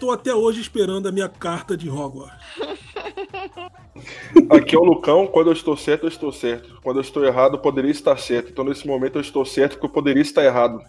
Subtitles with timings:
[0.00, 2.40] estou até hoje esperando a minha carta de Hogwarts.
[4.48, 6.80] Aqui é o Lucão, quando eu estou certo, eu estou certo.
[6.82, 8.50] Quando eu estou errado, eu poderia estar certo.
[8.50, 10.80] Então nesse momento eu estou certo porque eu poderia estar errado.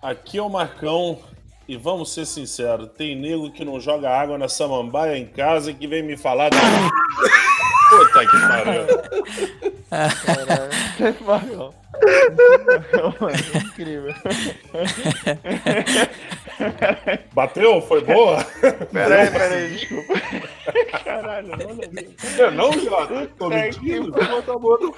[0.00, 1.18] Aqui é o Marcão.
[1.66, 5.74] E vamos ser sinceros, tem nego que não joga água na samambaia em casa e
[5.74, 6.56] que vem me falar de.
[7.90, 8.86] Puta que pariu.
[11.26, 11.74] Marcão.
[13.20, 14.14] Mano, incrível.
[17.32, 17.80] Bateu?
[17.82, 18.44] Foi boa?
[18.92, 20.14] Peraí, peraí, desculpa.
[21.04, 22.38] Caralho, não, não.
[22.38, 23.28] Eu não, Jota.
[23.38, 24.10] Tô mentindo.
[24.12, 24.92] Bota a boca.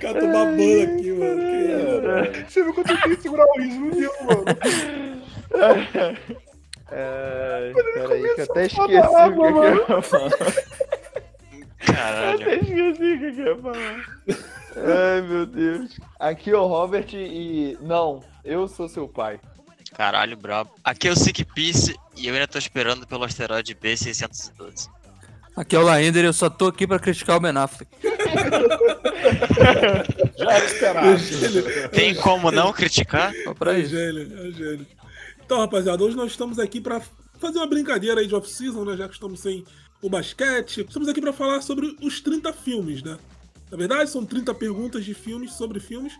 [0.00, 2.32] Cata uma banda aqui, mano.
[2.32, 4.44] Que- Você viu quanto eu tenho que segurar o riso, não deu, mano.
[6.92, 9.28] É, peraí, que eu até esqueci o que eu ia falar.
[11.86, 12.42] Eu Caralho.
[12.42, 14.04] até esqueci o que eu ia falar.
[14.76, 15.98] Ai, meu Deus.
[16.18, 17.76] Aqui é o Robert e.
[17.80, 19.40] Não, eu sou seu pai.
[19.96, 20.70] Caralho, brabo.
[20.84, 24.88] Aqui é o Sick Piece e eu ainda tô esperando pelo asteroide B612.
[25.56, 27.90] Aqui é o Laender e eu só tô aqui pra criticar o Ben Affleck.
[30.38, 31.88] Já era esperado.
[31.90, 33.32] Tem como não criticar?
[33.44, 33.90] Só pra É isso.
[33.90, 34.86] gênio, é gênio.
[35.44, 37.00] Então, rapaziada, hoje nós estamos aqui pra
[37.38, 38.96] fazer uma brincadeira aí de off-season, né?
[38.96, 39.64] Já que estamos sem
[40.00, 40.82] o basquete.
[40.86, 43.18] Estamos aqui pra falar sobre os 30 filmes, né?
[43.70, 46.12] Na verdade, são 30 perguntas de filmes sobre filmes.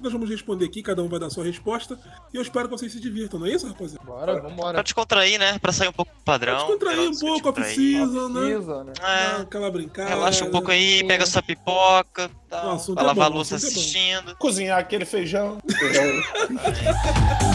[0.00, 1.98] Nós vamos responder aqui, cada um vai dar sua resposta.
[2.32, 4.04] E eu espero que vocês se divirtam, não é isso, rapaziada?
[4.04, 4.74] Bora, vambora.
[4.74, 5.58] Pra descontrair, né?
[5.58, 6.56] Pra sair um pouco do padrão.
[6.58, 8.02] Descontrair um Pra pouco, descontrair.
[8.02, 8.40] off-season, né?
[8.54, 8.92] Precisa, né?
[9.02, 10.08] É, aquela brincada.
[10.08, 14.36] relaxa um pouco aí, pega sua pipoca, tal, vai é lavar a louça é assistindo.
[14.36, 15.58] Cozinhar aquele feijão.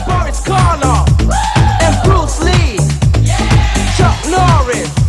[0.05, 1.11] Boris Karloff
[1.81, 2.77] and Bruce Lee,
[3.95, 5.02] Chuck Norris.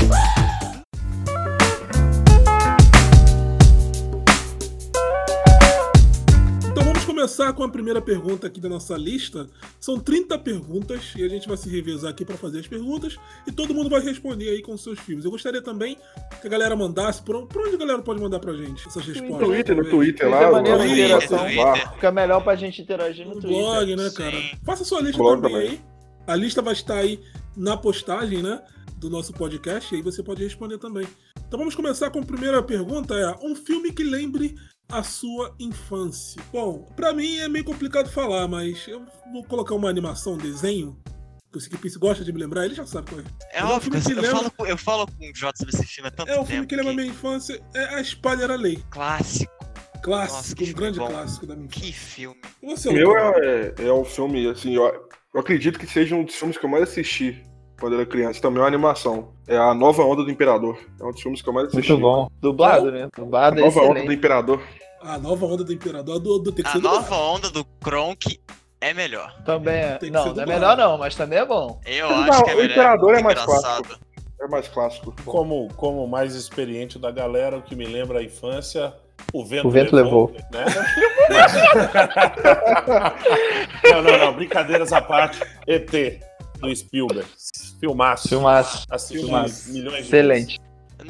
[7.24, 9.48] Começar com a primeira pergunta aqui da nossa lista.
[9.80, 13.52] São 30 perguntas e a gente vai se revezar aqui para fazer as perguntas e
[13.52, 15.24] todo mundo vai responder aí com seus filmes.
[15.24, 15.96] Eu gostaria também
[16.42, 19.06] que a galera mandasse, por onde, por onde a galera pode mandar pra gente essas
[19.06, 19.40] respostas?
[19.40, 20.42] No Twitter, no Twitter Twitter lá.
[20.42, 21.38] é no- interação.
[21.38, 21.92] Twitter.
[21.94, 23.58] Fica melhor pra gente interagir no No Twitter.
[23.58, 24.36] blog, né, cara?
[24.36, 24.50] Sim.
[24.62, 25.56] Faça sua lista também, também.
[25.70, 25.80] aí.
[26.26, 27.20] A lista vai estar aí
[27.56, 28.60] na postagem, né?
[28.98, 31.06] Do nosso podcast, e aí você pode responder também.
[31.46, 34.54] Então vamos começar com a primeira pergunta: é um filme que lembre
[34.90, 36.40] a sua infância.
[36.52, 40.98] Bom, pra mim é meio complicado falar, mas eu vou colocar uma animação, um desenho.
[41.50, 43.24] Que o Skipis gosta de me lembrar, ele já sabe qual é.
[43.24, 45.34] É Mas é um óbvio, filme que eu, lembra- falo, com- eu falo com o
[45.34, 46.46] Jota sobre esse filme há tanto É um tempo.
[46.50, 48.82] filme que lembra a que- minha infância, é A Espalha Era Lei.
[48.90, 49.52] Clássico.
[50.02, 51.06] Clássico, Nossa, um grande bom.
[51.08, 51.86] clássico da minha infância.
[51.86, 52.40] Que filme.
[52.62, 54.84] Você, O meu é, é um filme, assim, eu,
[55.32, 57.42] eu acredito que seja um dos filmes que eu mais assisti
[57.84, 58.40] quando era criança.
[58.40, 59.28] Também é uma animação.
[59.46, 60.78] É a Nova Onda do Imperador.
[60.98, 61.90] É um dos filmes que eu mais assisti.
[61.92, 62.30] Muito bom.
[62.40, 63.08] Dublado, né?
[63.12, 64.14] A Dublado é Nova Onda do excelente.
[64.16, 64.62] Imperador.
[65.02, 67.22] A nova onda do Imperador do, do tem que A ser nova dublado.
[67.22, 68.40] onda do Kronk
[68.80, 69.34] é melhor.
[69.44, 69.98] Também é.
[70.10, 71.78] Não, não é melhor não, mas também é bom.
[71.84, 72.70] Eu Não, acho que é o melhor.
[72.70, 73.98] Imperador é muito mais engraçado.
[74.40, 75.14] É mais clássico.
[75.26, 78.94] Como, como mais experiente da galera, o que me lembra a infância,
[79.30, 80.32] o vento, O vento levou.
[80.50, 80.64] Né?
[83.92, 84.32] não, não, não.
[84.32, 85.38] Brincadeiras à parte.
[85.66, 85.92] ET
[86.68, 87.28] do Spielberg.
[87.80, 88.28] Filmaço.
[88.28, 88.86] Filmaço.
[88.90, 89.72] Assisti Filmaço.
[89.72, 90.60] milhões de Excelente.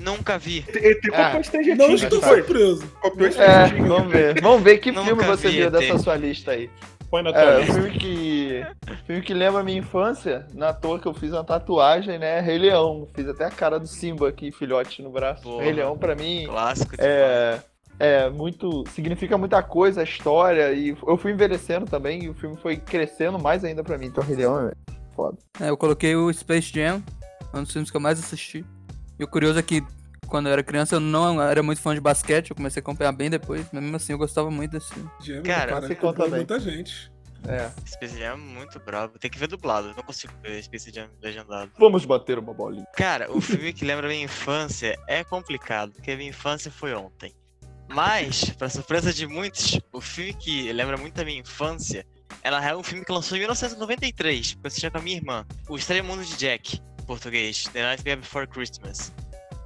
[0.00, 0.64] Nunca vi.
[0.68, 2.86] ET copiou Ah, Stranger Não estou surpreso.
[3.00, 4.40] Copiou É, vamos ver.
[4.40, 6.68] Vamos ver que Nunca filme você vi viu dessa sua lista aí.
[7.10, 7.74] Põe na tua É, um lista.
[7.74, 8.66] filme que.
[9.06, 12.40] Filme que lembra a minha infância, na toa que eu fiz uma tatuagem, né?
[12.40, 13.06] Rei Leão.
[13.14, 15.42] Fiz até a cara do Simba aqui, filhote no braço.
[15.42, 15.62] Porra.
[15.62, 17.60] Rei Leão, pra mim, Clássico é.
[18.00, 18.82] É, muito.
[18.90, 20.72] Significa muita coisa, a história.
[20.72, 24.06] E eu fui envelhecendo também, e o filme foi crescendo mais ainda pra mim.
[24.06, 24.72] Então, Rei Leão é
[25.14, 25.38] foda.
[25.60, 27.02] É, eu coloquei o Space Jam,
[27.52, 28.64] um dos filmes que eu mais assisti.
[29.18, 29.82] E o curioso é que
[30.26, 33.12] quando eu era criança eu não era muito fã de basquete, eu comecei a acompanhar
[33.12, 35.10] bem depois, mas mesmo assim eu gostava muito desse filme.
[35.20, 36.40] Gêmeo, Cara, cara, ficou comprou também.
[36.40, 37.12] muita gente.
[37.46, 37.70] É.
[37.86, 39.18] Space Jam é muito brabo.
[39.18, 39.88] Tem que ver dublado.
[39.88, 41.70] Eu não consigo ver Space Jam legendado.
[41.78, 42.86] Vamos bater uma bolinha.
[42.96, 46.94] Cara, o filme que lembra a minha infância é complicado, porque a minha infância foi
[46.94, 47.34] ontem.
[47.86, 52.06] Mas, pra surpresa de muitos, o filme que lembra muito a minha infância
[52.42, 55.16] é na real um filme que lançou em 1993, porque eu assistia com a minha
[55.16, 55.46] irmã.
[55.68, 57.64] O Estranho Mundo de Jack, em português.
[57.72, 59.12] The Nightmare Before Christmas.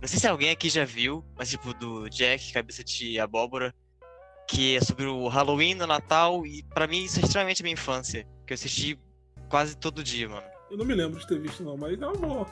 [0.01, 3.75] Não sei se alguém aqui já viu, mas tipo, do Jack, cabeça de abóbora,
[4.49, 7.75] que é sobre o Halloween, o Natal, e pra mim isso é extremamente a minha
[7.75, 8.99] infância, que eu assisti
[9.49, 10.47] quase todo dia, mano.
[10.71, 12.47] Eu não me lembro de ter visto, não, mas é uma boa.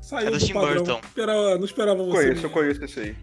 [0.00, 0.84] Saiu É do do Tim padrão.
[0.84, 1.00] Burton.
[1.08, 2.12] Esperava, não esperava você.
[2.12, 3.16] Conheço, me- eu conheço esse aí.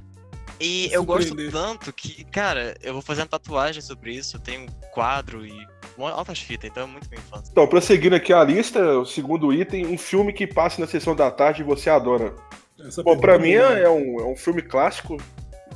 [0.59, 4.61] E eu gosto tanto que, cara, eu vou fazer uma tatuagem sobre isso, eu tenho
[4.63, 5.65] um quadro e
[5.97, 7.49] altas fitas, então é muito minha infância.
[7.51, 11.29] Então, prosseguindo aqui a lista, o segundo item, um filme que passa na sessão da
[11.29, 12.33] tarde e você adora.
[12.79, 15.17] Essa Bom, pra mim é, é um, é um filme clássico.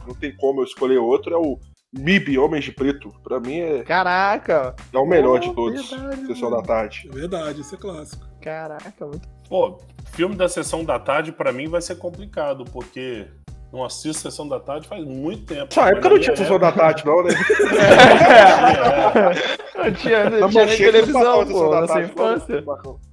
[0.07, 1.33] Não tem como eu escolher outro.
[1.33, 1.59] É o
[1.93, 3.13] MIB, Homens de Preto.
[3.23, 4.75] Pra mim é, Caraca!
[4.91, 5.89] é o melhor Oh, de todos.
[5.91, 7.09] verdade, Sessão da tarde.
[7.11, 8.25] É verdade, isso é clássico.
[8.41, 9.27] Caraca, muito.
[9.47, 9.77] Pô,
[10.13, 13.27] filme da Sessão da Tarde pra mim vai ser complicado, porque
[13.71, 15.73] não assisto Sessão da Tarde faz muito tempo.
[15.75, 17.33] Mas época não tinha Sessão da tarde, não, né?
[19.77, 22.63] Não tinha, não tinha nem televisão, pô, da sua Tarde, infância.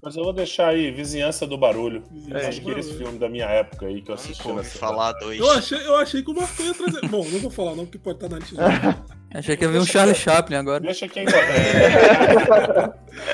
[0.03, 2.03] Mas eu vou deixar aí Vizinhança do Barulho.
[2.31, 5.13] É, Acho que é esse filme da minha época aí que eu assisti Sessão falar
[5.13, 5.39] dois.
[5.39, 7.07] Eu achei, eu achei que o Marcão ia trazer.
[7.09, 8.57] Bom, não vou falar não, porque pode estar na lista.
[9.35, 10.79] Achei que ia ver um Charlie Chaplin agora.
[10.79, 11.27] Deixa quem é,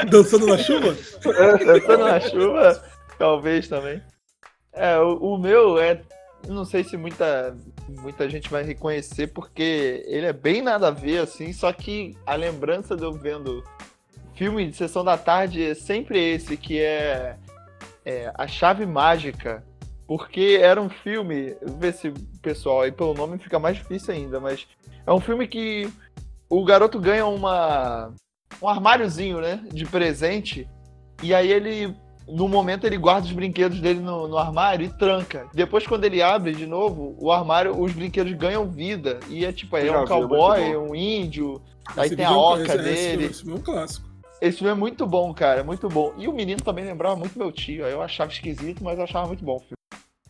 [0.08, 0.96] Dançando na chuva?
[1.22, 2.82] Dançando na chuva,
[3.18, 4.00] talvez também.
[4.72, 6.00] É, o, o meu é.
[6.48, 7.56] Não sei se muita,
[7.88, 12.34] muita gente vai reconhecer, porque ele é bem nada a ver, assim, só que a
[12.34, 13.62] lembrança de eu vendo
[14.34, 17.36] filme de sessão da tarde é sempre esse, que é,
[18.04, 19.64] é A Chave Mágica.
[20.06, 21.56] Porque era um filme.
[21.78, 22.10] Vê se
[22.42, 24.66] pessoal aí pelo nome fica mais difícil ainda, mas
[25.06, 25.88] é um filme que
[26.48, 28.12] o garoto ganha uma
[28.60, 30.68] um armáriozinho, né, de presente,
[31.22, 31.94] e aí ele
[32.30, 35.48] no momento ele guarda os brinquedos dele no, no armário e tranca.
[35.54, 39.76] Depois quando ele abre de novo, o armário, os brinquedos ganham vida e é tipo,
[39.76, 41.62] aí é um vi, é cowboy, muito um índio,
[41.96, 43.10] aí Esse tem a vídeo é um- oca esse- esse dele.
[43.10, 44.10] filme- Esse filme é um clássico.
[44.40, 46.14] Esse filme é muito bom, cara, muito bom.
[46.16, 47.84] E o menino também lembrava muito meu tio.
[47.84, 49.74] aí Eu achava esquisito, mas eu achava muito bom o filme.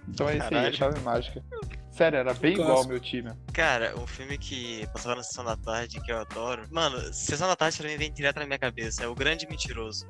[0.08, 1.44] Então é esse aí, a chave mágica.
[1.92, 3.30] Sério, era bem igual ao meu time.
[3.52, 6.62] Cara, um filme que passava na Sessão da Tarde que eu adoro.
[6.72, 9.04] Mano, Sessão da Tarde pra mim vem direto na minha cabeça.
[9.04, 10.06] É O Grande Mentiroso.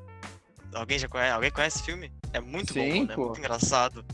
[0.73, 1.31] Alguém já conhece?
[1.33, 2.11] Alguém conhece esse filme?
[2.33, 3.11] É muito Sim, bom, mano.
[3.11, 3.25] É pô.
[3.25, 4.05] muito engraçado.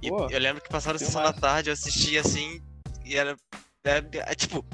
[0.00, 2.60] E Pô, eu lembro que passava na Sessão da Tarde, eu assistia assim,
[3.04, 3.36] e era.
[3.84, 4.64] É, é, tipo.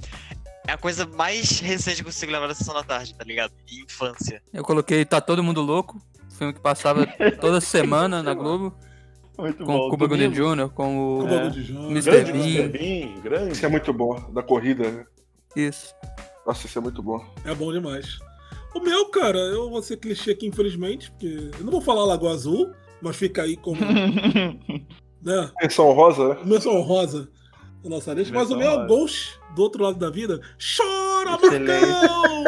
[0.66, 3.52] É a coisa mais recente que eu consigo lembrar da Sessão da Tarde, tá ligado?
[3.70, 4.42] E infância.
[4.52, 6.00] Eu coloquei Tá Todo Mundo Louco,
[6.30, 7.06] filme que passava
[7.40, 8.74] toda semana na Globo,
[9.38, 9.86] Muito com bom.
[9.86, 10.30] o Cuba Gooding.
[10.30, 11.90] Jr., com O João.
[11.90, 12.10] Mr.
[12.10, 12.44] Grande Bean.
[12.44, 12.68] Mr.
[12.78, 13.52] Bean, grande.
[13.52, 15.04] Isso é muito bom, da corrida, né?
[15.54, 15.94] Isso.
[16.46, 17.22] Nossa, isso é muito bom.
[17.44, 18.18] É bom demais.
[18.74, 22.32] O meu, cara, eu vou ser clichê aqui, infelizmente, porque eu não vou falar Lagoa
[22.32, 23.80] Azul, mas fica aí como.
[25.22, 25.50] né?
[25.60, 26.36] Menção rosa, né?
[26.44, 27.28] Menção honrosa
[27.82, 28.34] da nossa lista.
[28.34, 30.40] Mas o meu é o Ghost do outro lado da vida.
[30.58, 31.86] Chora, Excelente.
[31.86, 32.44] Marcão!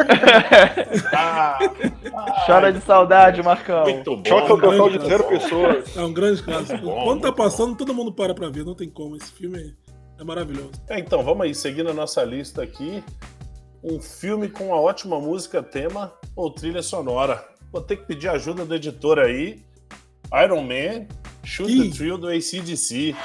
[1.13, 1.59] Ah,
[2.45, 3.83] Chora de saudade, Marcão.
[3.83, 4.23] muito bom.
[4.25, 5.29] Choca o total de zero bom.
[5.29, 5.95] pessoas.
[5.97, 6.79] É um grande clássico.
[6.85, 9.15] bom, Quando tá passando, todo mundo para pra ver, não tem como.
[9.15, 9.75] Esse filme
[10.19, 10.71] é maravilhoso.
[10.89, 13.03] É, então, vamos aí, seguindo a nossa lista aqui.
[13.83, 17.47] Um filme com uma ótima música, tema ou trilha sonora.
[17.71, 19.63] Vou ter que pedir ajuda do editor aí.
[20.43, 21.07] Iron Man,
[21.43, 21.89] Shoot Ih.
[21.89, 23.15] the Thrill do ACDC.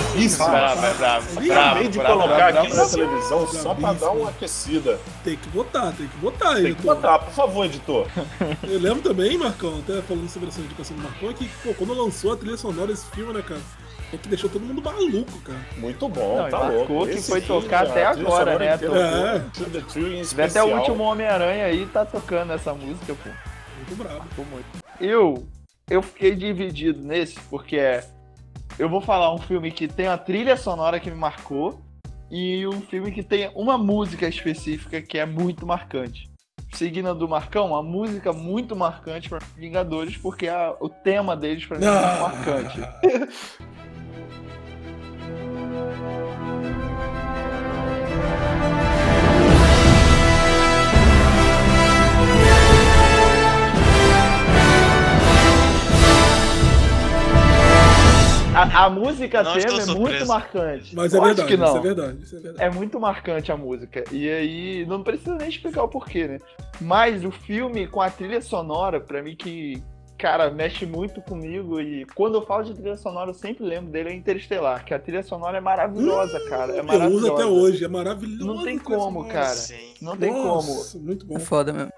[0.00, 0.48] Brabíssimo.
[0.48, 1.42] Bravo, é bravo.
[1.42, 2.90] Ih, bravo, Acabei de bravo, colocar bravo, aqui bravo.
[2.90, 5.00] na televisão só pra dar uma aquecida.
[5.24, 6.94] Tem que botar, tem que botar, Tem que editor.
[6.94, 8.06] botar, por favor, editor.
[8.62, 11.94] Eu lembro também, Marcão, até falando sobre essa indicação do Marcão, é que pô, quando
[11.94, 13.60] lançou a trilha sonora desse filme, né, cara?
[14.12, 15.58] É que deixou todo mundo maluco, cara.
[15.76, 17.06] Muito bom, Não, e tá marcou louco.
[17.06, 18.66] que Esse foi filme, tocar até agora, né?
[18.68, 18.78] É.
[18.78, 19.70] tocou.
[19.70, 23.28] The em Até o último Homem-Aranha aí tá tocando essa música, pô.
[23.76, 24.24] Muito brabo.
[24.30, 24.66] Ficou muito.
[24.98, 25.46] Eu,
[25.90, 28.02] eu fiquei dividido nesse, porque é.
[28.78, 31.80] Eu vou falar um filme que tem uma trilha sonora que me marcou
[32.30, 36.28] e um filme que tem uma música específica que é muito marcante.
[36.74, 41.64] Seguindo a do Marcão, uma música muito marcante para Vingadores, porque a- o tema deles
[41.64, 42.80] pra mim é muito marcante.
[58.84, 60.94] A, música Não tema é muito marcante.
[60.94, 61.66] Mas é verdade, que não.
[61.66, 62.64] isso é verdade, isso é verdade.
[62.64, 64.04] É muito marcante a música.
[64.12, 66.38] E aí, não precisa nem explicar o porquê, né?
[66.80, 69.82] Mas o filme com a trilha sonora, pra mim que,
[70.16, 71.80] cara, mexe muito comigo.
[71.80, 74.84] E quando eu falo de trilha sonora, eu sempre lembro dele, é Interestelar.
[74.84, 76.72] Que a trilha sonora é maravilhosa, cara.
[76.76, 77.16] É Eu maravilhosa.
[77.16, 78.46] uso até hoje, é maravilhoso.
[78.46, 79.54] Não tem como, cara.
[79.54, 79.94] Sim.
[80.00, 80.44] Não tem como.
[80.46, 81.36] Nossa, Muito bom.
[81.36, 81.92] É foda mesmo.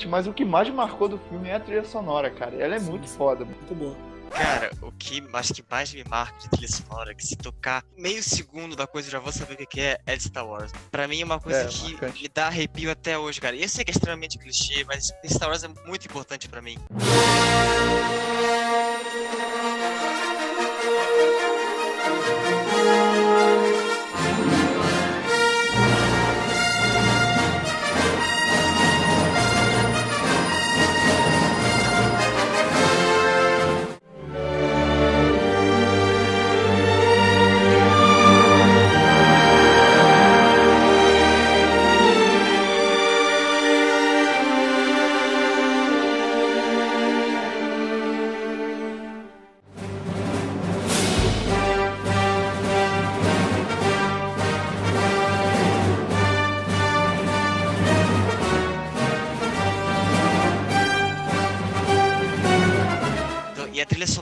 [0.00, 2.54] Excelente, mas o que mais me marcou do filme é a trilha sonora, cara.
[2.56, 3.44] Ela é muito foda.
[3.44, 3.56] mano.
[3.56, 3.96] Muito boa.
[4.30, 7.82] Cara, o que acho que mais me marca de trilha sonora, é que se tocar
[7.96, 10.70] meio segundo da coisa eu já vou saber o que é, é de Star Wars.
[10.90, 12.22] Pra mim é uma coisa É, que marcante.
[12.22, 13.56] me dá arrepio até hoje, cara.
[13.56, 16.78] E eu sei que é extremamente clichê, mas Star Wars é muito importante pra mim.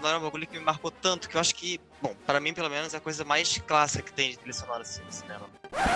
[0.09, 2.53] Sonora é um bagulho que me marcou tanto que eu acho que, bom, pra mim
[2.55, 5.47] pelo menos é a coisa mais clássica que tem de trilha sonora assim, no cinema.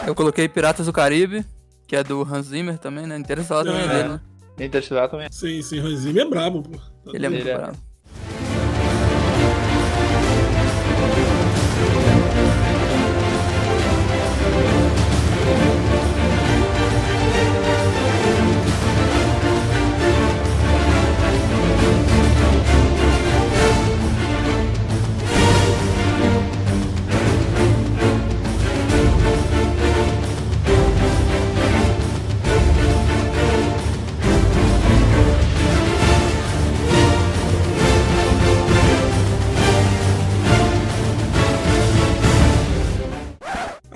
[0.07, 1.45] Eu coloquei Piratas do Caribe,
[1.87, 3.17] que é do Hans Zimmer também, né?
[3.17, 3.89] Interestelar também é É.
[3.89, 4.21] dele, né?
[4.67, 5.29] Interestelar também.
[5.33, 6.79] Sim, sim, Hans Zimmer é brabo, pô.
[7.13, 7.73] Ele é muito Ele é-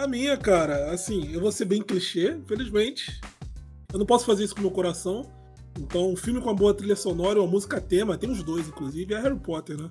[0.06, 3.20] A minha, cara, assim, eu vou ser bem clichê, infelizmente.
[3.92, 5.28] Eu não posso fazer isso com o meu coração.
[5.76, 9.12] Então, um filme com uma boa trilha sonora, uma música tema, tem os dois, inclusive,
[9.14, 9.88] é Harry Potter, né?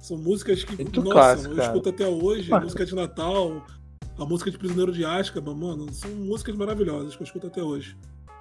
[0.00, 1.68] São músicas que, Muito nossa, clássico, eu cara.
[1.68, 3.66] escuto até hoje, a Mas- música de Natal,
[4.18, 7.96] a música de Prisioneiro de Azkaban, mano, são músicas maravilhosas que eu escuto até hoje.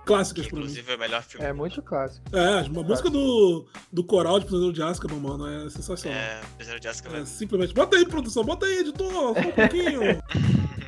[0.05, 0.61] Clássicas pra mim.
[0.63, 1.45] inclusive é o melhor filme.
[1.47, 2.25] É muito clássico.
[2.35, 6.19] É, a música do, do coral de Prisioneiro de Azkaban, mano, é sensacional.
[6.19, 7.17] É, Prisioneiro de Azkaban.
[7.19, 7.73] É, simplesmente.
[7.73, 10.01] Bota aí, produção, bota aí, editor, só um pouquinho.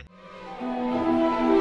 [0.61, 1.58] うん。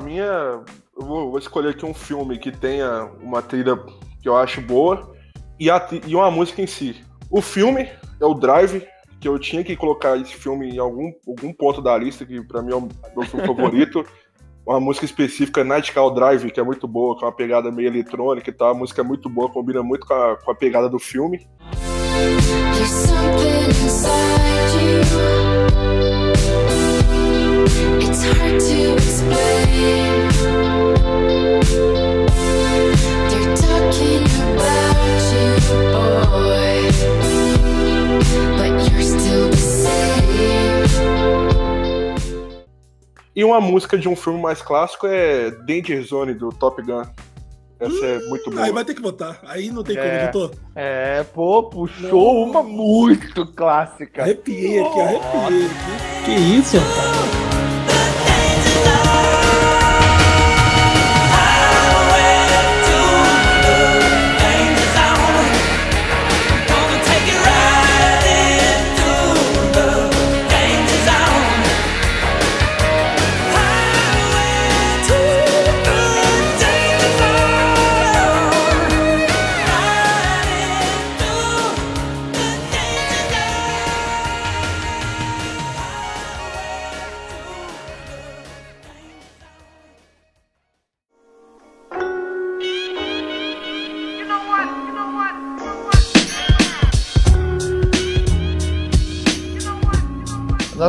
[0.00, 0.24] Minha.
[0.24, 3.76] Eu vou, vou escolher aqui um filme que tenha uma trilha
[4.20, 5.14] que eu acho boa
[5.58, 6.96] e, a e uma música em si.
[7.30, 7.88] O filme
[8.20, 8.86] é o Drive,
[9.20, 12.62] que eu tinha que colocar esse filme em algum, algum ponto da lista, que pra
[12.62, 14.04] mim é o meu filme favorito.
[14.66, 18.50] Uma música específica, Night Call Drive, que é muito boa, com uma pegada meio eletrônica
[18.50, 18.70] e tal.
[18.70, 21.46] A música é muito boa, combina muito com a, com a pegada do filme.
[22.20, 24.79] There's something inside you.
[43.34, 47.02] E uma música de um filme mais clássico é Danger Zone, do Top Gun.
[47.78, 48.64] Essa é muito boa.
[48.64, 49.40] Aí vai ter que botar.
[49.46, 50.24] Aí não tem como, É.
[50.24, 50.50] editor.
[50.74, 54.22] É, pô, puxou uma muito clássica.
[54.22, 56.24] Arrepiei aqui, arrepiei aqui.
[56.26, 57.49] Que isso, cara?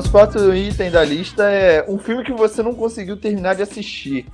[0.01, 4.25] Nosso quarto item da lista é um filme que você não conseguiu terminar de assistir.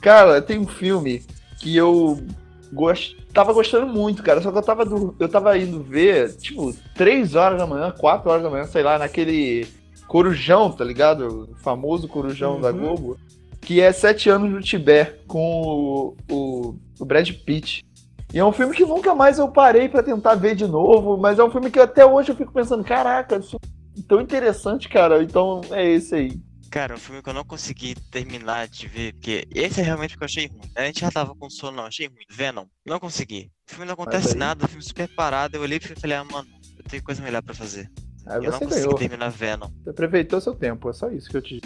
[0.00, 1.20] Cara, tem um filme
[1.58, 2.24] que eu
[2.72, 3.16] gost...
[3.34, 4.40] tava gostando muito, cara.
[4.40, 8.30] Só que eu tava, dur- eu tava indo ver, tipo, 3 horas da manhã, 4
[8.30, 9.66] horas da manhã, sei lá, naquele
[10.06, 11.48] Corujão, tá ligado?
[11.50, 12.78] O famoso Corujão da Uhum.
[12.78, 13.16] Globo.
[13.60, 17.84] Que é Sete Anos no Tibete, com o, o, o Brad Pitt.
[18.32, 21.40] E é um filme que nunca mais eu parei pra tentar ver de novo, mas
[21.40, 23.58] é um filme que até hoje eu fico pensando, caraca, isso
[24.02, 25.22] tão interessante, cara.
[25.22, 26.40] Então é esse aí.
[26.70, 30.18] Cara, um filme que eu não consegui terminar de ver, porque esse é realmente o
[30.18, 30.70] que eu achei ruim.
[30.74, 32.24] A gente já tava com sono, não, achei ruim.
[32.28, 33.50] Venom, não consegui.
[33.66, 35.56] O filme não acontece nada, o filme super parado.
[35.56, 37.90] Eu olhei e falei, ah, mano, eu tenho coisa melhor pra fazer.
[38.28, 38.94] Aí eu não ganhou.
[38.94, 39.68] terminar Venom.
[39.84, 41.60] Você aproveitou seu tempo, é só isso que eu te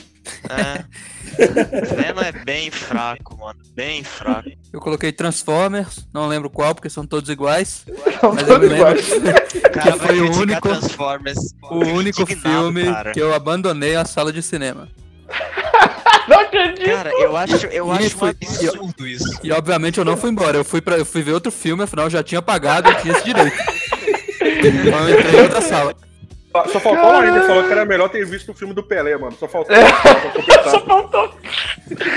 [0.48, 0.84] É.
[1.96, 3.58] Venom é bem fraco, mano.
[3.74, 4.50] Bem fraco.
[4.72, 7.86] Eu coloquei Transformers, não lembro qual, porque são todos iguais.
[8.20, 9.08] São Mas eu todos lembro iguais.
[9.72, 11.38] Cara, vai foi o único- Transformers.
[11.62, 13.12] o único filme cara.
[13.12, 14.86] que eu abandonei a sala de cinema.
[16.28, 16.84] Não acredito!
[16.84, 19.40] Cara, eu acho, eu E acho um foi- absurdo isso.
[19.42, 22.06] E obviamente eu não fui embora, eu fui, pra, eu fui ver outro filme, afinal
[22.06, 23.56] eu já tinha pagado, eu tinha esse direito.
[24.40, 25.94] Então eu entrei em outra sala.
[26.52, 29.16] Só só faltou uma ainda, falou que era melhor ter visto o filme do Pelé,
[29.16, 29.36] mano.
[29.38, 29.74] Só faltou.
[29.76, 31.30] pra completar.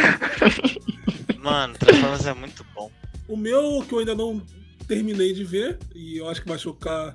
[1.39, 2.89] Mano, Transformers é muito bom.
[3.27, 4.41] O meu, que eu ainda não
[4.87, 7.13] terminei de ver, e eu acho que vai chocar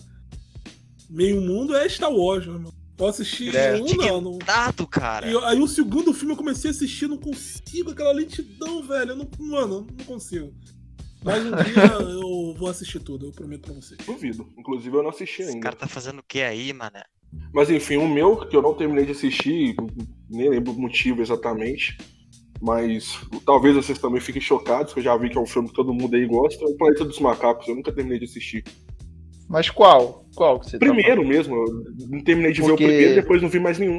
[1.09, 2.75] meio mundo, é Star Wars, né, mano?
[2.99, 3.77] Eu assisti É.
[3.77, 4.33] um, não, não.
[4.35, 5.27] Indignado, cara.
[5.31, 9.13] E aí o segundo filme eu comecei a assistir, não consigo, aquela lentidão, velho.
[9.13, 10.53] Eu não, mano, não consigo.
[11.25, 13.99] Mas um dia eu vou assistir tudo, eu prometo pra vocês.
[14.07, 14.47] Duvido.
[14.57, 15.63] Inclusive eu não assisti Esse ainda.
[15.63, 17.03] cara tá fazendo o que aí, mané?
[17.53, 19.75] Mas enfim, o meu, que eu não terminei de assistir,
[20.31, 21.99] nem lembro o motivo exatamente.
[22.61, 25.75] Mas talvez vocês também fiquem chocados, que eu já vi que é um filme que
[25.75, 26.65] todo mundo aí gosta.
[26.65, 28.65] É o Planeta dos Macacos, eu nunca terminei de assistir.
[29.49, 30.27] Mas qual?
[30.35, 33.43] Qual que você tá Primeiro mesmo, eu não terminei de Porque- ver o primeiro, depois
[33.43, 33.99] não vi mais nenhum.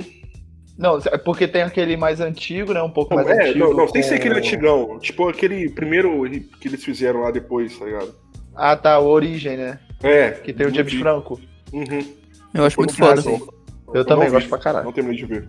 [0.79, 2.81] Não, é porque tem aquele mais antigo, né?
[2.81, 3.59] Um pouco Não, mais é, antigo.
[3.59, 4.97] não, não, sem ser com- aquele antigão.
[4.99, 6.21] Tipo aquele primeiro
[6.61, 8.15] que eles fizeram lá depois, tá ligado?
[8.55, 9.77] Ah, tá, o Origem, né?
[10.01, 10.31] É.
[10.31, 10.99] Que tem o James vi.
[10.99, 11.39] Franco.
[11.73, 12.13] Uhum.
[12.53, 13.13] Eu acho Foi muito foda.
[13.21, 13.53] Brasil.
[13.93, 14.85] Eu também não gosto vi, pra caralho.
[14.85, 15.47] Não terminei de ver.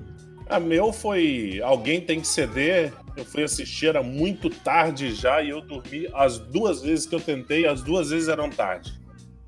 [0.48, 2.92] A meu foi Alguém Tem que Ceder.
[3.16, 7.20] Eu fui assistir, era muito tarde já, e eu dormi as duas vezes que eu
[7.20, 8.92] tentei, as duas vezes eram tarde.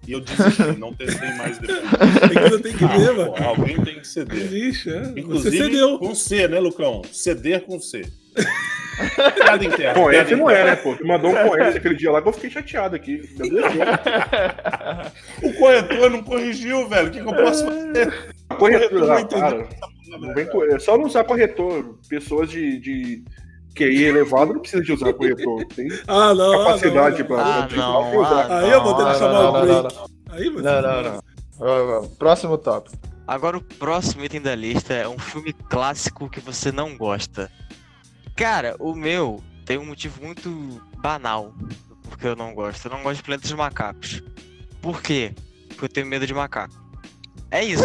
[0.06, 1.80] E eu desisti, não tentei mais depois.
[1.80, 3.32] Tem que, tem que ver, Ah, mano.
[3.32, 4.42] pô, alguém tem que ceder.
[4.42, 5.00] Existe, é.
[5.02, 5.98] Você Inclusive cedeu.
[5.98, 7.02] com C, né, Lucão?
[7.12, 8.02] Ceder com C.
[9.34, 9.94] Piada interna.
[9.94, 10.96] Bom, piada esse não é, né, pô?
[10.96, 13.22] Tu mandou um poema aquele dia lá que eu fiquei chateado aqui.
[13.38, 15.50] Meu Deus do céu.
[15.50, 17.08] O corretor não corrigiu, velho.
[17.08, 18.34] O que, que eu posso fazer?
[18.58, 19.40] Corretor, não ah, entendi.
[19.40, 19.68] para.
[20.18, 21.98] Não vem é só não usar corretor.
[22.08, 23.24] Pessoas de, de
[23.74, 25.64] QI elevado não precisa de usar corretor.
[25.66, 26.52] Tem Ah, não.
[26.52, 28.46] ah, capacidade não, pra Ah, não, usar.
[28.50, 29.96] ah, Aí eu vou ter que Não, chamar não, o não, não, break.
[30.30, 31.22] Aí você Não, não, não.
[31.60, 32.96] Ó, Próximo tópico.
[33.26, 37.50] Agora o próximo item da lista é um filme clássico que você não gosta.
[38.36, 40.50] Cara, o meu tem um motivo muito
[40.98, 41.54] banal
[42.08, 42.86] porque eu não gosto.
[42.86, 44.22] Eu não gosto de Planeta dos Macacos.
[44.80, 45.32] Por quê?
[45.68, 46.74] Porque eu tenho medo de macaco.
[47.50, 47.84] É isso.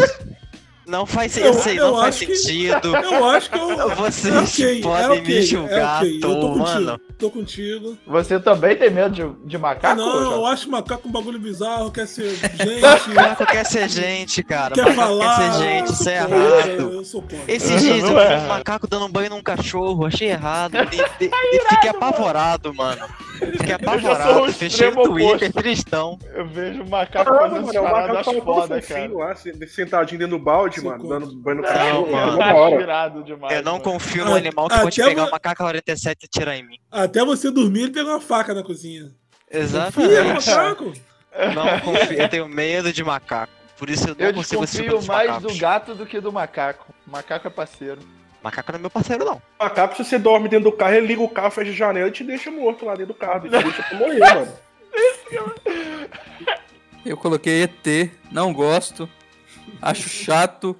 [0.88, 2.96] Não faz Eu- eu sei, eu não faz acho que- sentido.
[2.96, 3.90] Eu acho que eu.
[3.96, 6.16] Vocês é ok, podem é ok, me julgar, é ok.
[6.16, 6.58] Eu tô tô, contigo.
[6.58, 7.00] mano.
[7.18, 7.98] Tô contigo.
[8.06, 9.96] Você também tem medo de, de Ah, macaco?
[9.96, 10.46] não, eu Jota?
[10.52, 13.10] acho macaco um bagulho bizarro, quer ser gente.
[13.14, 14.74] Macaco quer ser gente, cara.
[14.74, 15.36] quer macaco falar.
[15.36, 16.68] quer ser gente, eu isso é errado.
[16.68, 17.02] Eu.
[17.48, 20.72] Esses dias eu Não é vi um macaco dando banho num cachorro, achei errado.
[20.72, 23.02] De, de, de- fiquei apavorado, mano.
[23.58, 25.52] Fiquei o apavorado, fechei o Twitter, oposto.
[25.52, 26.18] tristão.
[26.34, 29.12] Eu vejo o macaco Caramba, fazendo mano, é um paradas macaco foda, cara.
[29.14, 32.80] lá, se- sentadinho dentro do balde, mano, dando banho no Não, cachorro.
[32.80, 33.54] irado demais.
[33.56, 33.84] Eu não mano.
[33.84, 36.78] confio no Ah, animal que pode pegar uma macaca 47 e atirar em mim.
[36.90, 39.10] Até você dormir, ele pega uma faca na cozinha.
[39.50, 40.48] Exatamente.
[40.48, 40.92] macaco.
[41.54, 43.52] Não confio, eu tenho medo de macaco.
[43.78, 45.52] Por isso eu não Eu consigo mais macacos.
[45.54, 46.92] do gato do que do macaco.
[47.06, 48.00] Macaco é parceiro.
[48.42, 49.42] Macaco não é meu parceiro, não.
[49.58, 52.12] Macaco, se você dorme dentro do carro, ele liga o carro, fecha a janela e
[52.12, 53.46] te deixa morto lá dentro do carro.
[53.46, 54.52] E te deixa pra morrer, mano.
[57.04, 59.08] Eu coloquei ET, não gosto,
[59.82, 60.76] acho chato.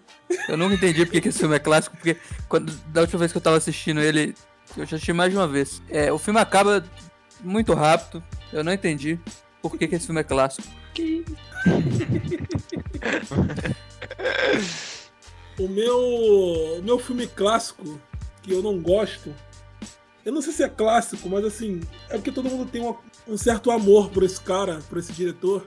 [0.48, 2.16] Eu nunca entendi porque que esse filme é clássico, porque
[2.48, 4.34] quando, da última vez que eu tava assistindo ele,
[4.76, 5.82] eu já assisti mais de uma vez.
[5.88, 6.84] É, o filme acaba
[7.40, 9.18] muito rápido, eu não entendi
[9.62, 10.68] por que, que esse filme é clássico.
[15.58, 15.98] O meu,
[16.78, 18.00] o meu filme clássico,
[18.42, 19.34] que eu não gosto,
[20.24, 23.36] eu não sei se é clássico, mas assim, é porque todo mundo tem uma- um
[23.36, 25.66] certo amor por esse cara, por esse diretor.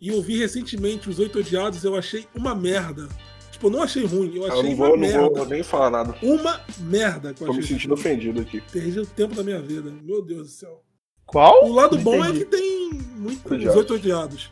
[0.00, 3.08] E eu vi recentemente Os Oito Odiados, eu achei uma merda.
[3.50, 5.30] Tipo, eu não achei ruim, eu Eu achei não uma vou, não merda.
[5.30, 6.14] vou nem falar nada.
[6.22, 7.32] Uma merda.
[7.32, 8.16] que eu Tô me sentindo filme.
[8.16, 8.60] ofendido aqui.
[8.70, 9.90] Perdi o tempo da minha vida.
[10.02, 10.82] Meu Deus do céu.
[11.24, 11.64] Qual?
[11.64, 12.42] O lado Não bom entendi.
[12.42, 13.76] é que tem muito Os Odiados.
[13.78, 14.50] Oito Odiados.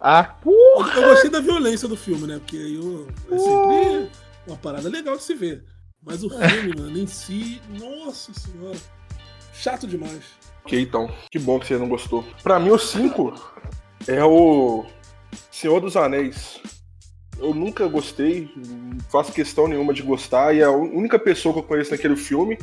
[0.00, 2.38] Ah, Eu gostei da violência do filme, né?
[2.38, 4.10] Porque aí eu- é sempre
[4.46, 5.64] uma parada legal de se ver.
[6.02, 8.76] Mas o filme, mano, em si, nossa senhora.
[9.54, 10.22] Chato demais.
[10.64, 11.10] Ok, então.
[11.30, 12.24] Que bom que você não gostou.
[12.42, 13.32] Pra mim, o 5
[14.06, 14.84] é o
[15.50, 16.60] Senhor dos Anéis.
[17.38, 21.58] Eu nunca gostei, não faço questão nenhuma de gostar, e a un- única pessoa que
[21.60, 22.58] eu conheço naquele filme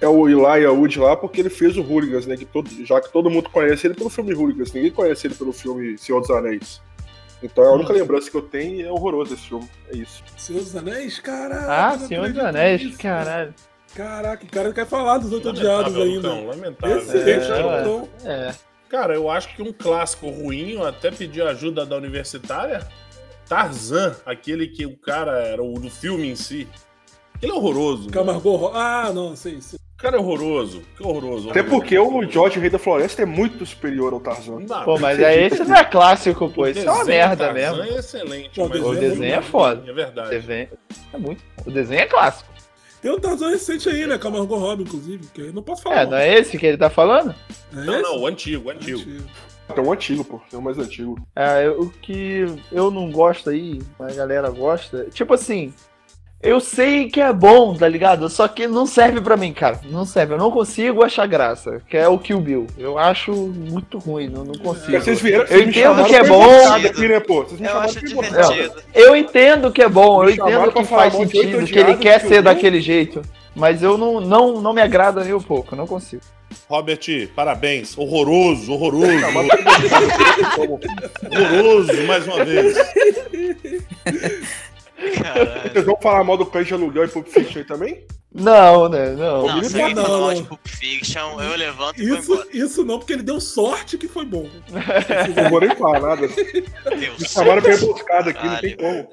[0.00, 2.36] é o Elijah Wood lá, porque ele fez o Hooligans, né?
[2.36, 5.52] Que todo, já que todo mundo conhece ele pelo filme Hooligans, ninguém conhece ele pelo
[5.52, 6.80] filme Senhor dos Anéis.
[7.42, 9.68] Então a única lembrança que eu tenho e é horroroso esse filme.
[9.92, 10.22] É isso.
[10.36, 11.18] Senhor dos Anéis?
[11.20, 11.72] Caraca.
[11.72, 12.98] Ah, não Senhor dos Anéis, nisso.
[12.98, 13.54] caralho.
[13.94, 16.28] Caraca, o cara quer falar dos oito odiados Lamentável, ainda.
[16.28, 16.98] Lucão, lamentável.
[16.98, 18.08] Excelente, É, Lucão.
[18.24, 18.54] É.
[18.88, 22.86] Cara, eu acho que um clássico ruim, eu até pedi ajuda da universitária.
[23.48, 26.66] Tarzan, aquele que o cara era o do filme em si.
[27.34, 28.08] Aquele é horroroso.
[28.10, 29.78] Camargo Ah, não, sei, sei.
[30.04, 30.82] O cara é horroroso.
[30.98, 31.48] Que horroroso.
[31.48, 31.80] Até horroroso.
[31.80, 34.60] porque o George, o Rei da Floresta, é muito superior ao Tarzan.
[34.60, 36.66] Não, Pô, mas aí esse não é clássico, pô.
[36.66, 37.82] Isso é uma desenho merda Tarzan mesmo.
[37.82, 38.60] é excelente.
[38.60, 39.82] Não, mas o desenho é foda.
[39.88, 40.28] É O verdade.
[40.28, 40.68] desenho
[41.10, 41.42] é muito.
[41.64, 42.52] O desenho é clássico.
[43.00, 44.18] Tem um Tarzan recente aí, né?
[44.18, 46.02] Camargo Robbie, inclusive, que eu não posso falar.
[46.02, 47.34] É, não é esse que ele tá falando?
[47.72, 48.02] É Não, esse?
[48.02, 48.98] não, o antigo, o antigo.
[49.00, 49.24] Antigo.
[49.74, 50.40] É o antigo, pô.
[50.52, 51.18] É o mais antigo.
[51.34, 55.06] É, o que eu não gosto aí, mas a galera gosta.
[55.10, 55.72] Tipo assim,
[56.44, 58.28] eu sei que é bom, tá ligado?
[58.28, 59.80] Só que não serve pra mim, cara.
[59.90, 60.34] Não serve.
[60.34, 61.80] Eu não consigo achar graça.
[61.88, 62.66] Que é o Kill Bill.
[62.78, 65.00] Eu acho muito ruim, não, não consigo.
[65.00, 66.72] Vocês vieram, Eu vocês me entendo que é bom.
[66.74, 67.42] aqui, né, pô?
[67.42, 68.82] Vocês me Eu acho divertido.
[68.94, 72.42] Eu entendo que é bom, eu entendo que faz sentido, que ele quer ser Bill.
[72.42, 73.22] daquele jeito.
[73.54, 76.22] Mas eu não, não, não me agrada nem um pouco, eu não consigo.
[76.68, 77.00] Robert,
[77.34, 77.96] parabéns.
[77.96, 79.12] Horroroso, horroroso.
[81.30, 82.76] Horroroso, mais uma vez.
[85.22, 85.72] Caralho.
[85.72, 88.06] Vocês vão falar mal do Cães de Aluguel e Pulp Fiction aí também?
[88.32, 89.12] Não, né?
[89.12, 89.46] Não.
[89.46, 93.22] Não, se alguém falar mal de Pulp Fiction, eu levanto e Isso, não, porque ele
[93.22, 94.48] deu sorte que foi bom.
[95.36, 96.26] Não vou nem falar nada.
[96.26, 97.18] Deus.
[97.18, 99.08] Me chamaram pra emboscada aqui, não tem como.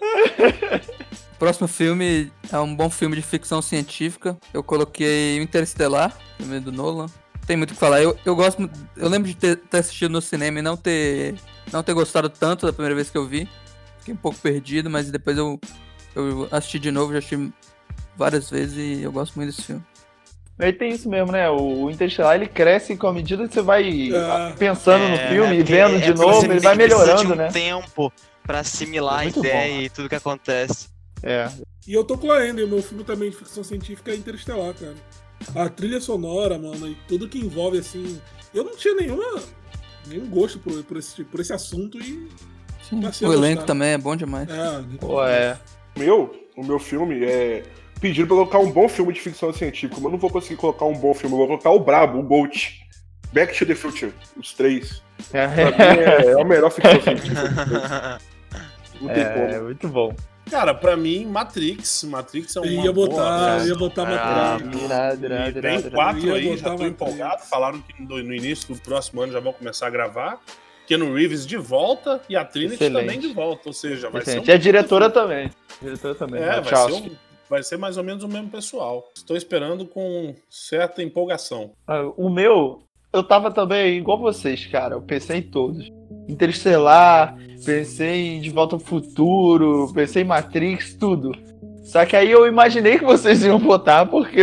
[1.34, 4.38] O próximo filme é um bom filme de ficção científica.
[4.54, 7.08] Eu coloquei o Interestelar, filme do Nolan.
[7.46, 8.02] Tem muito o que falar.
[8.02, 8.70] Eu, eu gosto.
[8.96, 11.36] Eu lembro de ter, ter assistido no cinema e não ter,
[11.72, 13.48] não ter gostado tanto da primeira vez que eu vi.
[14.02, 15.60] Fiquei um pouco perdido, mas depois eu,
[16.16, 17.54] eu assisti de novo, já assisti
[18.18, 19.84] várias vezes e eu gosto muito desse filme.
[20.60, 21.50] Aí tem isso mesmo, né?
[21.50, 24.54] O Interstellar ele cresce com a medida que você vai É.
[24.58, 27.48] pensando no É, filme e porque- vendo é de novo, ele vai melhorando, um né?
[27.48, 28.12] tempo
[28.44, 29.82] pra assimilar É a ideia bom.
[29.82, 30.90] e tudo que acontece.
[31.24, 31.50] É.
[31.88, 34.96] E eu tô com a Ender, meu filme também de ficção científica é Interestelar, cara.
[35.56, 38.20] A trilha sonora, mano, e tudo que envolve, assim.
[38.54, 39.42] Eu não tinha nenhuma,
[40.08, 42.28] nenhum gosto por, por, esse, por esse assunto e.
[42.92, 43.66] Sim, Passei o elenco gostar.
[43.68, 44.48] também é bom demais.
[44.50, 45.58] É, Pô, é.
[45.96, 47.64] O meu, o meu filme é.
[48.00, 50.86] Pediram pra colocar um bom filme de ficção científica, mas eu não vou conseguir colocar
[50.86, 52.80] um bom filme, eu vou colocar o Brabo, o Bolt.
[53.34, 55.02] Back to the Future, os três.
[55.30, 58.20] Pra mim é, é a melhor ficção científica.
[59.00, 59.64] Não tem É, como.
[59.66, 60.14] muito bom.
[60.50, 62.04] Cara, pra mim, Matrix.
[62.04, 65.62] Matrix é Eu ia botar, boa, eu ia botar Ah, Matrix.
[65.62, 67.44] Tem quatro aí, já tô empolgado.
[67.44, 70.40] Falaram que no, no início do próximo ano já vão começar a gravar.
[70.98, 73.02] Keanu Reeves de volta e a Trinity Excelente.
[73.06, 73.62] também de volta.
[73.70, 74.46] Ou seja, vai Excelente.
[74.46, 74.52] ser.
[74.52, 75.50] E a diretora também.
[75.82, 76.42] A diretora também.
[76.42, 77.10] É, a vai ser, um-
[77.50, 79.10] vai ser mais ou menos o mesmo pessoal.
[79.16, 81.72] Estou esperando com certa empolgação.
[81.88, 84.96] Ah, O meu, eu tava também igual vocês, cara.
[84.96, 85.90] Eu pensei em todos.
[86.28, 91.32] Interestelar, pensei em De Volta ao Futuro, pensei em Matrix, tudo.
[91.84, 94.42] Só que aí eu imaginei que vocês iam votar porque,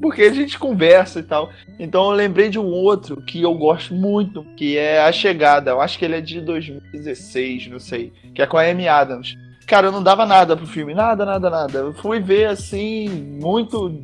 [0.00, 1.50] porque a gente conversa e tal.
[1.78, 5.70] Então eu lembrei de um outro que eu gosto muito, que é A Chegada.
[5.70, 8.12] Eu acho que ele é de 2016, não sei.
[8.34, 9.36] Que é com a Amy Adams.
[9.66, 11.78] Cara, eu não dava nada pro filme, nada, nada, nada.
[11.78, 13.08] Eu fui ver assim,
[13.40, 14.02] muito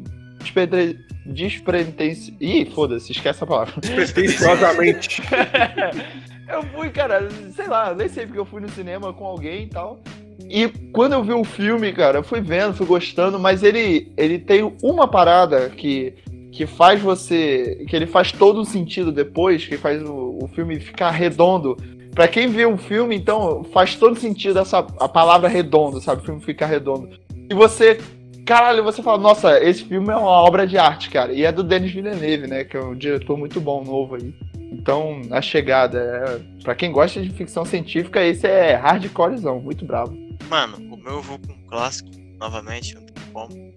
[1.25, 2.37] despre...
[2.41, 3.75] Ih, foda-se, esquece a palavra.
[3.81, 5.23] Despretensiosamente.
[6.49, 9.67] Eu fui, cara, sei lá, nem sei porque eu fui no cinema com alguém e
[9.67, 10.01] tal.
[10.49, 14.39] E quando eu vi o filme, cara, eu fui vendo, fui gostando, mas ele, ele
[14.39, 16.15] tem uma parada que,
[16.53, 17.85] que faz você.
[17.89, 21.77] que ele faz todo o sentido depois, que faz o, o filme ficar redondo.
[22.15, 26.23] Pra quem vê um filme, então, faz todo sentido essa a palavra redondo, sabe?
[26.23, 27.11] O filme ficar redondo.
[27.51, 27.99] E você.
[28.47, 31.33] Caralho, você fala, nossa, esse filme é uma obra de arte, cara.
[31.33, 32.63] E é do Denis Villeneuve, né?
[32.63, 34.33] Que é um diretor muito bom, novo aí.
[34.71, 36.63] Então, a chegada, é...
[36.63, 40.26] pra quem gosta de ficção científica, esse é hardcorezão, muito bravo.
[40.49, 43.75] Mano, o meu eu vou com um clássico, novamente, não tem como.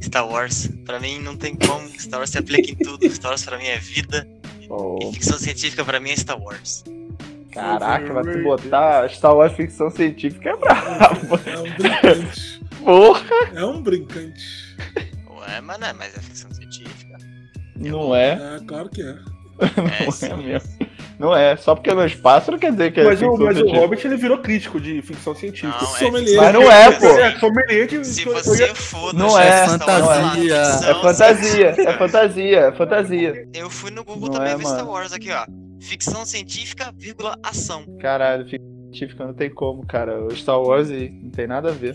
[0.00, 0.68] Star Wars.
[0.84, 1.88] Pra mim não tem como.
[1.98, 3.08] Star Wars se aplica em tudo.
[3.10, 4.26] Star Wars pra mim é vida.
[4.60, 6.84] E ficção científica pra mim é Star Wars.
[7.52, 11.38] Caraca, vai tu botar Star Wars ficção científica é bravo.
[11.46, 12.62] É um brincante.
[12.82, 14.76] Porra, É um brincante.
[15.30, 17.18] Ué, mas não é, mas é ficção científica.
[17.76, 18.56] não é.
[18.56, 19.10] É, claro que é.
[19.10, 20.26] É, Não sim.
[20.26, 20.70] é mesmo.
[21.22, 21.56] Não é.
[21.56, 23.60] Só porque é no espaço não quer dizer que é Mas, o, ficção mas o
[23.60, 23.80] científica.
[23.80, 25.78] Hobbit ele virou crítico de ficção científica.
[25.80, 26.36] Não, Sommelier.
[26.36, 27.06] Mas não é, pô.
[27.06, 28.04] É, sommelier de.
[28.04, 30.56] Se você for Não é, fantasia.
[30.56, 33.48] É ficção fantasia, é fantasia, é fantasia.
[33.54, 34.88] Eu fui no Google Não também é, ver Star.
[34.88, 35.46] Wars aqui, ó.
[35.80, 37.84] Ficção científica, vírgula, ação.
[38.00, 40.24] Caralho, ficção científica não tem como, cara.
[40.24, 41.94] O Star Wars não tem nada a ver.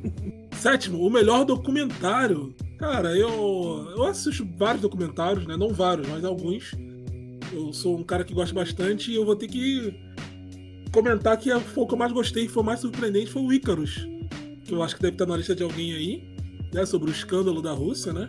[0.52, 2.54] Sétimo, o melhor documentário.
[2.78, 5.56] Cara, eu, eu assisto vários documentários, né?
[5.56, 6.74] Não vários, mas alguns.
[7.52, 9.94] Eu sou um cara que gosta bastante e eu vou ter que
[10.92, 14.06] comentar que foi o que eu mais gostei, foi o mais surpreendente, foi o Icarus.
[14.64, 16.28] Que eu acho que deve estar na lista de alguém aí,
[16.72, 16.84] né?
[16.84, 18.28] Sobre o escândalo da Rússia, né?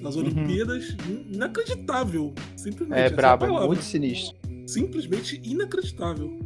[0.00, 0.96] Nas Olimpíadas.
[1.30, 2.34] Inacreditável.
[2.56, 2.98] Simplesmente.
[2.98, 4.36] É a brabo, é muito sinistro.
[4.66, 6.38] Simplesmente inacreditável.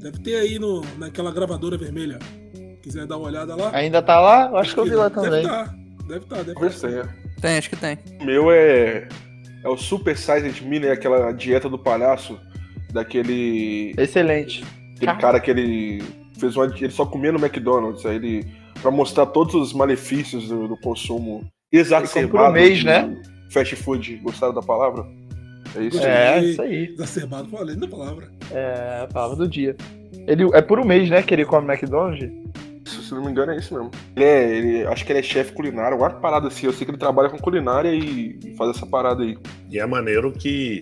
[0.00, 2.18] Deve ter aí no, naquela gravadora vermelha.
[2.82, 3.70] Quiser dar uma olhada lá.
[3.74, 4.48] Ainda tá lá?
[4.48, 5.42] Eu acho que eu vi lá Deve também.
[5.42, 5.64] tá,
[6.06, 6.88] deve estar, deve Talvez estar.
[6.88, 7.16] tenha.
[7.40, 7.98] Tem, acho que tem.
[8.20, 9.08] O meu é.
[9.64, 10.92] É o Super Sized Me, né?
[10.92, 12.38] Aquela dieta do palhaço.
[12.92, 13.94] Daquele.
[13.98, 14.64] Excelente.
[14.96, 16.02] Aquele cara que ele
[16.38, 16.66] fez uma.
[16.66, 18.04] Ele só comia no McDonald's.
[18.06, 18.46] Aí ele.
[18.80, 22.30] Pra mostrar todos os malefícios do, do consumo exacerbado.
[22.30, 23.20] por um mês, né?
[23.50, 24.16] Fast food.
[24.18, 25.04] Gostaram da palavra?
[25.76, 25.98] É isso?
[26.00, 26.84] É, isso aí.
[26.84, 28.30] Exacerbado, falei da palavra.
[28.52, 29.76] É a palavra do dia.
[30.26, 32.30] Ele, é por um mês, né, que ele come McDonald's?
[32.88, 33.90] Se não me engano, é isso mesmo.
[34.16, 34.56] Ele é.
[34.56, 36.66] Ele, acho que ele é chefe culinário, alguma parada assim.
[36.66, 39.36] Eu sei que ele trabalha com culinária e, e faz essa parada aí.
[39.70, 40.80] E é maneiro que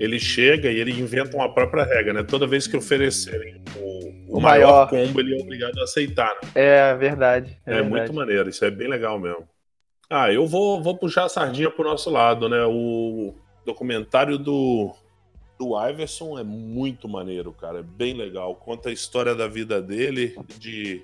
[0.00, 2.22] ele chega e ele inventa uma própria regra, né?
[2.22, 4.90] Toda vez que oferecerem o, o O maior, maior.
[4.90, 6.34] combo, ele é obrigado a aceitar.
[6.42, 6.50] né?
[6.54, 7.56] É verdade.
[7.66, 7.90] É, É, verdade.
[7.90, 9.48] muito maneiro, isso é bem legal mesmo.
[10.10, 12.64] Ah, eu vou, vou puxar a sardinha pro nosso lado, né?
[12.66, 13.34] O
[13.66, 14.94] documentário do,
[15.58, 17.80] do Iverson é muito maneiro, cara.
[17.80, 18.54] É bem legal.
[18.54, 21.02] Conta a história da vida dele, de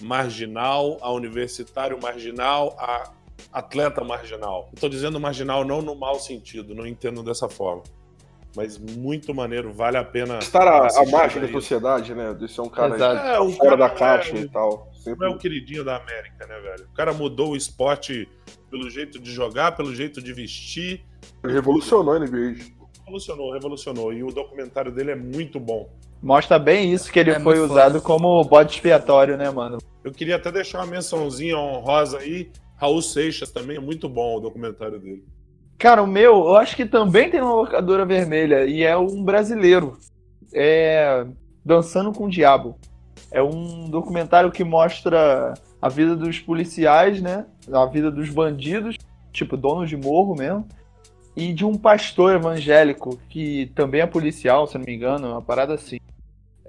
[0.00, 3.10] marginal a universitário marginal a
[3.52, 4.68] atleta marginal.
[4.72, 7.82] Estou dizendo marginal não no mau sentido, não entendo dessa forma.
[8.56, 10.38] Mas muito maneiro, vale a pena.
[10.38, 11.52] Estar à, margem da aí.
[11.52, 12.34] sociedade, né?
[12.34, 13.26] De ser um cara Exato.
[13.26, 14.90] É, um fora cara da caixa é- e tal.
[14.92, 16.84] não Sempre é o queridinho da América, né, velho?
[16.90, 18.28] O cara mudou o esporte
[18.68, 21.04] pelo jeito de jogar, pelo jeito de vestir.
[21.44, 22.56] ele revolucionou a NBA.
[23.04, 24.12] Revolucionou, revolucionou.
[24.12, 25.88] E o documentário dele é muito bom.
[26.22, 29.78] Mostra bem isso, que ele É foi usado como bode expiatório, né, mano?
[30.04, 32.50] Eu queria até deixar uma mençãozinha honrosa aí.
[32.76, 35.24] Raul Seixas também é muito bom o documentário dele.
[35.78, 39.98] Cara, o meu, eu acho que também tem uma locadora vermelha e é um brasileiro.
[40.52, 41.26] É
[41.64, 42.76] Dançando com o Diabo.
[43.30, 47.46] É um documentário que mostra a vida dos policiais, né?
[47.72, 48.96] A vida dos bandidos,
[49.32, 50.66] tipo donos de morro mesmo.
[51.36, 55.42] E de um pastor evangélico que também é policial, se eu não me engano, uma
[55.42, 55.98] parada assim.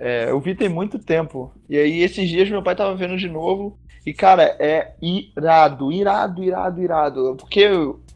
[0.03, 1.53] É, eu vi tem muito tempo.
[1.69, 3.77] E aí, esses dias, meu pai tava vendo de novo.
[4.03, 7.35] E, cara, é irado, irado, irado, irado.
[7.37, 7.69] Porque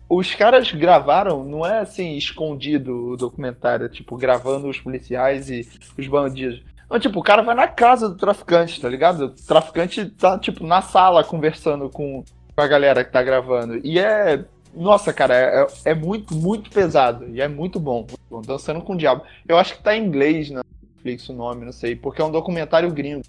[0.10, 6.08] os caras gravaram, não é assim, escondido o documentário, tipo, gravando os policiais e os
[6.08, 6.64] bandidos.
[6.90, 9.26] Não, tipo, o cara vai na casa do traficante, tá ligado?
[9.26, 12.24] O traficante tá, tipo, na sala conversando com,
[12.58, 13.80] a galera que tá gravando.
[13.84, 14.44] E é.
[14.74, 17.30] Nossa, cara, é, é muito, muito pesado.
[17.30, 18.00] E é muito bom.
[18.00, 18.42] muito bom.
[18.42, 19.24] Dançando com o Diabo.
[19.48, 20.64] Eu acho que tá em inglês na
[21.06, 23.22] Netflix o nome, não sei, porque é um documentário gringo.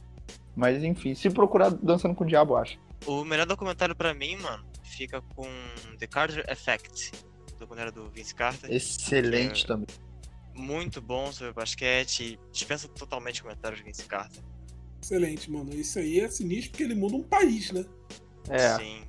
[0.54, 2.78] Mas enfim, se procurar Dançando com o Diabo, eu acho.
[3.06, 5.46] O melhor documentário pra mim, mano, fica com
[5.98, 7.12] The Carter Effect.
[7.54, 8.72] O documentário do Vince Carter.
[8.72, 9.66] Excelente É.
[9.68, 9.86] também.
[10.54, 12.40] Muito bom sobre basquete.
[12.50, 14.42] Dispensa totalmente comentários de Vince Carter.
[15.02, 15.72] Excelente, mano.
[15.74, 17.84] Isso aí é sinistro porque ele muda um país, né?
[18.48, 18.76] É.
[18.76, 19.02] Sim.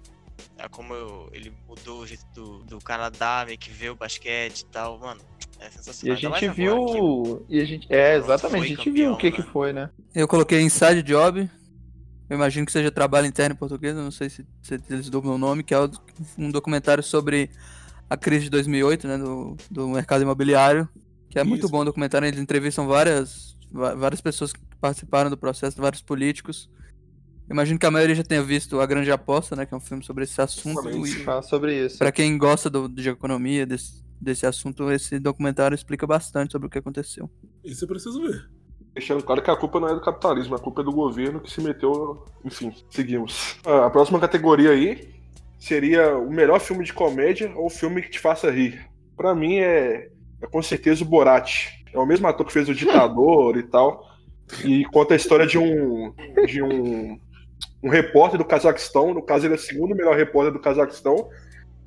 [0.57, 4.61] É como eu- ele mudou o jeito do, do Canadá, meio que vê o basquete
[4.61, 5.21] e tal, mano.
[5.59, 6.15] É E a sensacional.
[6.15, 7.45] Ainda gente agora que viu.
[7.49, 7.87] E a gente.
[7.93, 8.63] É, exatamente.
[8.65, 9.53] A gente viu o que, campeão, que né?
[9.53, 9.89] foi, né?
[10.13, 11.49] Eu coloquei Inside Job.
[12.29, 15.35] Eu imagino que seja trabalho interno em português, eu não sei se, se eles dublam
[15.35, 15.77] o nome, que é
[16.37, 17.49] um documentário sobre
[18.09, 20.89] a crise de 2008, né, do, do mercado imobiliário,
[21.29, 21.71] que é muito Isso.
[21.71, 26.69] bom o documentário, eles entrevistam várias, várias pessoas que participaram do processo, vários políticos.
[27.49, 29.81] Eu imagino que a maioria já tenha visto A Grande Aposta, né, que é um
[29.81, 31.97] filme sobre esse assunto, e Fala sobre isso.
[31.97, 36.69] Pra quem gosta do, de economia, desse, desse assunto, esse documentário explica bastante sobre o
[36.69, 37.29] que aconteceu.
[37.63, 38.49] Isso eu preciso ver.
[38.93, 41.51] Deixando claro que a culpa não é do capitalismo, a culpa é do governo que
[41.51, 42.25] se meteu.
[42.43, 43.57] Enfim, seguimos.
[43.65, 45.13] Ah, A próxima categoria aí
[45.59, 48.89] seria o melhor filme de comédia ou filme que te faça rir.
[49.15, 50.09] Pra mim é,
[50.41, 51.67] é com certeza o Borat.
[51.93, 54.03] É o mesmo ator que fez o Ditador e tal.
[54.65, 56.13] E conta a história de um.
[56.47, 57.19] de um.
[57.81, 59.13] Um repórter do Cazaquistão.
[59.13, 61.29] No caso, ele é o segundo melhor repórter do Cazaquistão.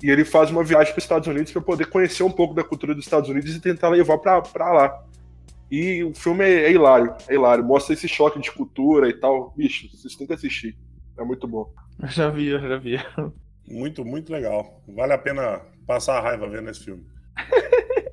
[0.03, 2.63] E ele faz uma viagem para os Estados Unidos para poder conhecer um pouco da
[2.63, 5.03] cultura dos Estados Unidos e tentar levar pra pra lá.
[5.69, 7.63] E o filme é, é hilário, é hilário.
[7.63, 9.53] Mostra esse choque de cultura e tal.
[9.55, 10.75] Bicho, vocês têm que assistir.
[11.17, 11.71] É muito bom.
[12.09, 12.99] Já vi, eu já vi.
[13.67, 14.81] Muito, muito legal.
[14.87, 17.05] Vale a pena passar a raiva vendo esse filme.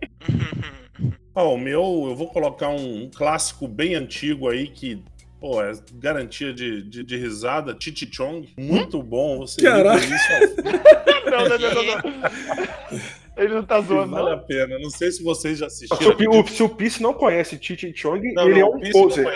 [1.34, 5.02] Ó, o meu, eu vou colocar um, um clássico bem antigo aí que,
[5.40, 8.48] pô, é garantia de, de, de risada, Chichi Chong.
[8.58, 9.38] Muito bom.
[9.40, 10.04] Você Caraca.
[11.28, 13.00] Não, não, não, não, não.
[13.36, 14.44] Ele não tá zoando, Vale a não.
[14.46, 14.78] pena.
[14.78, 16.16] Não sei se vocês já assistiram.
[16.30, 19.26] O, se o Piece não conhece Cheech Chong, Não, ele não, é um não poser.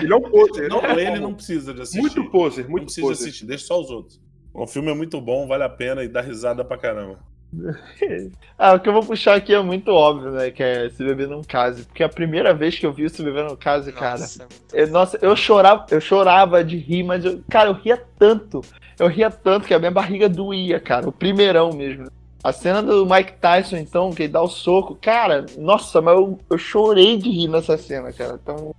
[0.00, 0.68] Ele é um poser.
[0.68, 2.00] Não, ele não precisa de assistir.
[2.00, 3.28] Muito poser, não muito precisa poser.
[3.28, 4.20] assistir, deixa só os outros.
[4.54, 7.18] O filme é muito bom, vale a pena e dá risada pra caramba.
[8.60, 10.50] Ah, o que eu vou puxar aqui é muito óbvio, né?
[10.50, 11.84] Que é Se Beber Não Case.
[11.84, 14.18] Porque a primeira vez que eu vi Se Beber Não Case, cara.
[14.18, 18.60] Nossa, Eu, nossa, eu chorava, eu chorava de rir, mas eu, cara, eu ria tanto.
[18.98, 21.08] Eu ria tanto que a minha barriga doía, cara.
[21.08, 22.10] O primeirão mesmo.
[22.42, 24.96] A cena do Mike Tyson, então, que ele dá o soco.
[25.00, 28.38] Cara, nossa, mas eu, eu chorei de rir nessa cena, cara.
[28.42, 28.74] Então,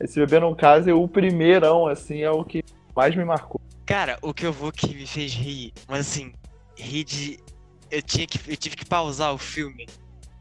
[0.00, 2.62] esse bebê não casa, o primeirão, assim, é o que
[2.94, 3.60] mais me marcou.
[3.84, 6.32] Cara, o que eu vou que me fez rir, mas assim,
[6.76, 7.38] rir de.
[7.90, 9.86] Eu, tinha que, eu tive que pausar o filme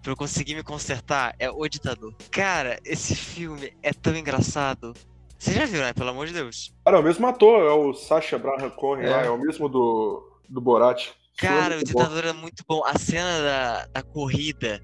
[0.01, 1.35] pra eu conseguir me consertar.
[1.39, 2.13] É O Ditador.
[2.31, 4.93] Cara, esse filme é tão engraçado.
[5.37, 5.93] Você já viu, né?
[5.93, 6.73] Pelo amor de Deus.
[6.85, 9.09] Cara, é o mesmo ator, é o Sacha Baron Cohen É.
[9.09, 11.09] lá, é o mesmo do, do Borat.
[11.37, 11.99] Cara, o Muito bom.
[12.01, 12.83] Ditador é muito bom.
[12.85, 14.81] A cena da, da corrida,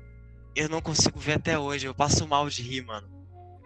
[0.56, 1.88] eu não consigo ver até hoje.
[1.88, 3.08] Eu passo mal de rir, mano.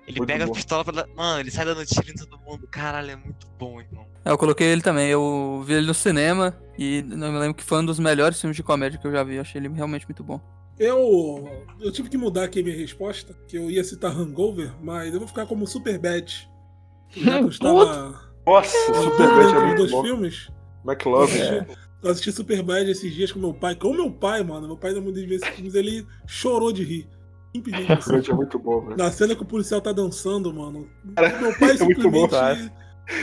[0.08, 0.52] Ele Muito pega bom.
[0.52, 1.08] a pistola pra.
[1.16, 2.68] Mano, ele sai dando tiro em todo mundo.
[2.68, 4.06] Caralho, é muito bom, irmão.
[4.26, 5.08] É, Eu coloquei ele também.
[5.10, 8.58] Eu vi ele no cinema e não me lembro que foi um dos melhores filmes
[8.58, 9.36] de comédia que eu já vi.
[9.36, 10.42] Eu achei ele realmente muito bom.
[10.78, 11.48] Eu,
[11.80, 15.20] eu tive que mudar aqui a minha resposta, que eu ia citar Hangover, mas eu
[15.20, 16.50] vou ficar como Superbad.
[17.10, 20.04] Que eu estava Nossa, eu Super tô Bad é entre os muito dois bom.
[20.04, 20.50] filmes.
[20.86, 21.38] McLovin.
[21.38, 23.76] Eu assisti- Eu assisti Superbad esses dias com meu pai.
[23.76, 24.68] Com meu pai, mano.
[24.68, 27.08] Meu pai dá muitas vezes esses filmes, ele chorou de rir.
[27.56, 28.12] Assim.
[28.12, 28.98] Bad é muito bom, velho.
[28.98, 30.90] Na cena que o policial tá dançando, mano.
[31.06, 32.72] Meu pai é muito bom, simplesmente.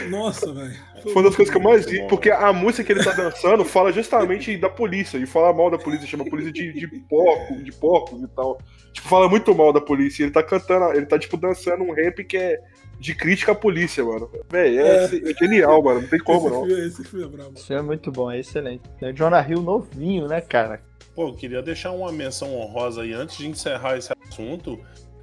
[0.09, 0.75] Nossa, velho.
[1.03, 3.64] Foi uma das coisas que eu mais vi, porque a música que ele tá dançando
[3.64, 7.57] fala justamente da polícia, e fala mal da polícia, chama a polícia de, de porco,
[7.57, 8.59] de porcos e tal.
[8.92, 10.23] Tipo, fala muito mal da polícia.
[10.23, 12.61] e Ele tá cantando, ele tá, tipo, dançando um rap que é
[12.99, 14.31] de crítica à polícia, mano.
[14.49, 16.03] Véi, é, é genial, mano.
[16.03, 16.66] Não tem como, esse, não.
[16.66, 17.53] filme, esse filme é brabo.
[17.57, 18.83] Isso é muito bom, é excelente.
[19.01, 20.81] É o Jonah Hill novinho, né, cara?
[21.14, 24.79] Pô, eu queria deixar uma menção honrosa aí antes de encerrar esse assunto.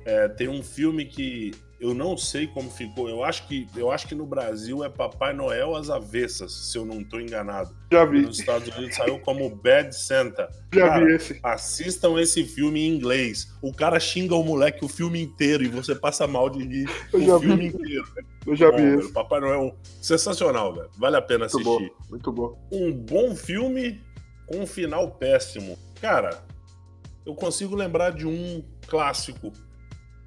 [0.05, 3.07] É, tem um filme que eu não sei como ficou.
[3.09, 6.85] Eu acho que eu acho que no Brasil é Papai Noel às avessas, se eu
[6.85, 7.73] não tô enganado.
[7.91, 10.49] Já vi, nos Estados Unidos saiu como Bad Santa.
[10.73, 11.39] já Cara, vi esse.
[11.41, 13.51] Assistam esse filme em inglês.
[13.61, 17.21] O cara xinga o moleque o filme inteiro e você passa mal de rir Eu
[17.21, 17.47] já o vi.
[17.47, 18.03] filme inteiro.
[18.45, 18.99] Eu já Bom, vi velho.
[18.99, 19.11] esse.
[19.13, 20.89] Papai Noel sensacional, velho.
[20.97, 21.93] Vale a pena Muito bom, assistir.
[22.09, 22.67] muito bom.
[22.71, 24.01] Um bom filme
[24.47, 25.77] com um final péssimo.
[26.01, 26.43] Cara,
[27.25, 29.51] eu consigo lembrar de um clássico.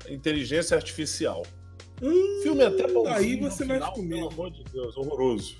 [0.08, 1.42] Inteligência Artificial.
[2.02, 3.14] Hum, Filme até bonzinho.
[3.14, 4.14] Aí você vai comigo.
[4.28, 5.56] Pelo amor de Deus, horroroso.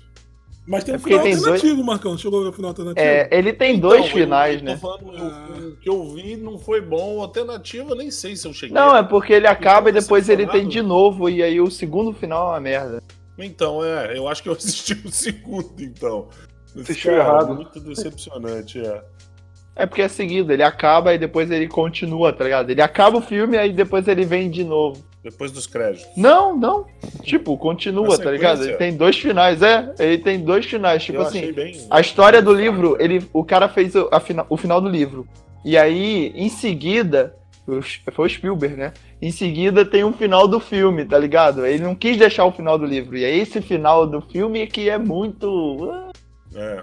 [0.65, 2.17] Mas tem É um porque final tem dois- alternativo, Marcão.
[2.17, 3.05] Chegou a ver o final alternativo?
[3.05, 4.77] É, ele tem dois Então, eu- finais, eu tô né?
[4.77, 5.57] falando, eu- Ah.
[5.73, 7.21] o que eu vi não foi bom.
[7.21, 8.73] Alternativa, eu nem sei se eu cheguei.
[8.73, 12.13] Não, é porque ele acaba e depois ele tem de novo, e aí o segundo
[12.13, 13.03] final é uma merda.
[13.37, 16.29] Então, é, eu acho que eu assisti o segundo, então.
[16.79, 17.53] Assistiu errado.
[17.55, 19.03] Muito decepcionante, é.
[19.75, 22.69] É porque é seguido, ele acaba e depois ele continua, tá ligado?
[22.69, 25.03] Ele acaba o filme e aí depois ele vem de novo.
[25.23, 26.05] Depois dos créditos.
[26.17, 26.85] Não, não.
[27.23, 28.63] Tipo, continua, tá ligado?
[28.63, 29.93] Ele tem dois finais, é.
[29.97, 31.03] Ele tem dois finais.
[31.03, 31.87] Tipo eu assim, bem.
[31.89, 35.25] a história do livro, ele, o cara fez o, a fina- o final do livro.
[35.63, 38.91] E aí, em seguida, foi o Spielberg, né?
[39.21, 41.65] Em seguida tem um final do filme, tá ligado?
[41.65, 43.15] Ele não quis deixar o final do livro.
[43.17, 45.89] E é esse final do filme que é muito.
[45.89, 46.11] ah,
[46.53, 46.81] É.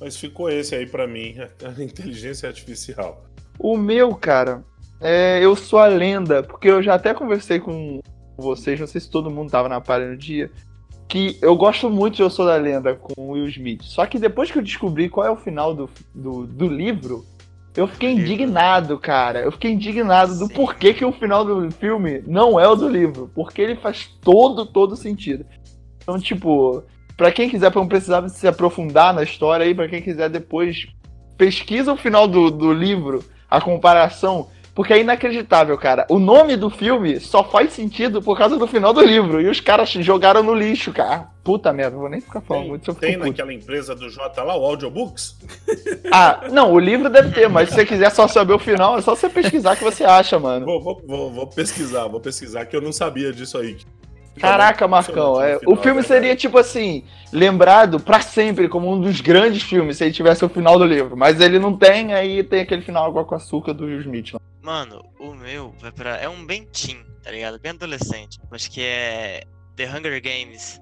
[0.00, 3.22] Mas ficou esse aí pra mim, a inteligência artificial.
[3.58, 4.64] O meu, cara,
[5.00, 8.00] é Eu Sou a Lenda, porque eu já até conversei com
[8.36, 10.50] vocês, não sei se todo mundo tava na palha no dia,
[11.06, 13.82] que eu gosto muito de Eu Sou da Lenda com o Will Smith.
[13.82, 17.26] Só que depois que eu descobri qual é o final do, do, do livro,
[17.76, 19.40] eu fiquei indignado, cara.
[19.40, 20.54] Eu fiquei indignado do Sim.
[20.54, 23.30] porquê que o final do filme não é o do livro.
[23.34, 25.44] Porque ele faz todo, todo sentido.
[26.02, 26.82] Então, tipo,
[27.20, 30.86] pra quem quiser, pra não precisar se aprofundar na história aí, pra quem quiser depois,
[31.36, 36.06] pesquisa o final do, do livro, a comparação, porque é inacreditável, cara.
[36.08, 39.38] O nome do filme só faz sentido por causa do final do livro.
[39.38, 41.28] E os caras jogaram no lixo, cara.
[41.44, 42.84] Puta merda, vou nem ficar falando Tem, muito.
[42.94, 45.36] fico tem naquela empresa do J lá, o Audiobooks?
[46.10, 49.02] Ah, não, o livro deve ter, mas se você quiser só saber o final, é
[49.02, 50.64] só você pesquisar que você acha, mano.
[50.64, 53.76] Vou, vou, vou, vou pesquisar, vou pesquisar, que eu não sabia disso aí.
[54.40, 59.62] Caraca, Marcão, é, o filme seria tipo assim, lembrado pra sempre como um dos grandes
[59.62, 62.82] filmes se ele tivesse o final do livro, mas ele não tem, aí tem aquele
[62.82, 64.32] final água com açúcar do Will Smith.
[64.32, 64.40] lá.
[64.62, 66.16] Mano, o meu vai pra.
[66.16, 67.58] É um bem teen, tá ligado?
[67.58, 68.38] Bem adolescente.
[68.50, 69.44] Mas que é.
[69.76, 70.80] The Hunger Games.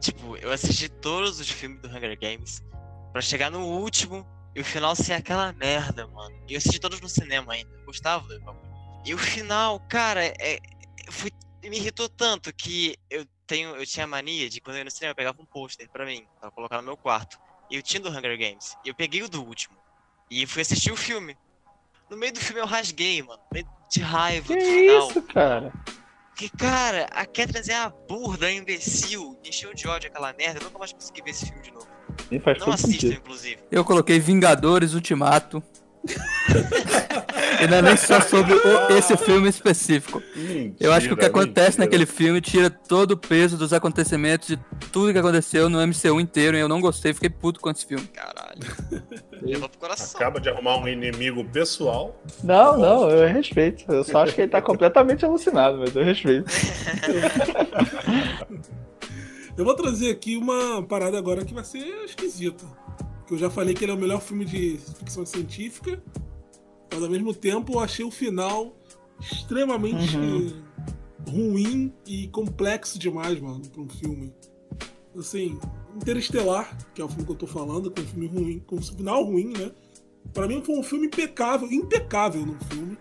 [0.00, 2.62] Tipo, eu assisti todos os filmes do Hunger Games.
[3.12, 6.34] Pra chegar no último e o final ser aquela merda, mano.
[6.48, 7.70] E eu assisti todos no cinema ainda.
[7.86, 8.72] Gostava do bagulho.
[9.04, 10.58] E o final, cara, é,
[11.08, 11.30] foi,
[11.70, 15.12] me irritou tanto que eu tenho, eu tinha mania de quando eu ia no cinema
[15.12, 17.38] eu pegava um pôster pra mim, pra colocar no meu quarto.
[17.70, 18.76] E eu tinha do Hunger Games.
[18.84, 19.76] E eu peguei o do último.
[20.30, 21.36] E fui assistir o filme.
[22.10, 23.40] No meio do filme eu rasguei, mano.
[23.90, 25.08] De raiva Que do final.
[25.10, 25.72] isso, cara?
[26.28, 29.38] Porque, cara, a Katniss é a burda, a imbecil.
[29.42, 30.60] Me encheu de ódio aquela merda.
[30.60, 31.86] Eu nunca mais consegui ver esse filme de novo.
[32.30, 33.12] Nem faz Não sentido.
[33.14, 33.62] inclusive.
[33.70, 35.62] Eu coloquei Vingadores Ultimato.
[37.62, 40.22] e não é nem só sobre o- esse filme específico.
[40.80, 41.84] Eu acho que o que Mentira, acontece mentira.
[41.84, 44.56] naquele filme tira todo o peso dos acontecimentos de
[44.90, 46.56] tudo que aconteceu no MCU inteiro.
[46.56, 48.06] E eu não gostei, fiquei puto com esse filme.
[48.08, 48.60] Caralho.
[49.42, 50.20] Levou pro coração.
[50.20, 52.20] Acaba de arrumar um inimigo pessoal.
[52.44, 53.84] Não, não, eu respeito.
[53.90, 56.46] Eu só acho que ele tá completamente alucinado, mas eu respeito.
[59.56, 62.64] Eu vou trazer aqui uma parada agora que vai ser esquisita.
[63.26, 66.02] Que eu já falei que ele é o melhor filme de ficção científica,
[66.92, 68.76] mas ao mesmo tempo eu achei o final
[69.20, 70.62] extremamente Uhum.
[71.28, 74.32] ruim e complexo demais, mano, pra um filme.
[75.16, 75.58] Assim,
[75.94, 78.82] Interestelar, que é o filme que eu tô falando, com um filme ruim, com um
[78.82, 79.70] final ruim, né?
[80.32, 82.96] Pra mim foi um filme impecável, impecável no filme.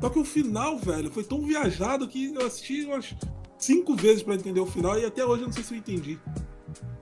[0.00, 3.14] Só que o final, velho, foi tão viajado que eu assisti umas
[3.58, 6.18] cinco vezes pra entender o final e até hoje eu não sei se eu entendi.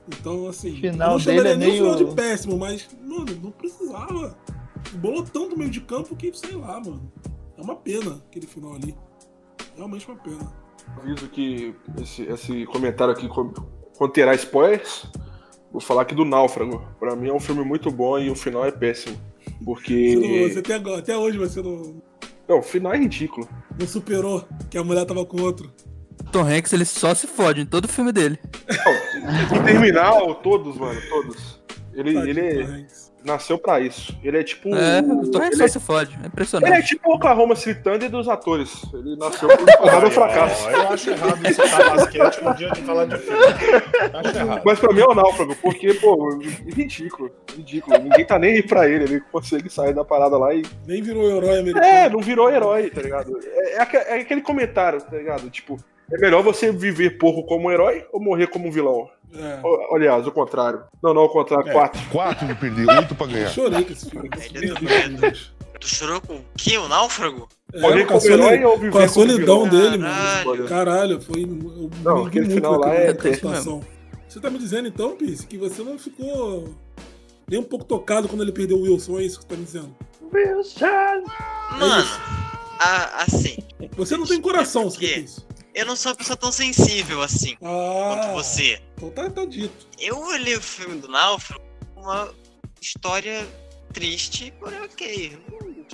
[0.08, 3.26] Então, assim, O final não dele é nem o final meio- de péssimo, mas, mano,
[3.42, 4.38] não precisava.
[4.92, 7.10] Bolou tanto meio de campo que, sei lá, mano.
[7.56, 8.96] É uma pena aquele final ali.
[9.76, 10.52] Realmente uma pena.
[10.98, 13.52] Aviso que esse, esse comentário aqui con-
[13.96, 15.06] conterá spoilers.
[15.72, 16.86] Vou falar aqui do Náufrago.
[17.00, 19.16] Pra mim é um filme muito bom e o final é péssimo.
[19.16, 20.48] Você, não- Porque.
[20.52, 22.02] você até, agora- até hoje você não,
[22.48, 23.48] Não, o final é ridículo.
[23.78, 25.72] não superou que a mulher tava com outro.
[26.30, 28.38] Tom Hanks, ele só se fode em todo filme dele.
[29.58, 31.60] O terminal, todos, mano, todos.
[31.96, 33.12] Ele, Tadinho ele Hanks.
[33.24, 34.16] nasceu pra isso.
[34.22, 34.74] Ele é tipo.
[34.74, 36.10] É, o Tom Hanks ele, só é, se fode.
[36.12, 36.86] É ele é impressionante.
[36.86, 38.82] tipo o Oklahoma City Thunder dos atores.
[38.92, 40.68] Ele nasceu por causa do fracasso.
[40.70, 43.38] Eu acho errado isso citar basquete no dia de falar de filme.
[44.12, 44.62] Acho errado.
[44.64, 46.38] Mas pra mim é o náufrago, porque, pô,
[46.74, 47.98] ridículo, ridículo.
[47.98, 50.62] Ninguém tá nem aí pra ele, ele consegue sair da parada lá e.
[50.86, 51.86] Nem virou herói americano.
[51.86, 53.38] É, não virou herói, tá ligado?
[53.42, 55.48] É, é é aquele comentário, tá ligado?
[55.50, 55.78] Tipo,
[56.12, 59.08] é melhor você viver pouco como um herói ou morrer como um vilão?
[59.34, 59.58] É.
[59.62, 60.82] Ou- Aliás, o contrário.
[61.02, 61.72] Não, não, o contrário, É.
[61.72, 62.00] quatro.
[62.10, 63.48] Quatro de perder, oito pra Eu ganhar.
[63.50, 64.30] chorei com esse filme.
[64.54, 65.38] Ele é doido.
[65.80, 66.78] Tu chorou com o que?
[66.78, 67.48] O náufrago?
[67.74, 70.46] Morrer É, com a, como herói soli- ou viver com a solidão dele, Caralho.
[70.46, 70.68] mano.
[70.68, 71.42] Caralho, foi.
[71.42, 73.82] Eu Não, aquele muito final lá é situação.
[74.28, 76.72] Você tá me dizendo então, Pisse, que você não ficou
[77.48, 79.64] nem um pouco tocado quando ele perdeu o Wilson, é isso que você tá me
[79.64, 79.94] dizendo?
[81.78, 82.04] Mano,
[82.78, 83.56] a- assim,
[83.96, 85.06] Você não tem coração, você Quê?
[85.06, 85.46] quer isso.
[85.74, 88.80] Eu não sou uma pessoa tão sensível assim Ah, quanto você.
[88.96, 89.86] Então tá, tá dito.
[89.98, 91.64] Eu olhei o filme do Náufrago
[91.96, 92.32] uma
[92.80, 93.46] história
[93.92, 95.38] triste, porém ok.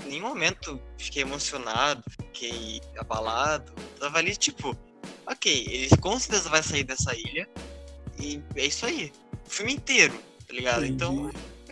[0.05, 3.73] Em nenhum momento fiquei emocionado, fiquei abalado.
[3.99, 4.77] Tava ali, tipo,
[5.27, 7.49] ok, ele com certeza vai sair dessa ilha.
[8.19, 9.13] E é isso aí.
[9.47, 10.15] O filme inteiro,
[10.47, 10.85] tá ligado?
[10.85, 10.95] Entendi.
[10.95, 11.31] Então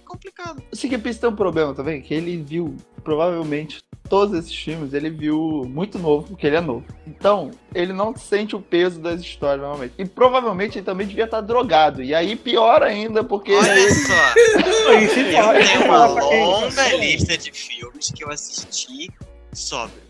[0.09, 0.63] complicado.
[0.73, 5.63] O Sikipis tem um problema também, que ele viu, provavelmente, todos esses filmes, ele viu
[5.67, 6.85] muito novo, porque ele é novo.
[7.07, 9.95] Então, ele não sente o peso das histórias, normalmente.
[9.99, 12.03] E provavelmente ele também devia estar drogado.
[12.03, 13.53] E aí, pior ainda, porque...
[13.55, 14.35] Olha só,
[15.15, 19.11] tenho uma longa lista de filmes que eu assisti
[19.53, 20.03] sóbrio,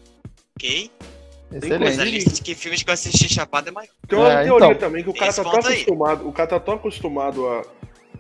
[0.57, 0.91] ok?
[1.51, 2.11] Mas a Excelente.
[2.11, 3.89] lista de que filmes que eu assisti chapado é maior.
[4.07, 4.79] Tem uma É, teoria então.
[4.79, 5.73] também que o Tem cara tá tão aí.
[5.75, 7.63] acostumado, o cara tá tão acostumado a,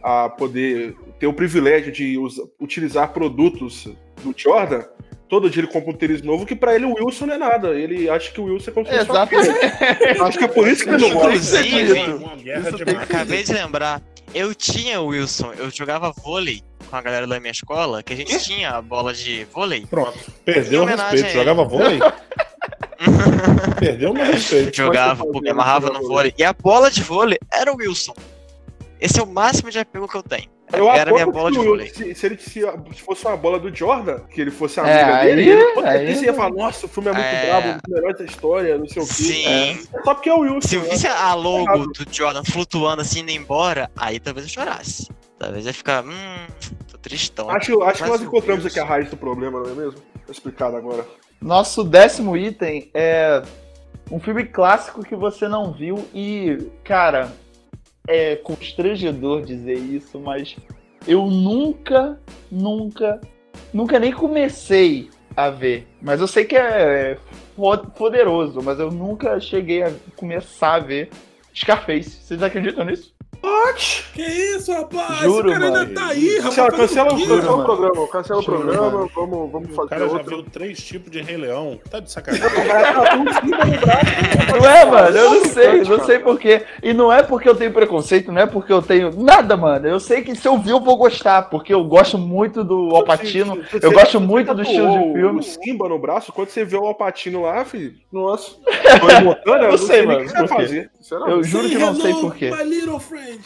[0.03, 3.89] a poder ter o privilégio de usa- utilizar produtos
[4.23, 4.85] do Jordan.
[5.29, 7.69] Todo dia ele compra um tênis novo, que pra ele o Wilson não é nada.
[7.79, 9.11] Ele acha que o Wilson é como se fosse.
[9.11, 10.21] Exatamente.
[10.23, 11.29] Acho que é por isso que ele não gosta.
[11.29, 12.97] Inclusive, marketing.
[12.97, 14.03] acabei de lembrar,
[14.35, 18.17] eu tinha o Wilson, eu jogava vôlei com a galera da minha escola, que a
[18.17, 19.85] gente tinha a bola de vôlei.
[19.85, 20.19] Pronto.
[20.47, 21.29] Perdeu o respeito.
[21.29, 21.99] Jogava vôlei?
[23.79, 24.77] Perdeu o meu respeito.
[24.77, 26.33] Jogava, me amarrava no vôlei.
[26.39, 28.15] E a bola de vôlei era o Wilson.
[29.01, 30.49] Esse é o máximo de apego que eu tenho.
[30.73, 31.89] Eu era a minha bola que de o vôlei.
[31.89, 35.23] se, se ele se, se fosse uma bola do Jordan, que ele fosse É, amiga
[35.25, 37.47] dele, aí- ele com aí- certeza ia falar, nossa, o filme é muito É.
[37.47, 39.13] brabo, dos melhores da história, não sei o quê.
[39.15, 39.47] Sim.
[39.95, 40.69] É só porque é o Wilson.
[40.69, 40.89] Se eu né?
[40.91, 45.09] visse a logo do Jordan flutuando assim, indo embora, aí talvez eu chorasse.
[45.39, 46.47] Talvez eu ia ficar, hum,
[46.91, 47.49] tô tristão.
[47.49, 50.01] Acho, acho que nós o encontramos Wilson- aqui a raiz do problema, não é mesmo?
[50.27, 51.07] Tá explicado agora.
[51.41, 53.43] Nosso décimo item é
[54.11, 57.33] um filme clássico que você não viu e, cara,
[58.09, 60.57] é constrangedor dizer isso, mas
[61.07, 62.19] eu nunca,
[62.51, 63.21] nunca,
[63.73, 65.87] nunca nem comecei a ver.
[66.03, 67.17] Mas eu sei que é
[67.55, 71.11] fo- poderoso, mas eu nunca cheguei a começar a ver
[71.55, 72.11] Scarface.
[72.23, 73.15] Vocês acreditam nisso?
[73.43, 74.05] What?
[74.15, 75.21] Que isso, rapaz?
[75.21, 75.89] Juro, Esse cara mano.
[75.89, 76.57] ainda tá aí, rapaz.
[76.57, 77.65] Cancela, cancela, o cancela o mano.
[77.65, 79.11] programa, cancela o Juro, programa, mano.
[79.15, 80.37] vamos, vamos O fazer cara já outro.
[80.37, 81.79] viu três tipos de Rei Leão.
[81.91, 82.49] Tá de sacanagem.
[84.61, 85.17] Não é, mano?
[85.17, 86.63] Eu não sei, não sei porquê.
[86.83, 89.87] E não é porque eu tenho preconceito, não é porque eu tenho nada, mano.
[89.87, 93.63] Eu sei que se eu vir eu vou gostar, porque eu gosto muito do Alpatino.
[93.81, 95.41] Eu gosto muito do estilo de filme.
[95.41, 98.57] O Simba no braço, quando você vê o Alpatino lá, filho, nossa.
[99.01, 100.91] Foi emotando, eu Eu não sei, sei nem o mano, que fazer.
[101.11, 102.51] Eu juro que não sei porquê.
[102.51, 103.41] My little friend.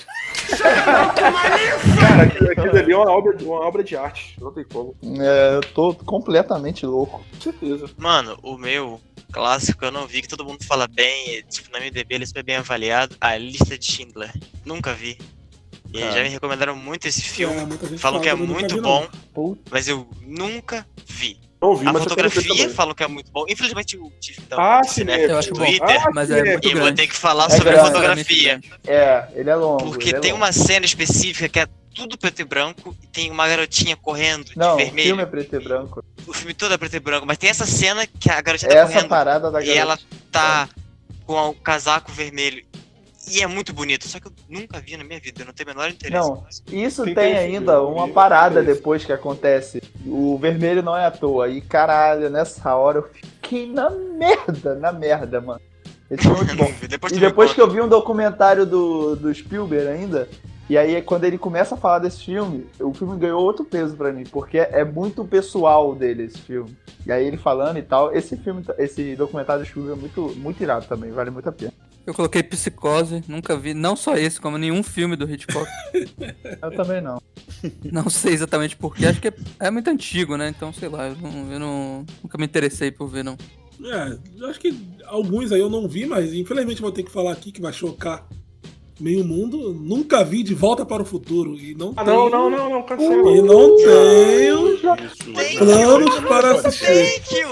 [2.01, 4.37] Cara, aquilo, aquilo ali é uma obra, uma obra de arte.
[4.41, 4.97] Não tem como.
[5.21, 7.25] É, eu tô completamente louco.
[7.35, 7.91] Com certeza.
[7.97, 9.01] Mano, o meu
[9.33, 12.27] clássico eu não vi, que todo mundo fala bem, e, tipo, na MDB ele é
[12.27, 13.17] super bem avaliado.
[13.21, 14.33] A lista de Schindler.
[14.65, 15.19] Nunca vi.
[15.93, 16.13] E Cara.
[16.13, 17.55] já me recomendaram muito esse filme.
[17.55, 19.07] É, Falam fala, que é muito bom,
[19.71, 21.39] mas eu nunca vi.
[21.63, 23.45] Não vi, A mas fotografia falam que é muito bom.
[23.49, 25.65] Infelizmente tive que dar Ah, um sim, cinéfilo Eu acho no bom.
[25.65, 26.03] Twitter.
[26.07, 27.89] Ah, Mas é muito E vou ter que falar É sobre a grande.
[27.89, 28.61] fotografia.
[28.85, 29.85] É, ele é longo.
[29.85, 30.45] Porque ele é tem longo.
[30.45, 34.57] uma cena específica que é tudo preto e branco e tem uma garotinha correndo de
[34.59, 35.07] Não, o vermelho.
[35.09, 36.05] filme é preto e branco.
[36.27, 38.77] O filme todo é preto e branco, mas tem essa cena que a garotinha tá
[38.79, 39.99] Essa correndo parada da e ela
[40.33, 40.69] tá
[41.27, 42.65] com o casaco vermelho.
[43.31, 45.71] E é muito bonito, só que eu nunca vi na minha vida, eu não tenho
[45.71, 46.29] o menor interesse.
[46.29, 46.45] Não.
[46.71, 49.81] Isso tem tem ainda uma parada depois que acontece.
[50.05, 51.49] O vermelho não é à toa.
[51.49, 55.61] E caralho, nessa hora eu fiquei na merda, na merda, mano.
[56.11, 56.73] Esse filme é muito bom.
[56.89, 57.55] depois E depois conta.
[57.55, 60.29] que eu vi um documentário do, do Spielberg ainda,
[60.69, 64.13] e aí quando ele começa a falar desse filme, o filme ganhou outro peso pra
[64.13, 66.77] mim, porque é muito pessoal dele esse filme.
[67.07, 70.61] E aí ele falando e tal, esse filme, esse documentário do Spielberg é muito, muito
[70.63, 71.73] irado também, vale muito a pena.
[72.07, 75.71] Eu coloquei Psicose, nunca vi, não só esse, como nenhum filme do Hitchcock.
[76.61, 77.23] Eu também não.
[77.93, 80.49] não sei exatamente porquê, acho que é, é muito antigo, né?
[80.49, 83.37] Então, sei lá, eu, não, eu não- nunca me interessei por ver, não.
[83.85, 84.75] É, eu acho que
[85.07, 88.27] alguns aí eu não vi, mas infelizmente vou ter que falar aqui que vai chocar
[89.03, 89.73] meio mundo.
[89.75, 91.55] Nunca vi De Volta para o Futuro.
[91.57, 93.31] E não Ah, tenho, não, não, não, não, cancela.
[93.33, 95.59] E não tenho Isso.
[95.59, 96.87] Planos para assistir.
[96.87, 97.49] Thank you!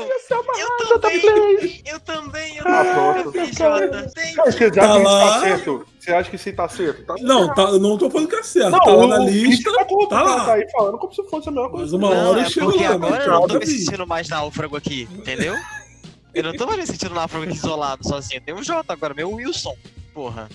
[0.91, 1.83] Eu também!
[1.87, 3.25] Eu também, eu Ah,
[3.57, 5.31] Cara, Você acha Tá que isso lá.
[5.35, 5.87] tá certo?
[5.99, 7.05] Você acha que isso tá certo?
[7.05, 8.71] Tá Não, tá, eu não tô falando que é certo.
[8.71, 10.45] Não, tá lá na lista, tá, tá lá.
[10.45, 11.85] tá aí falando como se fosse a mesma coisa.
[11.85, 12.95] Mas uma Não, hora é eu chego porque lá.
[12.95, 15.55] agora mas eu não tô me sentindo mais náufrago aqui, entendeu?
[16.33, 18.41] Eu não tô mais me sentindo náufrago aqui isolado, sozinho.
[18.41, 19.75] Tem o Jota agora, meu Wilson.
[20.15, 20.49] Porra.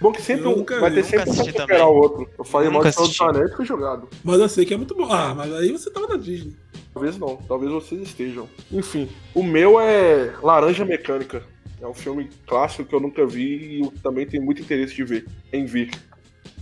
[0.00, 2.30] Bom que sempre Eu um nunca vai ter nunca sempre um pra superar o outro.
[2.38, 3.22] Eu falei mal Nunca de.
[3.22, 4.08] Anéis e fui jogado.
[4.24, 5.12] Mas eu sei que é muito bom.
[5.12, 6.56] Ah, mas aí você tava na Disney.
[6.92, 8.48] Talvez não, talvez vocês estejam.
[8.72, 11.42] Enfim, o meu é Laranja Mecânica.
[11.80, 15.04] É um filme clássico que eu nunca vi e eu também tenho muito interesse de
[15.04, 15.90] ver, em ver.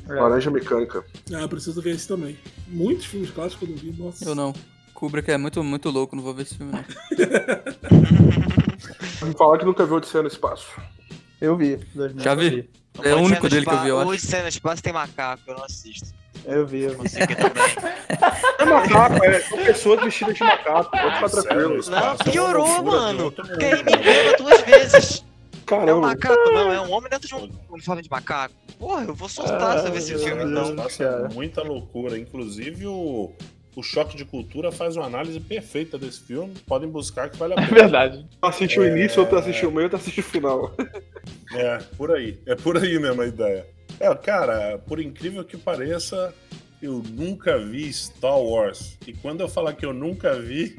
[0.09, 0.15] É.
[0.15, 1.05] Laranja Mecânica.
[1.33, 2.37] Ah, eu preciso ver esse também.
[2.67, 4.25] Muitos filmes clássicos eu não vi, nossa.
[4.25, 4.53] Eu não.
[4.95, 6.85] Kubrick é muito, muito louco, não vou ver esse filme, não.
[9.29, 10.69] Me falar que nunca viu Odisseia no Espaço.
[11.41, 11.77] Eu vi.
[11.95, 12.71] 2000 Já eu vi?
[13.03, 14.11] É o único dele que eu vi, eu O acho.
[14.11, 16.09] Odisseia no Espaço tem macaco, eu não assisto.
[16.45, 17.09] Eu vi, eu vi.
[17.09, 17.63] Você que também.
[18.59, 19.41] É macaco, é.
[19.41, 20.91] São pessoas vestidas de macaco.
[20.91, 21.91] Pode ficar tranquilo.
[21.91, 23.33] Não, é piorou, mano.
[23.33, 25.25] Porque aí me engana duas vezes.
[25.71, 26.01] É um Caramba.
[26.01, 28.55] macaco, não, é um homem dentro de um uniforme de macaco.
[28.79, 30.75] Porra, eu vou soltar se eu ver esse filme, então.
[31.01, 32.19] É muita loucura.
[32.19, 33.33] Inclusive, o,
[33.79, 36.53] o Choque de Cultura faz uma análise perfeita desse filme.
[36.67, 37.75] Podem buscar que vale a É pena.
[37.83, 38.27] verdade.
[38.43, 40.75] Um assiste o início, outro assiste o meio, outro assiste o final.
[41.55, 42.39] É, por aí.
[42.47, 43.67] É por aí mesmo a ideia.
[44.01, 46.35] É, cara, por incrível que pareça,
[46.83, 48.97] eu nunca vi Star Wars.
[49.07, 50.77] E quando eu falar que eu nunca vi,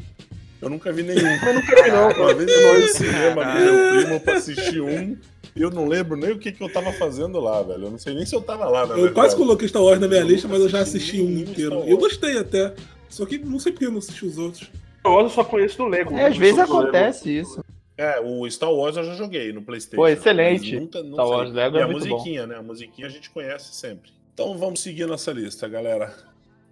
[0.61, 1.21] eu nunca vi nenhum.
[1.45, 2.09] Eu nunca vi, não.
[2.11, 5.17] Uma vez eu fui no cinema meu primo pra assistir um.
[5.61, 7.85] Eu não lembro nem o que, que eu tava fazendo lá, velho.
[7.85, 9.13] Eu não sei nem se eu tava lá, na Eu verdade.
[9.13, 11.75] quase coloquei Star Wars na minha Eu lista, mas eu já assisti um inteiro.
[11.75, 11.99] Star Eu Wars.
[11.99, 12.73] gostei até.
[13.09, 14.69] Só que não sei porque eu não assisti os outros.
[15.03, 16.13] Eu só conheço do Lego.
[16.15, 17.63] É, às vezes acontece isso.
[17.97, 19.97] É, o Star Wars eu já joguei no Playstation.
[20.01, 20.79] Pô, excelente.
[20.79, 21.35] Nunca, não Star sei.
[21.35, 22.55] Wars Lego e é a muito musiquinha, né?
[22.55, 24.11] A musiquinha a gente conhece sempre.
[24.33, 26.13] Então vamos seguir nossa lista, galera.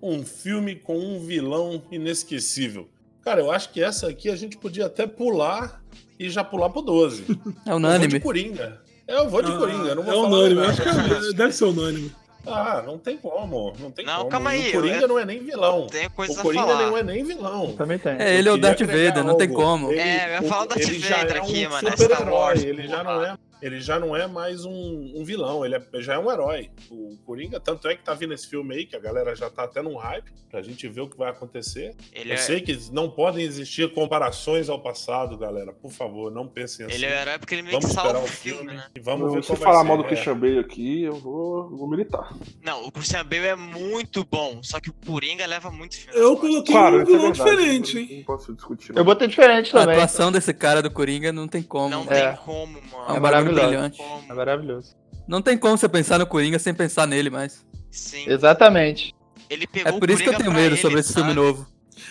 [0.01, 2.88] Um filme com um vilão inesquecível.
[3.21, 5.83] Cara, eu acho que essa aqui a gente podia até pular
[6.20, 7.24] e já pular pro 12.
[7.24, 8.20] É Eu vou de unânime.
[8.20, 8.82] Coringa.
[9.07, 11.51] É, eu vou de Ah, Coringa, não vou é falar unânime, acho que é- deve
[11.53, 12.11] ser unânime.
[12.49, 14.30] Ah, não tem como, não tem Não, como.
[14.30, 15.88] calma aí, O Coringa eu- não é nem vilão.
[15.88, 16.88] Tem coisa O a Coringa falar.
[16.88, 17.74] não é nem vilão.
[17.74, 18.15] Também tem.
[18.20, 19.61] É, ele é o Darth agregar Vader, não tem algo.
[19.61, 19.91] como.
[19.91, 21.91] Ele- É, eu ia falar o Darth ele já Vader é aqui, um mano, é
[21.91, 25.65] Star super-herói, Wars, Ele já não é, ele já não é mais um, um vilão,
[25.65, 26.69] ele é- já é um herói.
[26.89, 29.63] O Coringa, tanto é que tá vindo esse filme aí, que a galera já tá
[29.63, 31.95] até num hype, pra gente ver o que vai acontecer.
[32.13, 35.73] Ele Eu é, sei que não podem existir comparações ao passado, galera.
[35.73, 36.95] Por favor, não pensem assim.
[36.95, 38.85] ele é o herói porque ele meio Vamos que salva o filme, filme né?
[38.95, 40.07] e vamos ver Se falar mal do É.
[40.07, 42.33] Christian Bale aqui, eu vou, vou militar.
[42.63, 46.17] Não, o Christian Bale é muito bom, só que o Coringa leva muito filme.
[46.17, 47.49] Eu coloquei Claro, um é vilão verdade.
[47.51, 48.17] diferente, hein?
[48.19, 48.95] Não posso discutir.
[48.95, 49.95] Eu botei diferente A também.
[49.95, 51.89] atuação desse cara do Coringa não tem como.
[51.89, 53.17] Não é tem como, mano.
[53.17, 53.89] um bagulho maravilhoso.
[53.97, 54.01] brilhante.
[54.29, 54.95] É maravilhoso.
[55.27, 57.65] Não tem como você pensar no Coringa sem pensar nele mais.
[57.91, 58.25] Sim.
[58.29, 59.13] Exatamente.
[59.49, 61.41] Ele pegou É por isso que eu tenho medo ele, sobre esse filme sabe?
[61.41, 61.67] novo.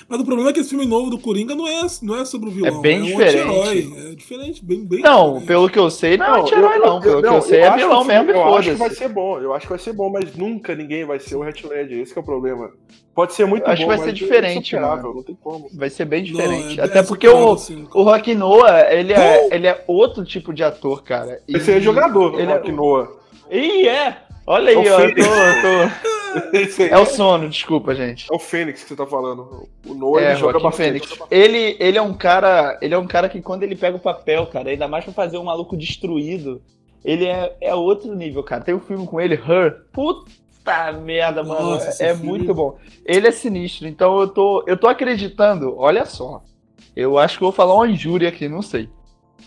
[0.09, 2.49] Mas o problema é que esse filme novo do Coringa não é, não é sobre
[2.49, 2.79] o vilão.
[2.79, 3.93] É bem um diferente.
[4.13, 5.47] É diferente, bem, bem Não, diferente.
[5.49, 7.01] pelo que eu sei, não é anti-herói, não.
[7.01, 8.77] Pelo que eu sei, eu é acho vilão que mesmo e Eu acho que vai
[8.89, 8.97] foda-se.
[8.97, 11.65] ser bom, eu acho que vai ser bom, mas nunca ninguém vai ser o Heath
[11.65, 12.71] Ledger, esse que é o problema.
[13.15, 15.15] Pode ser muito Eu acho bom, que vai ser mas diferente, mano.
[15.15, 15.69] Não tem como.
[15.75, 16.79] Vai ser bem Não, diferente.
[16.79, 17.89] é- Até é porque o, assim.
[17.93, 21.41] o Rock Noah, ele é, ele é outro tipo de ator, cara.
[21.49, 23.09] E- Esse é jogador, ele ele é- Rock Noah.
[23.51, 24.19] Ih, é!
[24.47, 25.01] Olha aí, É ó.
[25.01, 28.27] Eu Fênix, tô, eu tô- É o sono, desculpa, gente.
[28.31, 29.69] é o Fênix que você tá falando.
[29.87, 31.07] O Noah É, ele joga bastante.
[31.07, 31.19] Fênix.
[31.31, 32.79] Ele, ele é um cara.
[32.83, 35.39] Ele é um cara que quando ele pega o papel, cara, ainda mais pra fazer
[35.39, 36.61] um maluco destruído,
[37.05, 38.63] ele é, é outro nível, cara.
[38.63, 39.85] Tem um filme com ele, Her.
[39.93, 41.71] Puta merda, mano.
[41.71, 42.77] Nossa, é muito bom.
[43.05, 46.43] Ele é sinistro, então eu tô, eu tô acreditando, olha só.
[46.95, 48.89] Eu acho que eu vou falar uma injúria aqui, não sei.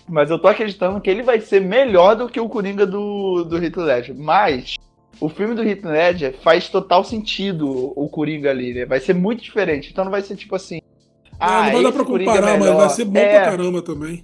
[0.07, 3.63] Mas eu tô acreditando que ele vai ser melhor do que o Coringa do, do
[3.63, 4.15] Heath Ledger.
[4.17, 4.75] Mas
[5.20, 8.86] o filme do Heath Ledger faz total sentido o Coringa ali, né?
[8.86, 9.89] Vai ser muito diferente.
[9.91, 10.80] Então não vai ser tipo assim.
[11.39, 13.82] Ah, não vai dar pra Coringa comparar, é mas vai ser bom é, pra caramba
[13.82, 14.24] também.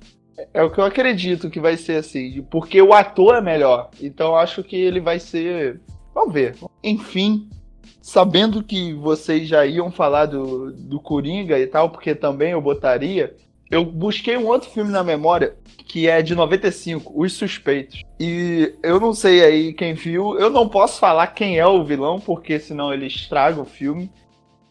[0.54, 2.42] É o que eu acredito que vai ser assim.
[2.50, 3.90] Porque o ator é melhor.
[4.02, 5.82] Então eu acho que ele vai ser.
[6.14, 6.56] Vamos ver.
[6.84, 7.50] Enfim,
[8.02, 13.36] sabendo que vocês já iam falar do, do Coringa e tal, porque também eu botaria.
[13.70, 15.56] Eu busquei um outro filme na memória
[15.88, 18.02] que é de 95, Os Suspeitos.
[18.20, 22.20] E eu não sei aí quem viu, eu não posso falar quem é o vilão,
[22.20, 24.12] porque senão ele estraga o filme.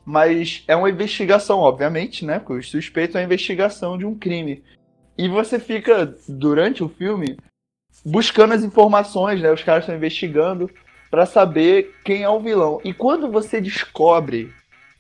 [0.05, 2.39] Mas é uma investigação, obviamente, né?
[2.39, 4.63] Porque Os Suspeitos é uma investigação de um crime.
[5.17, 7.37] E você fica, durante o filme,
[8.05, 9.51] buscando as informações, né?
[9.51, 10.71] Os caras estão investigando
[11.11, 12.81] pra saber quem é o vilão.
[12.85, 14.53] E quando você descobre,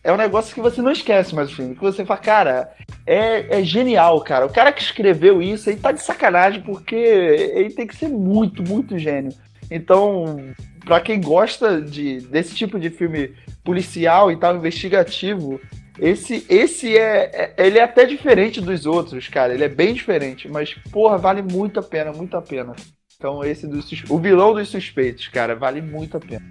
[0.04, 1.74] é um negócio que você não esquece mais o filme.
[1.74, 2.72] Que você fala, cara,
[3.06, 4.44] é, é genial, cara.
[4.44, 8.62] O cara que escreveu isso aí tá de sacanagem, porque ele tem que ser muito,
[8.62, 9.32] muito gênio.
[9.70, 10.36] Então,
[10.84, 13.34] pra quem gosta de, desse tipo de filme
[13.64, 15.58] policial e tal, investigativo,
[15.98, 19.54] esse, esse é, é- Ele é até diferente dos outros, cara.
[19.54, 22.74] Ele é bem diferente, mas, porra, vale muito a pena, muito a pena.
[23.16, 23.80] Então, esse do
[24.10, 26.44] O vilão dos suspeitos, cara, vale muito a pena.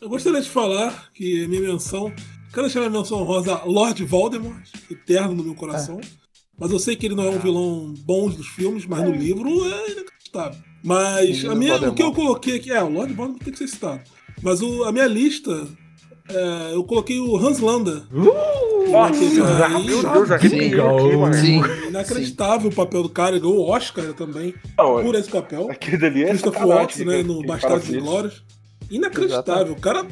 [0.00, 2.12] Eu gostaria de falar que minha menção.
[2.52, 6.00] Quero deixar minha menção rosa Lord Voldemort, eterno no meu coração.
[6.58, 9.48] Mas eu sei que ele não é um vilão bom dos filmes, mas no livro
[9.64, 10.60] é inacreditável.
[10.84, 12.70] Mas a minha, o que eu coloquei aqui.
[12.70, 14.00] É, o Lord Voldemort tem que ser citado.
[14.42, 15.66] Mas o- a minha lista.
[16.28, 18.06] é, eu coloquei o Hans Landa.
[18.12, 20.34] Nossa, Aquele cara aí, meu Deus, Sim.
[20.34, 21.34] arrepiou aqui, mano.
[21.34, 21.60] Sim.
[21.88, 23.30] Inacreditável o papel do cara.
[23.36, 25.68] Ele ganhou o Oscar também Não, por esse papel.
[25.70, 27.98] Aquele dali é Christopher Watts, né, no Bastardos e.
[27.98, 28.42] Glórias.
[28.96, 29.72] Inacreditável.
[29.72, 30.06] O cara.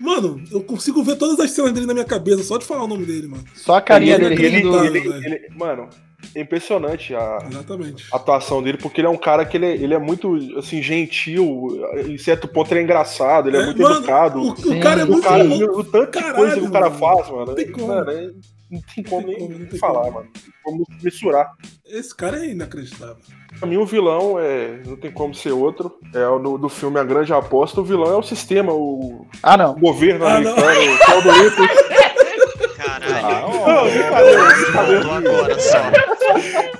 [0.00, 2.88] Mano, eu consigo ver todas as cenas dele na minha cabeça só de falar o
[2.88, 3.44] nome dele, mano.
[3.54, 4.84] Só a carinha Ele- dele ele- rindo.
[4.84, 5.88] ele- Ele- ele- mano,
[6.34, 8.06] é impressionante a, Exatamente.
[8.12, 11.68] atuação dele, porque ele é um cara que ele é, ele é muito, assim, gentil,
[12.08, 14.40] em certo ponto ele é engraçado, ele é, É, muito mano, educado.
[14.40, 15.80] O, o cara é O muito cara, louco.
[15.80, 16.98] o tanto de Caralho, coisa que o cara mano.
[16.98, 17.86] faz, mano, Não tem como.
[17.88, 18.30] mano, é-
[18.72, 20.12] não tem como Não nem como, não tem falar, como.
[20.14, 20.30] mano.
[20.64, 21.52] Como mensurar.
[21.86, 23.16] Esse cara é inacreditável.
[23.58, 24.80] Pra mim, o vilão é.
[24.86, 25.98] Não tem como ser outro.
[26.14, 29.56] É o no, do filme A Grande Aposta, o vilão é o sistema, o, Ah,
[29.56, 29.72] não.
[29.72, 30.52] o governo Ah, não.
[30.56, 31.66] americano, o tal do Lincoln.
[32.76, 33.48] Caralho.
[33.48, 35.78] Não, brincadeira, Voltou agora só.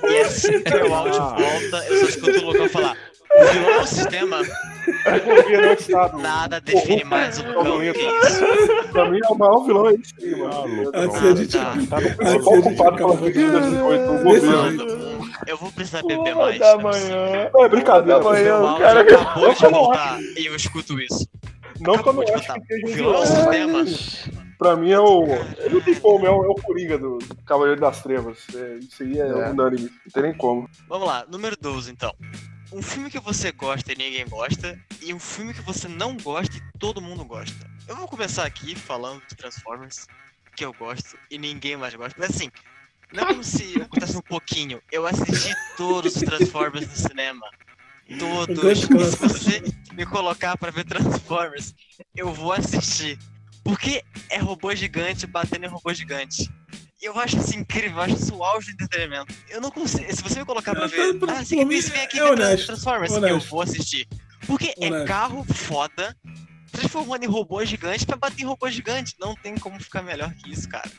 [0.09, 2.97] E assim que meu áudio volta, eu só escuto o Lucão falar.
[3.35, 4.41] O vilão é o sistema,
[5.05, 8.91] é nada define mais o Lucão do que isso.
[8.91, 10.91] Pra mim, o maior vilão é esse aí, mano.
[10.93, 11.57] Assim a gente.
[11.57, 11.73] tá.
[11.73, 15.23] O Assim principal a gente culpado pela acaba- crise das 18, o Desse governo.
[15.47, 16.59] Eu vou precisar beber mais.
[16.59, 17.49] da é manhã.
[17.53, 18.19] Não, é brincadeira.
[18.19, 19.01] Da manhã, o cara.
[19.01, 21.27] acabou de Eu não voltar e eu escuto isso.
[21.79, 23.85] Não que eu não de acho que seja O um vilão é vilão.
[23.87, 24.43] sistema.
[24.59, 25.25] Pra mim é o.
[25.71, 28.37] Não tem como, é o, é o Coringa do Cavaleiro das Trevas.
[28.55, 29.49] É, isso aí é, É.
[29.49, 29.89] unânime.
[30.05, 30.69] Não tem nem como.
[30.87, 32.13] Vamos lá, número 12 então.
[32.73, 36.57] Um filme que você gosta e ninguém gosta, e um filme que você não gosta
[36.57, 37.69] e todo mundo gosta.
[37.87, 40.07] Eu vou começar aqui falando de Transformers,
[40.55, 42.15] que eu gosto e ninguém mais gosta.
[42.17, 42.49] Mas assim,
[43.13, 44.81] não é como se acontecesse um pouquinho.
[44.91, 47.47] Eu assisti todos os Transformers no cinema.
[48.17, 48.63] Todos.
[48.63, 49.63] E se você
[49.93, 51.75] me colocar pra ver Transformers,
[52.15, 53.19] eu vou assistir.
[53.63, 56.51] Porque é robô gigante batendo em robô gigante.
[57.03, 59.33] Eu acho isso incrível, eu acho isso o auge do entretenimento.
[59.49, 60.05] Eu não consigo.
[60.15, 61.19] Se você me colocar pra É, ver.
[61.19, 64.07] pra- Ah, você mim vem aqui é ver honesto, Transformers, eu vou assistir.
[64.47, 65.07] Porque é Honesto.
[65.07, 66.15] carro foda,
[66.71, 69.15] transformando em robô gigante pra bater em robô gigante.
[69.19, 70.89] Não tem como ficar melhor que isso, cara.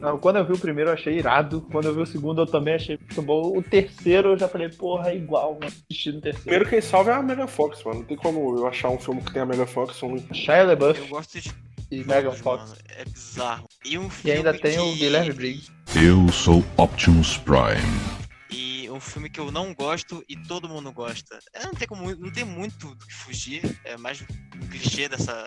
[0.00, 1.62] Não, quando eu vi o primeiro eu achei irado.
[1.72, 3.56] Quando eu vi o segundo eu também achei muito bom.
[3.56, 5.66] O terceiro eu já falei, porra, é igual, mano.
[5.66, 6.42] Assisti no terceiro.
[6.42, 8.00] Primeiro quem salva é a Mega Fox, mano.
[8.00, 10.26] Não tem como eu achar um filme que tem a Mega Fox ruim.
[10.32, 11.52] Shia Eu LaBeouf gosto de
[12.00, 12.62] e Megan todos, Fox.
[12.70, 12.76] mano.
[12.88, 13.68] É bizarro.
[13.84, 15.70] E um E ainda tem o Guilherme Briggs.
[15.94, 18.24] Eu sou Optimus Prime.
[18.50, 21.38] E um filme que eu não gosto e todo mundo gosta.
[21.52, 23.80] É, não, tem como, não tem muito do que fugir.
[23.84, 25.46] É mais um clichê dessa,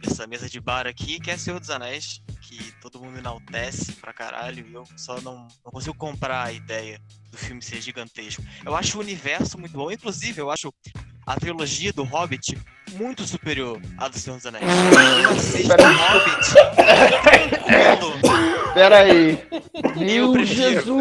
[0.00, 4.12] dessa mesa de bar aqui, que é Senhor dos Anéis, que todo mundo enaltece pra
[4.12, 4.66] caralho.
[4.68, 7.00] E eu só não, não consigo comprar a ideia
[7.30, 8.42] do filme ser gigantesco.
[8.64, 9.90] Eu acho o universo muito bom.
[9.90, 10.72] Inclusive, eu acho
[11.26, 12.56] a trilogia do Hobbit
[12.92, 14.64] muito superior à do Senhor dos Anéis.
[15.22, 16.52] Eu assisto o Hobbit
[18.22, 18.72] tranquilo.
[18.74, 19.42] Pera aí.
[19.74, 20.96] Eu Meu prefiro.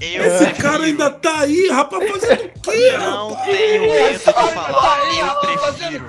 [0.00, 0.62] Eu Esse prefiro.
[0.68, 2.92] cara ainda tá aí, rapaz, fazendo o quê?
[2.98, 3.46] Não rapaz?
[3.46, 6.04] tenho medo de falar, eu prefiro.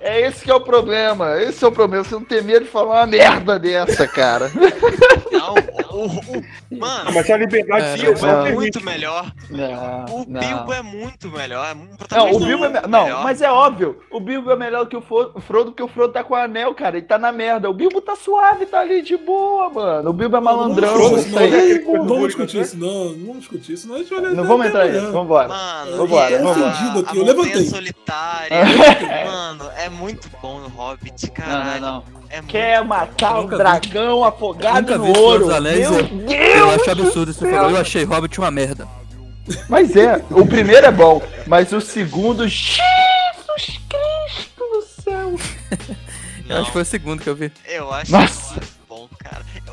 [0.00, 1.40] É esse que é o problema.
[1.40, 2.04] Esse é o problema.
[2.04, 4.50] Você não tem medo de falar uma merda dessa, cara.
[5.32, 5.54] Não,
[5.90, 6.44] o, o-
[6.78, 9.32] mano, Ah, mas a liberdade É, Bilbo é muito melhor.
[9.50, 10.40] Não, O não.
[10.40, 11.66] Bilbo é muito melhor.
[11.74, 12.80] É Não, o Bilbo é me...
[12.86, 13.98] Não, mas é óbvio.
[14.10, 16.36] O Bilbo é melhor que o Fro- o Frodo, porque o Frodo tá com o
[16.36, 16.96] anel, cara.
[16.96, 17.68] Ele tá na merda.
[17.68, 20.10] O Bilbo tá suave, tá ali de boa, mano.
[20.10, 20.94] O Bilbo é malandrão.
[20.96, 21.50] Não, não, aí.
[21.50, 23.04] não, não vamos discutir Bullying, isso, não.
[23.10, 25.00] Não vamos discutir isso, senão a gente vai Não vamos entrar amanhã.
[25.00, 25.12] nisso.
[25.12, 25.48] Vambora.
[25.48, 26.26] Mano, Vambora,
[27.00, 27.66] aqui, eu levantei.
[27.66, 28.56] solitária.
[29.26, 31.80] mano, é muito bom no Hobbit, Não, caralho.
[31.80, 32.22] não, não.
[32.30, 35.54] É muito Quer matar o Nunca vi- dragão afogado no ouro.
[35.54, 36.56] Anéis, Meu eu- Deus!
[36.56, 37.46] Eu acho absurdo isso.
[37.46, 38.88] Eu achei Hobbit uma merda.
[39.68, 42.78] Mas é, o primeiro é bom, mas o segundo, Jesus
[43.88, 45.34] Cristo do céu.
[46.48, 47.50] Eu Não, acho que foi o segundo que eu vi.
[47.66, 48.60] eu acho Nossa.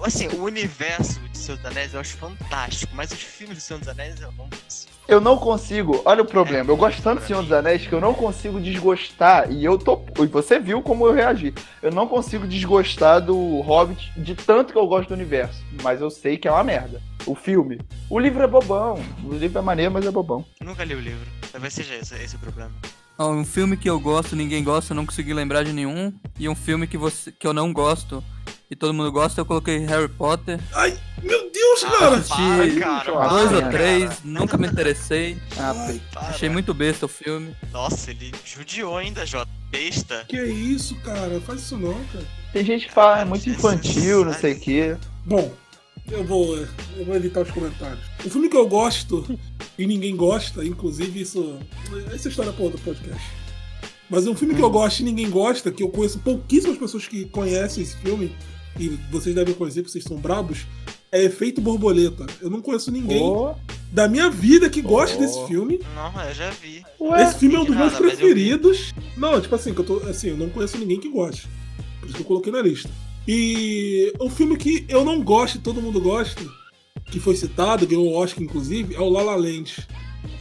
[0.05, 3.79] Assim, o universo de Senhor dos Anéis eu acho fantástico, mas os filmes de Senhor
[3.79, 4.99] dos Anéis eu não consigo.
[5.07, 7.99] Eu não consigo, olha o problema, eu gosto tanto do Senhor dos Anéis que eu
[7.99, 10.03] não consigo desgostar, e eu tô.
[10.19, 11.51] E você viu como eu reagi.
[11.81, 15.63] Eu não consigo desgostar do Hobbit de tanto que eu gosto do universo.
[15.81, 17.01] Mas eu sei que é uma merda.
[17.25, 17.79] O filme.
[18.07, 19.03] O livro é bobão.
[19.23, 20.45] O livro é maneiro, mas é bobão.
[20.61, 21.27] Nunca li o livro.
[21.51, 22.71] Talvez seja esse, esse o problema.
[23.17, 26.13] Um filme que eu gosto, ninguém gosta, eu não consegui lembrar de nenhum.
[26.37, 28.23] E um filme que, você, que eu não gosto
[28.69, 30.59] e todo mundo gosta, eu coloquei Harry Potter.
[30.73, 32.17] Ai, meu Deus, cara.
[32.17, 35.37] Assisti para, dois ou para, três, nunca me interessei.
[35.57, 36.27] Ah, Ai, Para.
[36.27, 37.55] Achei muito besta o filme.
[37.71, 39.49] Nossa, ele judiou ainda, Jota.
[39.71, 40.25] Besta.
[40.27, 41.39] Que isso, cara?
[41.41, 42.25] Faz isso não, cara.
[42.53, 44.97] Tem gente que fala, é muito infantil, não sei o quê.
[45.25, 45.53] Bom,
[46.11, 47.99] eu vou, eu vou evitar os comentários.
[48.25, 49.39] O filme que eu gosto
[49.77, 51.59] e ninguém gosta, inclusive isso.
[52.13, 53.21] Essa história é pra outro podcast.
[54.09, 57.25] Mas um filme que eu gosto e ninguém gosta, que eu conheço pouquíssimas pessoas que
[57.25, 58.35] conhecem esse filme,
[58.79, 60.59] e vocês devem conhecer porque vocês são brabos,
[61.11, 62.25] é Efeito Borboleta.
[62.41, 63.53] Eu não conheço ninguém Ô,
[63.91, 65.19] da minha vida que goste Oh.
[65.19, 65.79] desse filme.
[65.95, 66.83] Não, eu já vi.
[66.99, 68.93] ué, Esse filme é um dos nada, meus preferidos.
[69.17, 69.97] Não, tipo assim, que eu tô.
[70.07, 71.47] Assim, eu não conheço ninguém que goste.
[71.99, 72.89] Por isso que eu coloquei na lista.
[73.27, 76.41] E um filme que eu não gosto e todo mundo gosta,
[77.11, 79.75] que foi citado, ganhou o Oscar, inclusive, é o La La Land.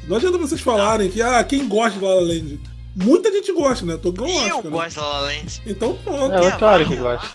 [0.06, 2.60] Não adianta vocês falarem que, ah, quem gosta de La La Land?
[2.96, 3.96] Muita gente gosta, né?
[3.96, 4.62] Tô ganhando Eu.
[4.64, 4.70] Né?
[4.70, 5.62] gosto de La La Land.
[5.66, 6.34] Então pronto.
[6.34, 7.28] é claro que gosta.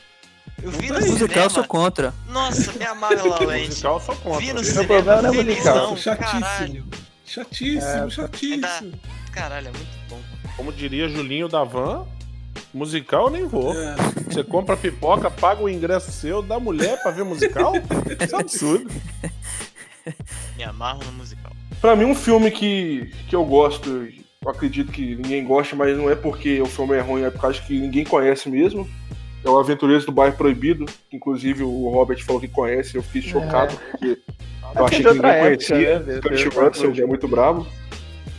[0.63, 0.99] Eu vi no.
[1.05, 2.13] Musical eu sou contra.
[2.29, 3.65] Nossa, me amarra La La Land.
[3.67, 4.39] Musical só conta.
[4.39, 6.41] Vi no Meu cinema, problema não é musical, chatíssimo.
[6.41, 6.85] caralho.
[7.25, 8.93] Chatíssimo, É, chatíssimo.
[9.31, 10.19] Caralho, é muito bom.
[10.55, 12.05] Como diria Julinho da Van,
[12.73, 13.73] musical eu nem vou.
[13.73, 13.95] É.
[14.29, 17.73] Você compra pipoca, paga o ingresso seu da mulher pra ver musical?
[18.23, 18.89] Isso é absurdo.
[20.57, 21.51] Me amarro no musical.
[21.81, 23.89] Pra mim, um filme que, que eu gosto,
[24.41, 27.41] eu acredito que ninguém gosta, mas não é porque o filme é ruim, é por
[27.41, 28.87] causa que ninguém conhece mesmo.
[29.43, 33.21] É o Aventureiros do Bairro Proibido, que inclusive o Robert falou que conhece, eu fiquei
[33.21, 34.17] chocado, porque
[34.75, 35.99] eu achei que ninguém época, conhecia.
[35.99, 36.21] né?
[36.21, 37.67] Kurt Russell é muito bravo.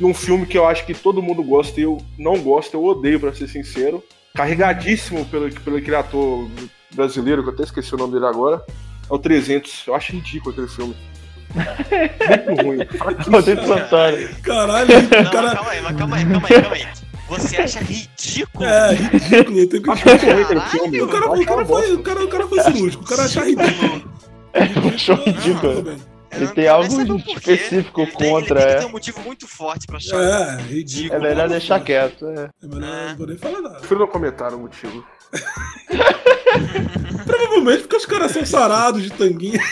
[0.00, 2.84] E um filme que eu acho que todo mundo gosta e eu não gosto, eu
[2.84, 4.02] odeio, pra ser sincero.
[4.34, 6.48] Carregadíssimo pelo, pelo aquele ator
[6.92, 8.60] brasileiro, que eu até esqueci o nome dele agora.
[9.08, 9.86] É o 300.
[9.86, 10.96] Eu acho ridículo aquele filme.
[12.48, 12.78] Muito ruim.
[13.30, 14.28] Rodrigo Santana.
[14.42, 15.54] Caralho, Não, cara.
[15.54, 16.86] calma aí, mas calma aí, calma aí, calma aí.
[17.38, 18.64] Você acha ridículo?
[18.64, 19.96] É, ridículo, eu tenho que
[20.68, 21.02] filme.
[21.02, 24.12] O cara, o, cara foi, o, cara, o cara foi cirúrgico, o cara achar ridículo.
[24.94, 25.72] Achou Tudo ridículo.
[25.72, 25.78] Eu
[26.38, 28.80] Ele não tem algo específico Ele tem- contra, Ele tem que é.
[28.80, 30.20] ter um motivo muito forte pra achar.
[30.20, 31.24] É, ridículo.
[31.24, 32.26] É melhor deixar quieto.
[32.26, 32.48] É.
[32.62, 33.78] É melhor, não vou nem falar nada.
[33.78, 35.04] Prefiro não comentar o motivo.
[37.24, 39.60] Provavelmente porque os caras são sarados de tanguinha.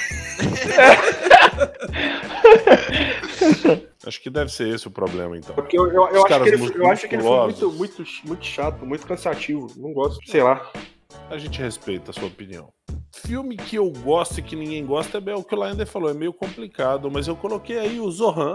[4.04, 5.54] Acho que deve ser esse o problema, então.
[5.54, 8.44] Porque eu, eu, eu acho, que ele, eu acho que ele foi muito, muito, muito
[8.44, 9.70] chato, muito cansativo.
[9.76, 10.70] Não gosto, sei lá.
[11.30, 12.72] A gente respeita a sua opinião.
[13.14, 16.10] Filme que eu gosto e que ninguém gosta é bem o que o Lander falou,
[16.10, 18.54] é meio complicado, mas eu coloquei aí o Zohan,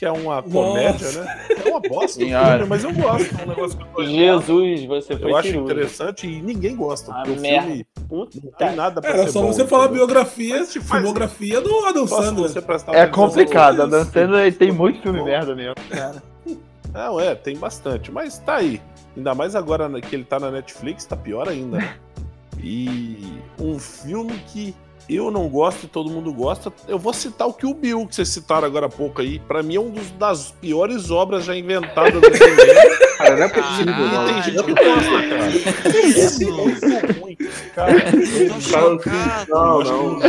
[0.00, 1.46] que é uma comédia, né?
[1.62, 2.48] É uma bosta o Senhora.
[2.52, 3.38] filme, mas eu gosto.
[3.38, 4.10] É um negócio que eu gosto.
[4.10, 5.72] Jesus, você foi Eu acho cirúrgico.
[5.78, 7.66] interessante e ninguém gosta, Ah, porque o merda.
[7.66, 8.38] filme Puta.
[8.42, 10.06] não tem nada pra Era ser só bom, você falar entendeu?
[10.06, 12.50] biografia, faz- filmografia do Adam Sandler.
[12.94, 13.90] É complicado, a Isso.
[13.90, 15.74] Dan Sandler tem muito filme merda mesmo.
[15.90, 16.22] Cara.
[16.94, 18.80] Não, é, tem bastante, mas tá aí.
[19.14, 21.78] Ainda mais agora que ele tá na Netflix, tá pior ainda.
[22.58, 24.74] E um filme que
[25.16, 26.72] eu não gosto e todo mundo gosta.
[26.86, 29.38] Eu vou citar o Kill Bill, que vocês citaram agora há pouco aí.
[29.40, 33.10] Pra mim é uma das piores obras já inventadas do cinema.
[33.20, 34.26] Cara, não é possível, não.
[34.26, 35.50] tem gente que gosta, cara.
[36.00, 37.36] É muito ruim,
[37.74, 37.92] cara.
[38.16, 39.50] Eu chocado.
[39.50, 39.78] Não, não.
[39.80, 40.20] um jogo,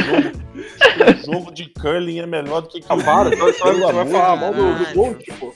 [1.26, 3.40] jogo de curling é melhor do que Kill Ah, para, Bill.
[3.48, 3.64] você
[3.94, 5.14] vai, falar mal do, do pô.
[5.14, 5.54] Kill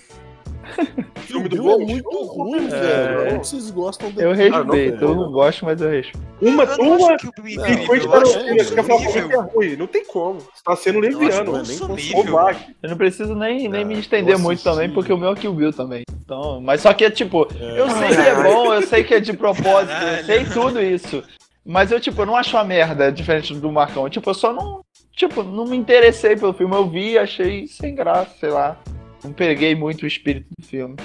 [1.25, 2.69] filme do Bill é muito ruim, É.
[2.69, 3.29] velho.
[3.29, 4.27] Como vocês gostam dele?
[4.27, 6.25] Eu respeito, não, eu não gosto, mas eu respeito.
[6.41, 8.63] Uma turma acho que o Bill Não, e incrível, depois eu tá no acho filme,
[8.63, 9.75] você quer falar comigo que é ruim.
[9.77, 10.39] Não tem como.
[10.39, 11.53] Você tá sendo leviano.
[12.13, 12.75] Bobagem.
[12.83, 15.53] Eu não preciso nem, nem Ah, me estender muito também, porque o meu é Kill
[15.53, 16.03] Bill também.
[16.23, 17.79] Então, mas só que é tipo, É.
[17.79, 21.23] eu sei que é bom, eu sei que é de propósito, eu sei tudo isso.
[21.67, 24.07] Mas eu, tipo, eu não acho uma merda diferente do Marcão.
[24.09, 24.81] Tipo, eu só não.
[25.15, 26.75] Tipo, não me interessei pelo filme.
[26.75, 28.77] Eu vi e achei sem graça, sei lá.
[29.25, 30.95] Não peguei muito o espírito do filme.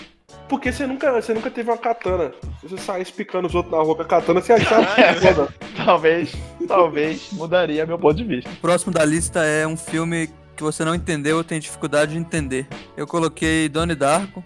[0.48, 2.32] Porque você nunca, você nunca teve uma katana.
[2.60, 5.20] Se você saísse picando os outros na rua com a katana, você achava Caralho.
[5.20, 5.54] foda.
[5.84, 6.32] Talvez,
[6.68, 8.50] talvez mudaria meu ponto de vista.
[8.50, 12.18] O próximo da lista é um filme que você não entendeu ou tem dificuldade de
[12.18, 12.66] entender.
[12.96, 14.44] Eu coloquei Donnie Darko.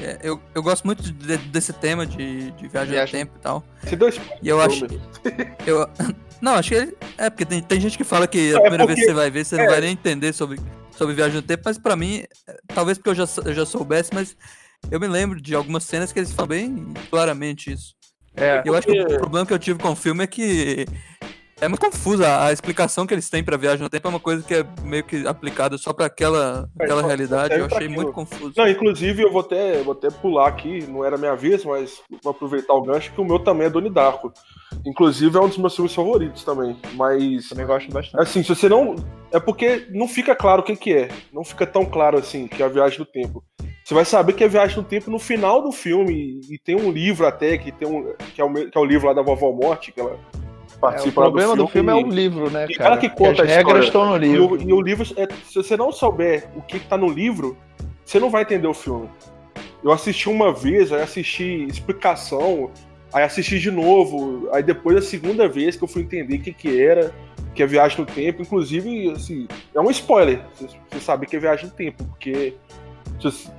[0.00, 3.20] É, eu, eu gosto muito de- desse tema de, de viagem no Viagem.
[3.20, 3.64] tempo e tal.
[3.82, 4.86] Você deu esse E eu acho.
[5.66, 5.88] Eu,
[6.40, 6.96] não, acho que ele.
[7.18, 9.14] É, porque tem, tem gente que fala que a é primeira porque- vez que você
[9.14, 9.58] vai ver, você é.
[9.58, 10.60] não vai nem entender sobre,
[10.96, 14.10] sobre viagem no tempo, mas pra mim, é, talvez porque eu já, eu já soubesse,
[14.14, 14.36] mas
[14.90, 17.94] eu me lembro de algumas cenas que eles falam bem claramente isso.
[18.36, 20.86] É, Eu acho que Porque- o problema que eu tive com o filme é que
[21.60, 22.44] é muito confusa.
[22.44, 25.02] A explicação que eles têm pra viagem no tempo é uma coisa que é meio
[25.04, 27.54] que aplicada só pra aquela, É, aquela só- realidade.
[27.58, 28.52] Eu achei muito confuso.
[28.56, 32.30] Não, inclusive eu vou até, vou até pular aqui, não era minha vez, mas vou
[32.30, 34.32] aproveitar o gancho que o meu também é Donnie Darko.
[34.84, 36.76] Inclusive é um dos meus filmes favoritos também.
[36.94, 38.20] Mas, também gosto bastante.
[38.22, 38.94] assim, se você não.
[39.32, 41.08] É porque não fica claro o que, que é.
[41.32, 43.42] Não fica tão claro assim que é a viagem do tempo.
[43.84, 46.40] Você vai saber que é viagem no tempo no final do filme.
[46.50, 49.06] E tem um livro até, que, tem um, que, é o, que é o livro
[49.06, 50.18] lá da Vovó Morte, que ela
[50.94, 52.90] É, o problema do filme é e- o livro, né, e cara?
[52.90, 54.54] ela que conta as regras estão no E livro.
[54.56, 57.56] o, e o livro, é, se você não souber o que, que tá no livro,
[58.04, 59.08] você não vai entender o filme.
[59.82, 62.70] Eu assisti uma vez, aí assisti explicação,
[63.12, 66.52] aí assisti de novo, aí depois a segunda vez que eu fui entender o que,
[66.52, 67.12] que era,
[67.54, 68.42] que é viagem no tempo.
[68.42, 72.54] Inclusive, assim, é um spoiler, você, saber que é viagem no tempo, porque,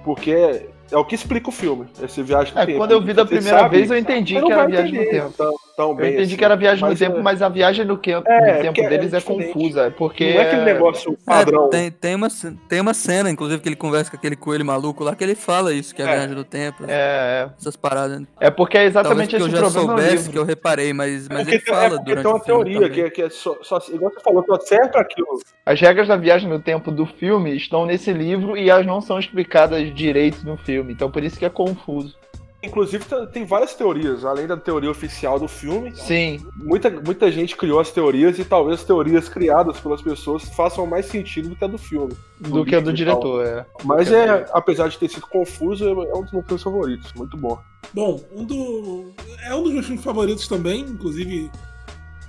[0.03, 2.77] porque é, é o que explica o filme, essa viagem no É, tempo.
[2.77, 5.59] quando eu vi da primeira sabe, vez, eu entendi que era viagem no entender tempo.
[5.77, 6.35] Tão, tão Eu bem, entendi assim.
[6.37, 8.11] que era viagem no Mas, tempo, é, mas a viagem no, que...
[8.11, 8.23] É, no
[8.63, 9.53] tempo é deles é, diferente.
[9.53, 11.69] confusa, porque Não é aquele negócio É, padrão.
[11.69, 12.27] tem, tem, uma,
[12.67, 15.71] tem uma cena, inclusive, que ele conversa com aquele coelho maluco lá, que ele fala
[15.71, 16.15] isso, que é a É.
[16.17, 18.23] viagem do tempo, É, essas paradas.
[18.39, 21.27] é porque é Talvez exatamente eu esse já problema no soubesse que eu reparei, mas,
[21.29, 22.91] mas ele tem- é fala durante tem uma o filme teoria também.
[22.91, 25.27] que, é- que é só, só, igual você falou, só serve pra aquilo.
[25.63, 29.19] As regras da viagem no tempo do filme estão nesse livro e elas não são
[29.19, 32.15] explicadas direito no filme, então por isso que é confuso.
[32.63, 35.95] Inclusive, tá- tem várias teorias, além da teoria oficial do filme.
[35.95, 40.85] Sim, Muita, muita gente criou as teorias e talvez as teorias criadas pelas pessoas façam
[40.87, 42.13] mais sentido do que a do filme.
[42.39, 43.21] do que a do livro e tal.
[43.21, 43.65] diretor, é.
[43.83, 46.45] Mas Do que a é, do- apesar de ter sido confuso, é um dos meus
[46.45, 47.13] filmes favoritos.
[47.13, 47.59] Muito bom.
[47.93, 49.11] Bom, um do...
[49.45, 51.51] é um dos meus filmes favoritos também, inclusive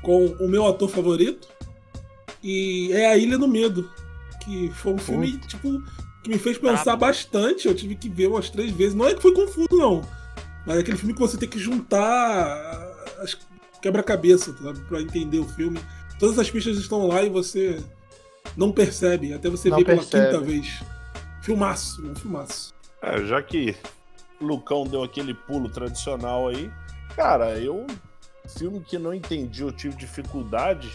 [0.03, 1.49] com o meu ator favorito.
[2.43, 3.91] E é A Ilha do Medo,
[4.45, 5.83] que foi um filme, tipo,
[6.23, 7.67] que me fez pensar bastante.
[7.67, 8.95] Eu tive que ver umas três vezes.
[8.95, 10.03] Não é que foi confuso, não.
[10.69, 13.35] Mas é aquele filme que você tem que juntar as
[13.81, 14.81] quebra-cabeça, sabe?
[14.81, 15.81] Pra entender o filme.
[16.19, 17.83] Todas as pistas estão lá e você
[18.55, 20.83] não percebe, até você Não ver pela quinta vez.
[21.41, 22.75] Filmaço, um filmaço.
[23.01, 23.75] É, já que
[24.39, 26.71] o Lucão deu aquele pulo tradicional aí,
[27.17, 27.87] cara, eu.
[28.59, 30.91] Filme que não entendi, eu tive dificuldade.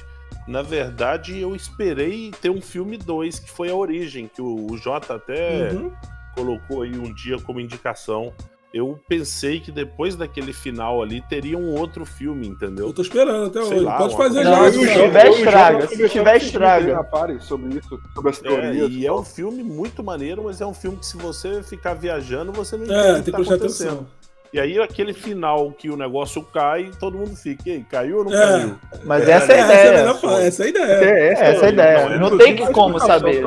[0.48, 4.78] Na verdade, eu esperei ter um filme 2, que foi A Origem, que o, o
[4.78, 5.92] Jota até Uhum.
[6.36, 8.34] colocou aí um dia como indicação.
[8.74, 12.88] Eu pensei que depois daquele final ali teria um outro filme, entendeu?
[12.88, 13.86] Eu tô esperando até Sei hoje.
[13.86, 14.72] lá, Pode fazer Não, já.
[14.72, 17.08] se viu, tiver e o estraga, se tiver estraga.
[17.42, 18.92] sobre isso, sobre as É, teorias.
[18.92, 22.52] e é um filme muito maneiro, mas é um filme que se você ficar viajando,
[22.52, 23.90] você não É, entende o tem que que tá prestar acontecendo.
[23.92, 24.08] atenção.
[24.52, 28.26] E aí aquele final que o negócio cai, todo mundo fica, e aí, caiu ou
[28.26, 28.38] não É.
[28.60, 28.76] caiu?
[29.04, 30.48] Mas É, essa é a Essa é ideia.
[30.48, 30.86] essa é a ideia.
[30.86, 31.98] É, essa, Essa é a ideia.
[31.98, 33.44] Não, é Não inclusive, tem como saber.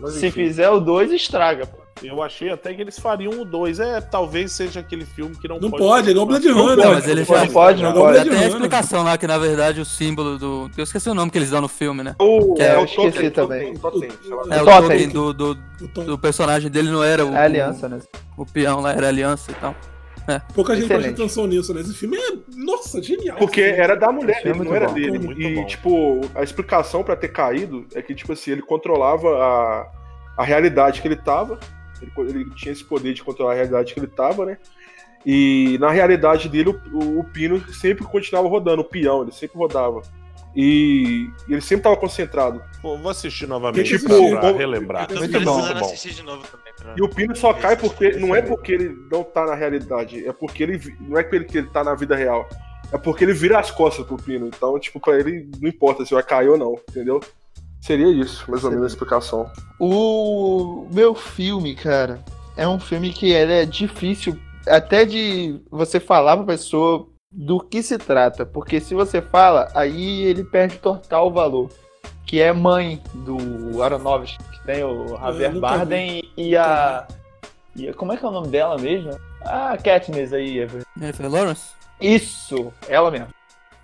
[0.00, 0.30] Mas, Se enfim.
[0.30, 1.66] fizer o 2, estraga.
[1.66, 1.87] pô.
[2.02, 3.80] Eu achei até que eles fariam o 2.
[3.80, 6.76] É, talvez seja aquele filme que não, Não pode, é igual Blade Não Runner.
[6.76, 8.30] pode, Não, mas ele Não já pode, pode, não pode.
[8.30, 10.70] Tem a explicação lá que, na verdade, o símbolo do.
[10.76, 12.14] Eu esqueci o nome que eles dão no filme, né?
[12.18, 13.68] O, Que é, é, eu o esqueci também.
[14.50, 15.08] É o Totem.
[15.08, 15.54] do, do,
[16.04, 17.98] do personagem dele não era o, É a aliança, né?
[18.36, 19.74] o peão lá, era a aliança e tal.
[20.54, 21.80] Pouca gente presta atenção nisso, né?
[21.80, 23.38] Esse filme é, nossa, genial.
[23.38, 23.78] Porque filme.
[23.78, 24.94] era da mulher dele, é não era bom.
[24.94, 25.18] dele.
[25.18, 25.64] Muito e, bom.
[25.64, 29.90] tipo, a explicação pra ter caído é que, tipo assim, ele controlava a,
[30.36, 31.58] a realidade que ele tava.
[32.02, 34.58] Ele, ele tinha esse poder de controlar a realidade que ele tava, né?
[35.26, 39.58] E na realidade dele, o, o- o pino sempre continuava rodando, o peão, ele sempre
[39.58, 40.02] rodava.
[40.56, 42.62] E, e ele sempre tava concentrado.
[42.80, 45.02] Pô, vou assistir novamente Tipo, pra, pra relembrar.
[45.02, 45.62] Eu tô Muito precisando bom.
[45.66, 45.86] Muito bom.
[45.86, 46.72] assistir de novo também.
[46.76, 46.94] Pra...
[46.96, 48.12] E o Pino só cai porque.
[48.12, 50.96] Não é porque ele não tá na realidade, é porque ele.
[51.00, 52.48] Não é que ele, que ele tá na vida real.
[52.92, 54.46] É porque ele vira as costas pro Pino.
[54.46, 57.20] Então, tipo, pra ele não importa se vai cair ou não, entendeu?
[57.80, 59.50] Seria isso, mais ou menos a explicação.
[59.78, 62.22] O meu filme, cara,
[62.56, 67.82] é um filme que ele é difícil até de você falar pra pessoa do que
[67.82, 71.70] se trata, porque se você fala, aí ele perde total valor.
[72.26, 77.06] Que é Mãe, do Aronofsky, que tem o Javier Bardem e a,
[77.74, 77.94] e a...
[77.94, 79.18] Como é que é o nome dela mesmo?
[79.42, 80.82] Ah, Katniss aí, Ever.
[80.98, 81.72] Jennifer Lawrence?
[81.98, 83.28] Isso, ela mesmo.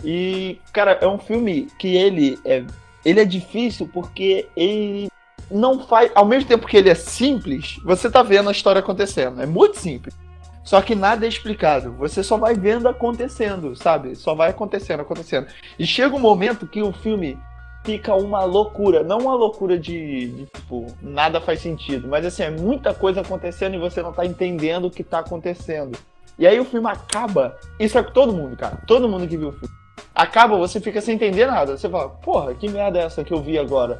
[0.04, 2.62] E, cara, é um filme que ele é,
[3.04, 5.08] ele é difícil porque ele
[5.50, 6.10] não faz.
[6.14, 9.40] Ao mesmo tempo que ele é simples, você tá vendo a história acontecendo.
[9.40, 10.14] É muito simples.
[10.62, 11.92] Só que nada é explicado.
[11.92, 14.16] Você só vai vendo acontecendo, sabe?
[14.16, 15.46] Só vai acontecendo, acontecendo.
[15.78, 17.38] E chega um momento que o filme
[17.84, 19.02] fica uma loucura.
[19.02, 22.08] Não uma loucura de, de, tipo, nada faz sentido.
[22.08, 25.98] Mas assim, é muita coisa acontecendo e você não tá entendendo o que tá acontecendo.
[26.38, 27.56] E aí o filme acaba.
[27.78, 28.82] Isso é todo mundo, cara.
[28.86, 29.83] Todo mundo que viu o filme.
[30.14, 31.76] Acaba, você fica sem entender nada.
[31.76, 33.98] Você fala, porra, que merda é essa que eu vi agora?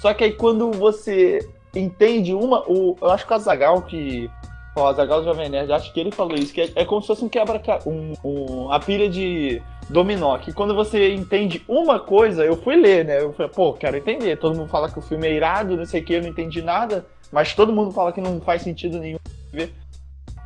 [0.00, 2.60] Só que aí quando você entende uma.
[2.70, 4.30] O, eu acho que o Azagal que.
[4.76, 7.24] O Azagal Jovem Nerd, acho que ele falou isso, que é, é como se fosse
[7.24, 10.38] um quebra um, um, a pilha de dominó.
[10.38, 13.20] Que quando você entende uma coisa, eu fui ler, né?
[13.20, 14.38] Eu falei, pô, quero entender.
[14.38, 16.62] Todo mundo fala que o filme é irado, não sei o que, eu não entendi
[16.62, 19.18] nada, mas todo mundo fala que não faz sentido nenhum
[19.52, 19.74] ver.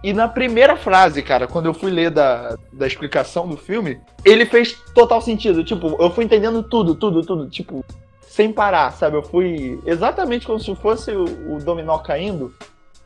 [0.04, 4.44] E na primeira frase, cara, quando eu fui ler da, da explicação do filme, ele
[4.44, 5.64] fez total sentido.
[5.64, 7.48] Tipo, eu fui entendendo tudo, tudo, tudo.
[7.48, 7.82] Tipo,
[8.20, 9.16] sem parar, sabe?
[9.16, 12.54] Eu fui exatamente como se fosse o, o dominó caindo.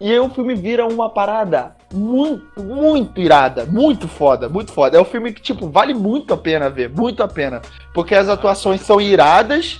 [0.00, 4.98] E aí o filme vira uma parada muito, muito irada, muito foda, muito foda.
[4.98, 7.62] É um filme que, tipo, vale muito a pena ver, muito a pena.
[7.94, 9.78] Porque as atuações são iradas,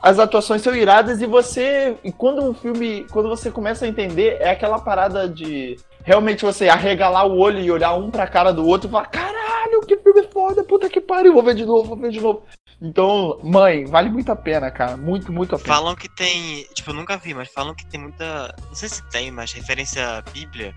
[0.00, 1.96] as atuações são iradas e você.
[2.04, 3.06] E quando o filme.
[3.10, 7.70] Quando você começa a entender, é aquela parada de realmente você arregalar o olho e
[7.70, 11.32] olhar um pra cara do outro e falar: caralho, que filme foda, puta que pariu,
[11.34, 12.42] vou ver de novo, vou ver de novo.
[12.82, 14.96] Então, mãe, vale muito a pena, cara.
[14.96, 15.74] Muito, muito a pena.
[15.74, 16.64] Falam que tem.
[16.74, 18.54] Tipo, eu nunca vi, mas falam que tem muita.
[18.68, 20.74] Não sei se tem, mas referência à Bíblia.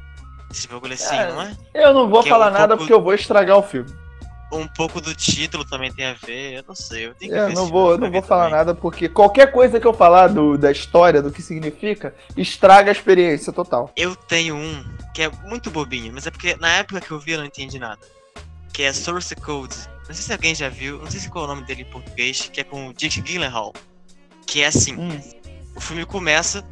[0.51, 1.31] Esse bagulho assim, É.
[1.31, 1.55] não é?
[1.73, 3.89] Eu não vou Que é falar um nada pouco- porque eu vou estragar o filme.
[4.51, 6.57] Um pouco do título também tem a ver.
[6.57, 7.07] Eu não sei.
[7.07, 8.57] Eu tenho que ver não vou, eu não vou falar também.
[8.59, 12.93] nada porque qualquer coisa que eu falar do, da história, do que significa, estraga a
[12.93, 13.89] experiência total.
[13.95, 17.31] Eu tenho um que é muito bobinho, mas é porque na época que eu vi
[17.31, 17.99] eu não entendi nada.
[18.73, 19.75] Que é Source Code.
[20.07, 21.91] Não sei se alguém já viu, não sei se qual é o nome dele em
[21.91, 23.73] português, que é com o Jake Gyllenhaal.
[24.47, 25.19] Que é assim, Hum.
[25.75, 26.65] o filme começa,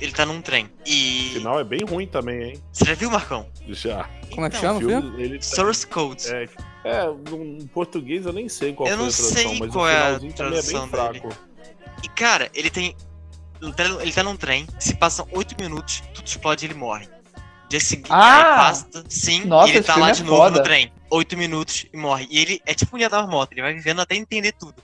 [0.00, 0.66] ele tá num trem.
[0.66, 1.30] O E.
[1.34, 2.62] final é bem ruim também, hein?
[2.72, 3.48] Você já viu, Marcão?
[3.68, 4.08] Já.
[4.32, 5.22] Como é que Então, chama o filme?
[5.22, 6.26] Ele tá- Source Code.
[6.28, 6.48] É,
[6.84, 9.84] é, em português eu nem sei qual Eu foi não a tradução, sei mas qual
[9.84, 11.28] o é a finalzinho também é bem tradução fraco.
[12.02, 12.94] E cara, ele tem.
[13.62, 17.08] ele tá- Ele tá num trem, se passam 8 minutos, tudo explode e ele morre.
[17.78, 18.54] Dia seguinte, Ah!
[18.56, 20.58] passa, sim, Nossa, e ele tá lá é de novo foda.
[20.58, 20.92] no trem.
[21.10, 22.26] 8 minutos e morre.
[22.30, 24.82] E ele é tipo um dia da moto, ele vai vivendo até entender tudo.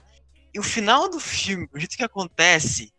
[0.53, 2.91] E o final do filme, o jeito que acontece.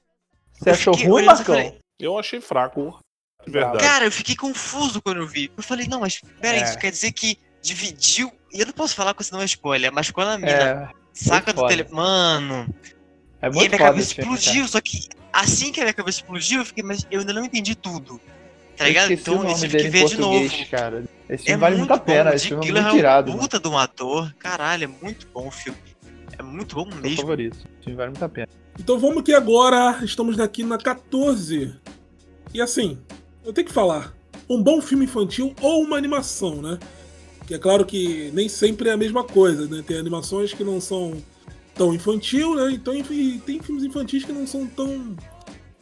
[0.58, 1.44] Você achou fiquei ruim, e Marcão?
[1.54, 2.98] falei, Eu achei fraco.
[3.46, 3.78] De verdade.
[3.78, 5.50] Cara, eu fiquei confuso quando eu vi.
[5.56, 6.64] Eu falei, não, mas peraí, É.
[6.64, 8.32] isso quer dizer que dividiu.
[8.52, 10.88] E eu não posso falar com isso não é spoiler, mas quando a mina É,
[11.12, 11.68] saca do foda.
[11.76, 11.86] tele.
[11.90, 12.66] Mano,
[13.40, 16.60] é e muito minha foda cabeça explodiu, só que assim que a minha cabeça explodiu,
[16.60, 18.20] eu fiquei, mas eu ainda não entendi tudo.
[18.76, 19.12] Tá ligado?
[19.12, 20.50] Então eu tive dele que ver de novo.
[20.70, 21.04] cara.
[21.28, 22.36] Esse É filme vale muito muito a pena, bom.
[22.36, 23.38] esse filme é muito é um mano.
[23.38, 24.34] puta de um ator.
[24.38, 25.78] Caralho, é muito bom o filme.
[26.38, 27.16] É muito bom Meu mesmo.
[27.18, 27.56] favorito.
[27.56, 28.48] Esse filme vale muito a pena.
[28.78, 31.74] Então vamos que agora estamos aqui na 14.
[32.52, 32.98] E assim,
[33.44, 34.12] eu tenho que falar,
[34.50, 36.78] um bom filme infantil ou uma animação, né?
[37.46, 39.82] Que é claro que nem sempre é a mesma coisa, né?
[39.86, 41.22] Tem animações que não são
[41.74, 42.70] tão infantil, né?
[42.72, 45.14] Então enfim, tem filmes infantis que não são tão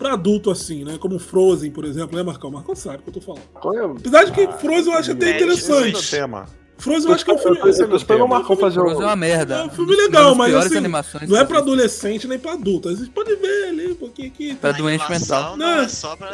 [0.02, 0.98] pra adulto assim, né?
[0.98, 2.50] Como Frozen, por exemplo, né, Marcão?
[2.50, 3.94] Marcão sabe o que eu tô falando.
[3.94, 3.98] É?
[3.98, 6.10] Apesar de que Frozen eu acho até é, interessante.
[6.10, 6.46] tema.
[6.76, 7.58] Frozen eu acho que é um filme.
[7.96, 9.06] Esperando o Marcão fazer Frozen é um.
[9.06, 9.54] uma merda.
[9.54, 10.80] É um filme legal, mas assim,
[11.28, 12.88] Não é pra adolescente nem pra adulto.
[12.94, 14.54] Vocês podem ver ali, um pouquinho aqui.
[14.56, 15.56] Pra A doente mental.
[15.56, 15.82] Não, Não.
[15.84, 16.30] é só pra,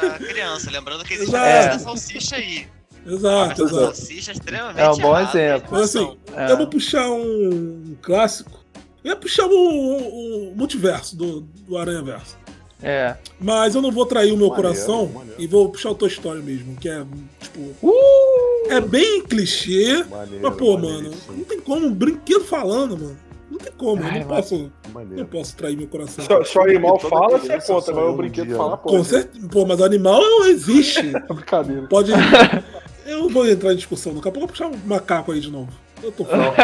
[0.00, 0.70] pra criança.
[0.70, 2.66] Lembrando que existe a salsicha aí.
[3.06, 3.84] Exato, A exato.
[3.96, 5.68] salsicha é extremamente É um bom errada, exemplo.
[5.70, 6.16] Mas assim.
[6.34, 6.50] É.
[6.50, 8.64] eu vou puxar um clássico.
[9.04, 12.43] Eu ia puxar o um, um multiverso do, do Aranha Verso.
[12.84, 13.16] É.
[13.40, 15.40] Mas eu não vou trair o meu Maneiro, coração maneiro.
[15.42, 17.04] e vou puxar o Toy Story mesmo, que é,
[17.40, 17.60] tipo.
[17.82, 18.70] Uh!
[18.70, 21.86] É bem clichê, Maneiro, mas pô, mano, não tem como.
[21.86, 23.16] Um brinquedo falando, mano.
[23.50, 25.26] Não tem como, eu Ai, não mas- posso, não Maneiro.
[25.26, 26.24] posso trair meu coração.
[26.24, 28.88] Se, se o animal fala, você criança conta, mas o um brinquedo dia, fala, pô.
[28.88, 29.48] Com certeza.
[29.48, 31.12] Pô, mas o animal existe.
[31.14, 31.82] É brincadeira.
[31.88, 32.10] Pode.
[33.06, 35.38] Eu não vou entrar em discussão, daqui a pouco eu vou puxar um macaco aí
[35.38, 35.68] de novo.
[36.02, 36.54] Eu tô fora.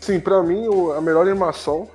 [0.00, 1.88] Sim, pra mim o- a melhor animação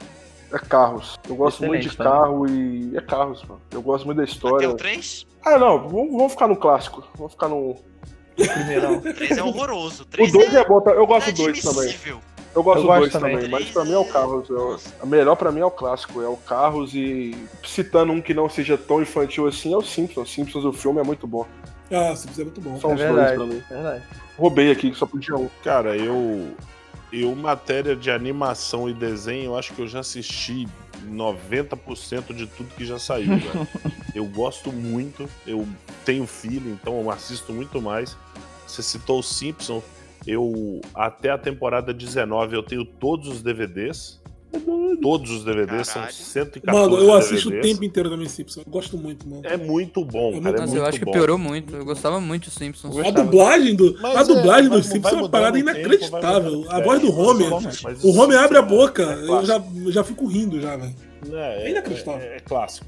[0.54, 1.20] é Carros.
[1.28, 3.62] Eu gosto muito de Excelente carro e é Carros, mano.
[3.72, 4.70] Eu gosto muito da Até história.
[4.70, 5.26] o 3?
[5.46, 7.04] Ah, não, vamos, vamos ficar no clássico.
[7.16, 7.76] Vamos ficar no.
[8.36, 8.98] Primeirão.
[8.98, 10.04] O 3 é horroroso.
[10.04, 10.92] O O 3 2 é é bom, tá?
[10.92, 11.96] eu gosto do 2 também.
[12.56, 13.36] Eu gosto Eu do gosto 2 também.
[13.36, 14.50] também, mas pra mim é o Carros.
[14.50, 18.34] Eu- a melhor pra mim é o clássico, é o Carros e citando um que
[18.34, 20.32] não seja tão infantil assim é o Simpsons.
[20.32, 21.46] Simpsons, o filme é muito bom.
[21.92, 22.80] Ah, Simpsons é muito bom.
[22.80, 23.36] São É os dois verdade.
[23.38, 23.64] pra mim.
[23.70, 24.04] Verdade.
[24.38, 25.50] Roubei aqui, que só podia um.
[25.64, 26.52] Cara, eu.
[27.16, 30.68] Eu, matéria de animação e desenho, eu acho que eu já assisti
[31.06, 33.68] 90% de tudo que já saiu, velho.
[34.16, 35.68] Eu gosto muito, eu
[36.04, 38.18] tenho filho, então eu assisto muito mais.
[38.66, 39.84] Você citou o Simpson,
[40.26, 44.20] eu até a temporada 19 eu tenho todos os DVDs.
[45.02, 46.14] Todos os DVDs Caralho.
[46.14, 47.74] são 114 Mano, eu assisto o DVDs.
[47.74, 48.66] tempo inteiro também Simpsons.
[48.66, 49.42] Eu gosto muito, mano.
[49.44, 50.42] É muito bom, É cara.
[50.42, 51.12] muito É Nossa, muito eu acho que bom.
[51.12, 51.76] piorou muito.
[51.76, 52.98] Eu gostava muito de Simpsons.
[52.98, 55.78] A dublagem do, Mas a é, dublagem dos vai Simpsons é uma parada o tempo,
[55.80, 56.66] inacreditável.
[56.70, 57.50] a voz do É, Homer.
[57.50, 60.94] mas- mas O Homer abre a boca, é eu já, já fico rindo já, velho.
[61.32, 62.22] É, É inacreditável.
[62.22, 62.86] É, é clássico.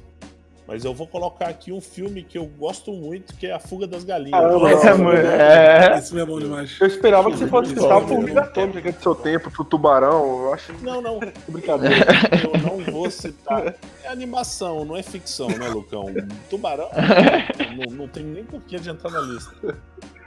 [0.67, 3.85] Mas eu vou colocar aqui um filme que eu gosto muito, que é A Fuga
[3.85, 4.31] das Galinhas.
[4.41, 5.97] Caramba, Esse é não, muito- é.
[5.97, 6.77] Esse filme é bom demais.
[6.81, 9.63] Eu esperava que você fosse citar a Formiga Atômica, que é do seu tempo, pro
[9.63, 10.45] Tubarão.
[10.45, 11.19] Eu acho Não, não.
[11.47, 12.05] brincadeira.
[12.43, 13.75] Eu não vou citar.
[14.03, 16.05] É animação, não é ficção, né, Lucão?
[16.49, 16.89] Tubarão
[17.77, 19.53] não, não tem nem porquê de entrar na lista.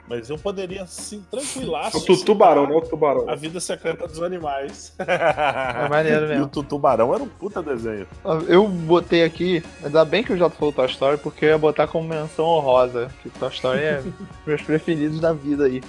[0.09, 1.99] Mas eu poderia, sim, tranquilaço.
[1.99, 2.75] O tu- Tubarão, né?
[2.75, 3.29] O Tubarão.
[3.29, 4.93] A vida secreta dos animais.
[4.99, 6.49] É maneiro E o mesmo.
[6.49, 8.07] tu- Tubarão era um puta desenho.
[8.49, 11.87] Eu botei aqui, ainda bem que o Jota falou Toy Story, porque eu ia botar
[11.87, 13.09] como menção honrosa.
[13.23, 14.03] Que Toy Story é
[14.47, 15.83] meus preferidos da vida aí.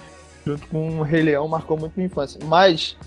[0.45, 2.39] Junto com o Rei Leão marcou muito minha infância.
[2.45, 2.97] Mas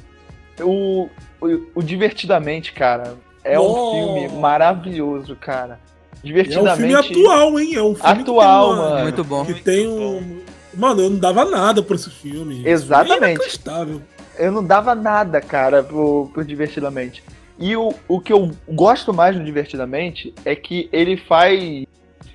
[0.61, 1.09] o,
[1.41, 3.97] o, o Divertidamente, cara, é um Nossa.
[3.97, 5.79] filme maravilhoso, cara.
[6.23, 7.09] E é um Divertidamente.
[7.09, 7.75] filme atual, hein?
[7.75, 8.33] É um filme Atual, que tem
[8.85, 9.03] uma- mano.
[9.03, 9.45] Muito bom.
[9.45, 10.41] Que tem um.
[10.75, 12.67] Mano, eu não dava nada por esse filme.
[12.67, 13.41] Exatamente.
[14.39, 17.23] Eu não dava nada, cara, pro, pro Divertidamente.
[17.59, 21.87] E o, o que eu gosto mais no Divertidamente é que ele faz.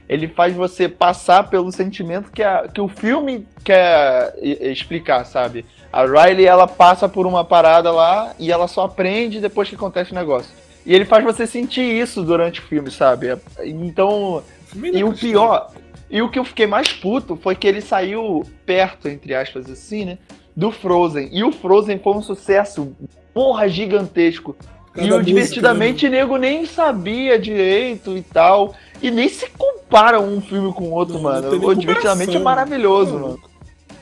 [0.08, 5.66] Ele faz você passar pelo sentimento que, a, que o filme quer explicar, sabe?
[5.92, 10.14] A Riley, ela passa por uma parada lá e ela só aprende depois que acontece
[10.14, 10.50] o negócio.
[10.86, 13.38] E ele faz você sentir isso durante o filme, sabe?
[13.66, 14.42] Então,
[14.74, 15.72] O é e o pior,
[16.10, 20.06] e o que eu fiquei mais puto foi que ele saiu perto, entre aspas, assim,
[20.06, 20.18] né?
[20.56, 21.30] Do Frozen.
[21.32, 22.96] E o Frozen foi um sucesso,
[23.34, 24.56] porra, gigantesco.
[24.94, 28.74] Cada e o música, Divertidamente, nego nem sabia direito e tal.
[29.02, 31.68] E nem se compara um filme com o outro, Não, não mano.
[31.68, 33.20] o Divertidamente é maravilhoso, Não.
[33.20, 33.40] mano.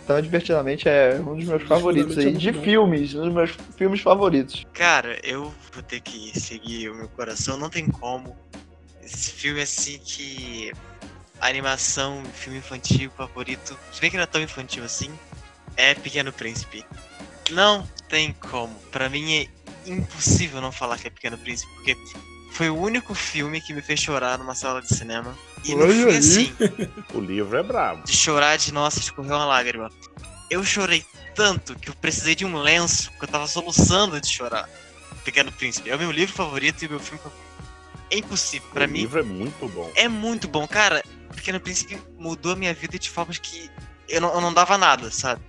[0.05, 2.27] Então, Divertidamente é um dos meus favoritos aí.
[2.27, 2.61] É De bom.
[2.61, 4.63] filmes, um dos meus filmes favoritos.
[4.71, 8.35] Cara, eu vou ter que seguir o meu coração, não tem como.
[9.03, 10.71] Esse filme assim que.
[11.41, 13.77] Animação, filme infantil favorito.
[13.91, 15.11] Se bem que não é tão infantil assim.
[15.77, 16.85] É Pequeno Príncipe.
[17.51, 18.73] Não tem como.
[18.91, 19.47] Pra mim é
[19.89, 21.95] impossível não falar que é Pequeno Príncipe, porque
[22.53, 25.37] foi o único filme que me fez chorar numa sala de cinema.
[25.65, 26.53] E não foi assim,
[27.13, 28.03] O livro é brabo.
[28.05, 29.91] de chorar de nossa, escorreu uma lágrima.
[30.49, 31.05] Eu chorei
[31.35, 34.69] tanto que eu precisei de um lenço, porque eu tava soluçando de chorar.
[35.25, 35.89] Pequeno Príncipe.
[35.89, 37.45] É o meu livro favorito e o meu filme favorito.
[38.11, 38.67] É impossível.
[38.71, 39.91] Pra o mim, livro é muito bom.
[39.95, 40.67] é muito bom.
[40.67, 41.03] Cara,
[41.35, 43.69] Pequeno Príncipe mudou a minha vida de formas que
[44.07, 45.41] eu não, eu não dava nada, sabe?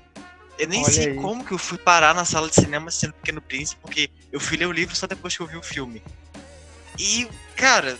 [0.58, 1.16] Eu nem Olha sei aí.
[1.16, 4.56] como que eu fui parar na sala de cinema sendo Pequeno Príncipe, porque eu fui
[4.56, 6.02] ler o livro só depois que eu vi o filme.
[6.98, 7.98] E, cara,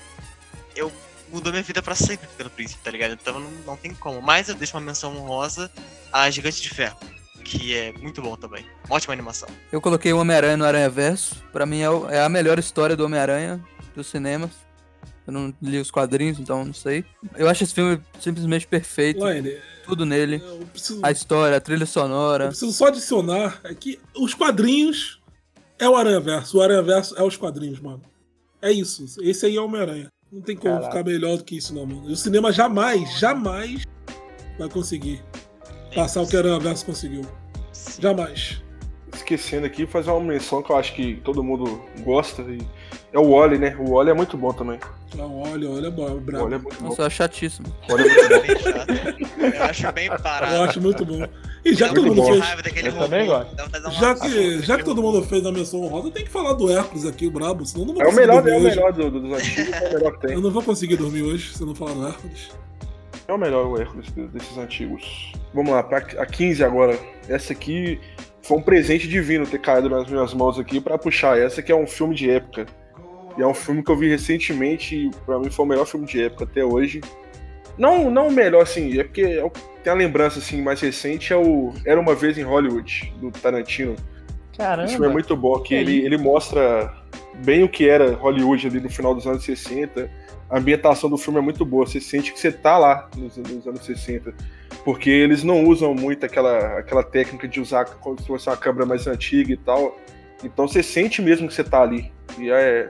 [0.75, 0.91] eu
[1.31, 3.13] mudou minha vida pra sempre Pequeno Príncipe, tá ligado?
[3.13, 4.23] Então não, não tem como.
[4.23, 5.71] Mas eu deixo uma menção honrosa
[6.13, 6.97] a Gigante de Ferro,
[7.45, 8.65] que é muito bom também.
[8.89, 9.49] Ótima animação.
[9.71, 11.37] Eu coloquei o Homem-Aranha no Aranha Verso.
[11.53, 13.63] Pra mim é, o- é a melhor história do Homem-Aranha
[13.95, 14.51] dos cinemas.
[15.27, 17.05] Eu não li os quadrinhos, então não sei.
[17.37, 19.21] Eu acho esse filme simplesmente perfeito.
[19.21, 20.41] Laine, Tudo nele.
[20.45, 22.47] eu preciso, A história, a trilha eu sonora.
[22.49, 25.21] preciso só adicionar é que os quadrinhos
[25.79, 26.59] é o Aranha Verso.
[26.59, 28.01] O Aranha Verso é os quadrinhos, mano.
[28.63, 29.05] É isso.
[29.21, 30.09] Esse aí é o Homem-Aranha.
[30.33, 30.91] Não tem como Caraca.
[30.91, 32.09] ficar melhor do que isso, não, mano.
[32.09, 33.85] E o cinema jamais, jamais
[34.59, 35.23] vai conseguir
[35.95, 37.23] passar o que o Aranha Verso conseguiu.
[38.01, 38.63] Jamais.
[39.15, 42.43] Esquecendo aqui, fazer uma menção que eu acho que todo mundo gosta.
[42.43, 42.59] E
[43.17, 43.75] é o Wally, né?
[43.79, 44.79] O Wally é muito bom também.
[45.15, 46.45] Não, olha, olha, bo- O brabo.
[46.45, 46.89] Wally é muito bom.
[46.89, 47.67] Nossa, eu acho chatíssimo.
[47.89, 48.43] O Wally é muito bom.
[48.47, 49.57] Bem chato.
[49.57, 50.55] Eu acho bem parado.
[50.55, 51.27] Eu acho muito bom.
[51.65, 52.27] E já que todo mundo bom.
[52.27, 52.95] fez.
[52.95, 56.71] uma Já que, já que todo mundo fez a menção honrosa, tem que falar do
[56.71, 58.67] Hércules aqui, o brabo, senão eu não vou É o conseguir melhor, dormir é o
[58.67, 58.77] hoje.
[58.77, 60.37] melhor do- do- dos antigos, é o melhor que tem.
[60.37, 62.51] Eu não vou conseguir dormir hoje se eu não falar do Hércules.
[63.29, 65.33] É o melhor o Hércules desses antigos.
[65.53, 66.97] Vamos lá, pra, a 15 agora.
[67.29, 67.99] Essa aqui
[68.43, 71.37] foi um presente divino ter caído nas minhas mãos aqui pra puxar.
[71.37, 72.67] Essa que é um filme de época.
[73.37, 76.07] E é um filme que eu vi recentemente e pra mim foi o melhor filme
[76.07, 77.01] de época até hoje.
[77.77, 79.43] Não, não o melhor, assim, é porque
[79.83, 83.95] tem a lembrança assim, mais recente, é o Era Uma Vez em Hollywood, do Tarantino.
[84.57, 84.85] Caramba.
[84.85, 86.91] Esse filme é muito bom, que ele, ele mostra
[87.45, 90.11] bem o que era Hollywood ali no final dos anos 60.
[90.49, 93.67] A ambientação do filme é muito boa, você sente que você tá lá nos, nos
[93.67, 94.33] anos 60.
[94.85, 98.87] Porque eles não usam muito aquela, aquela técnica de usar como se fosse uma câmera
[98.87, 99.97] mais antiga e tal.
[100.43, 102.13] Então você sente mesmo que você tá ali.
[102.39, 102.89] E é,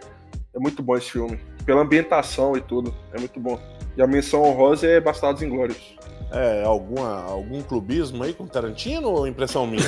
[0.57, 1.39] é muito bom esse filme.
[1.65, 3.61] Pela ambientação e tudo, é muito bom.
[3.97, 5.97] E a menção honrosa é Bastardos Inglórios.
[6.33, 9.85] É, alguma, algum clubismo aí com Tarantino ou impressão minha?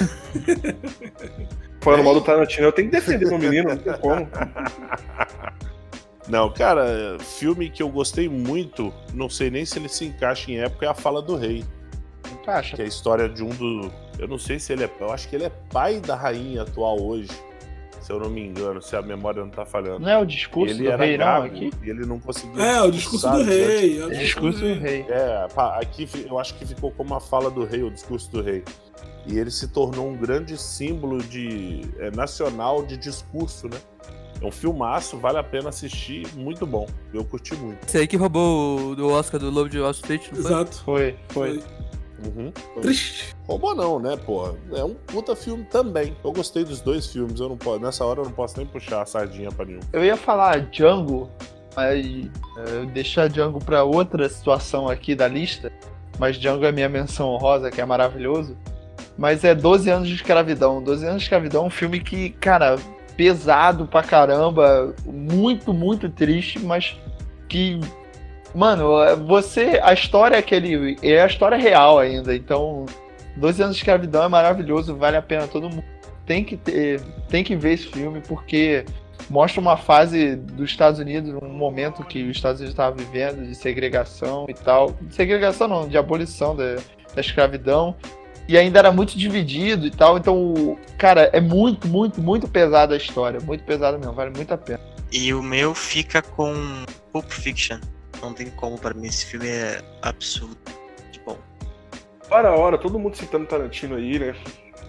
[1.81, 4.29] Falando mal do Tarantino, eu tenho que defender meu menino, não tem como.
[6.29, 10.61] Não, cara, filme que eu gostei muito, não sei nem se ele se encaixa em
[10.61, 11.65] época, é A Fala do Rei.
[12.31, 12.77] Encaixa.
[12.77, 13.91] Que é a história de um do.
[14.19, 14.91] Eu não sei se ele é.
[15.01, 17.31] Eu acho que ele é pai da rainha atual hoje.
[18.01, 20.01] Se eu não me engano, se a memória não tá falhando.
[20.01, 21.71] Não é o discurso ele do era rei, não, grávido aqui?
[21.83, 22.61] E ele não conseguiu.
[22.63, 24.01] É, o discurso do rei.
[24.01, 25.05] é o É discurso do rei.
[25.09, 28.43] É, pá, aqui eu acho que ficou como a fala do rei, o discurso do
[28.43, 28.63] rei.
[29.27, 33.79] E ele se tornou um grande símbolo de é, nacional de discurso, né?
[34.41, 36.87] É um filmaço, vale a pena assistir, muito bom.
[37.13, 37.85] Eu curti muito.
[37.87, 40.51] Esse aí que roubou o do Oscar do Lobo de Wall Street, não foi?
[40.51, 40.83] Exato.
[40.85, 41.63] Foi, foi.
[42.25, 42.53] Uhum.
[42.81, 43.37] Triste.
[43.47, 44.55] Roubou não, né, porra?
[44.75, 46.17] É um puta filme também.
[46.25, 49.03] Eu gostei dos dois filmes, eu não posso, nessa hora eu não posso nem puxar
[49.03, 49.81] a sardinha pra nenhum.
[49.93, 51.31] Eu ia falar Django,
[51.77, 52.05] mas
[52.57, 55.73] é, eu deixar Django pra outra situação aqui da lista.
[56.19, 58.57] Mas Django é minha menção honrosa, que é maravilhoso.
[59.17, 60.83] Mas é 12 anos de escravidão.
[60.83, 62.77] 12 anos de escravidão é um filme que, cara,
[63.17, 66.97] pesado pra caramba, muito, muito triste, mas
[67.49, 67.81] que.
[68.55, 68.89] Mano,
[69.27, 69.81] você.
[69.83, 70.97] A história que ele.
[71.03, 72.35] É a história real ainda.
[72.35, 72.87] Então,
[73.37, 75.85] 12 anos de escravidão é maravilhoso, vale a pena todo mundo.
[76.27, 77.01] Tem que ter.
[77.29, 78.85] Tem que ver esse filme, porque
[79.31, 83.55] mostra uma fase dos Estados Unidos, um momento que os Estados Unidos estavam vivendo de
[83.55, 84.93] segregação e tal.
[85.01, 86.77] De segregação não, de abolição da,
[87.15, 87.95] da escravidão.
[88.49, 90.17] E ainda era muito dividido e tal.
[90.17, 93.39] Então, cara, é muito, muito, muito pesada a história.
[93.41, 94.81] Muito pesada mesmo, vale muito a pena.
[95.13, 96.55] E o meu fica com
[97.13, 97.79] Pulp Fiction.
[98.21, 100.57] Não tem como pra mim, esse filme é absurdo.
[101.13, 101.39] De bom.
[102.31, 104.35] Hora a hora, todo mundo citando Tarantino aí, né?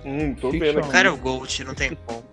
[0.05, 0.59] Hum, tô Fiction.
[0.67, 0.89] vendo O aqui.
[0.91, 2.23] cara o Gold, não tem como.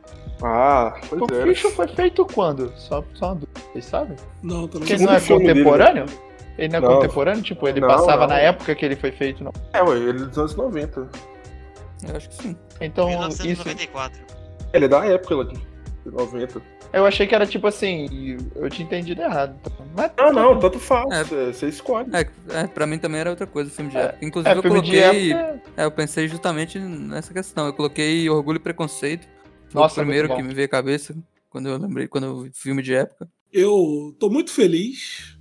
[0.43, 1.43] Ah, pois O é.
[1.47, 2.73] Fiction foi feito quando?
[2.77, 4.17] Só, só uma dúvida, vocês sabem?
[4.43, 6.07] Não, tá Porque ele não é filme dele, contemporâneo?
[6.59, 6.95] Ele não é Não.
[6.97, 7.43] contemporâneo?
[7.43, 8.29] Tipo, ele Não, passava não.
[8.29, 9.53] na época que ele foi feito, não.
[9.73, 11.09] É, ué, ele é dos anos 90.
[12.09, 12.57] Eu acho que sim.
[12.81, 13.43] Então, isso.
[13.43, 14.21] 1994.
[14.73, 15.67] Ele é da época de
[16.11, 16.63] 90.
[16.93, 19.59] Eu achei que era tipo assim, eu tinha entendido errado.
[19.61, 19.87] então.
[19.95, 21.09] Mas, Não, não, tanto faz.
[21.11, 21.25] É.
[21.25, 22.09] Você você escolhe.
[22.13, 24.25] É, é, pra mim também era outra coisa, filme de É, época.
[24.25, 25.33] Inclusive É, eu coloquei.
[25.33, 25.63] época.
[25.77, 27.67] É, eu pensei justamente nessa questão.
[27.67, 29.27] Eu coloquei Orgulho e Preconceito.
[29.69, 31.17] Foi Nossa, o primeiro que me veio à cabeça
[31.51, 33.29] quando eu lembrei, quando eu vi filme de época.
[33.53, 35.37] Eu tô muito feliz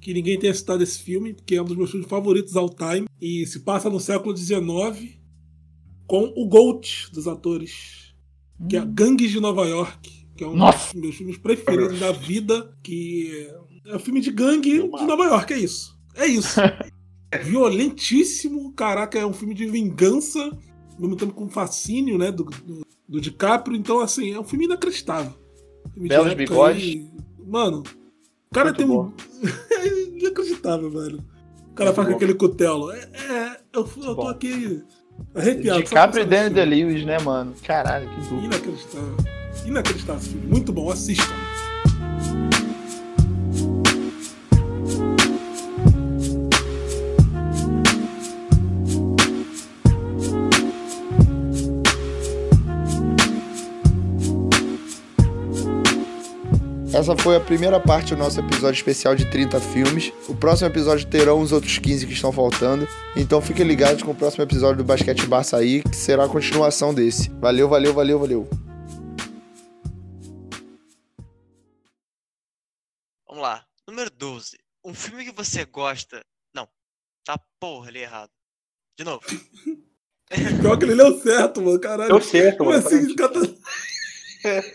[0.00, 3.06] que ninguém tenha citado esse filme, porque é um dos meus filmes favoritos all time.
[3.20, 5.18] E se passa no século XIX
[6.06, 8.05] com o Gold dos atores,
[8.68, 10.92] que é Gangues de Nova York, que é um Nossa!
[10.92, 13.50] dos meus filmes preferidos da vida, que
[13.86, 15.96] é um filme de gangue de Nova York, é isso.
[16.14, 16.60] É isso.
[17.42, 22.86] Violentíssimo, caraca, é um filme de vingança, ao mesmo tempo com fascínio, né, do, do,
[23.08, 23.76] do DiCaprio.
[23.76, 25.32] Então, assim, é um filme inacreditável.
[25.92, 27.06] Filme de Belos bigodes.
[27.46, 27.82] Mano,
[28.50, 29.06] o cara Muito tem bom.
[29.06, 29.12] um.
[29.74, 31.24] é inacreditável, velho.
[31.70, 32.90] O cara faz com aquele cutelo.
[32.90, 34.28] É, é, eu, eu tô bom.
[34.28, 34.82] aqui
[35.34, 35.82] arrepiado.
[35.82, 37.54] DiCaprio e Daniel Day-Lewis, né, mano?
[37.64, 38.44] Caralho, que dupla.
[38.44, 39.16] Inacreditável.
[39.66, 40.40] Inacreditável.
[40.44, 41.32] Muito bom, assista.
[57.06, 60.12] Essa foi a primeira parte do nosso episódio especial de 30 filmes.
[60.28, 62.84] O próximo episódio terão os outros 15 que estão faltando.
[63.14, 66.92] Então fiquem ligados com o próximo episódio do Basquete Bar sair, que será a continuação
[66.92, 67.30] desse.
[67.38, 68.48] Valeu, valeu, valeu, valeu.
[73.28, 73.64] Vamos lá.
[73.86, 74.58] Número 12.
[74.84, 76.26] Um filme que você gosta.
[76.52, 76.68] Não.
[77.24, 78.32] Tá porra ali errado.
[78.98, 79.22] De novo.
[80.60, 81.78] Pior que ele leu certo, mano.
[81.78, 82.10] Caralho.
[82.10, 82.84] Deu certo, Como mano.
[82.84, 83.14] assim?
[83.14, 83.54] Cara tá-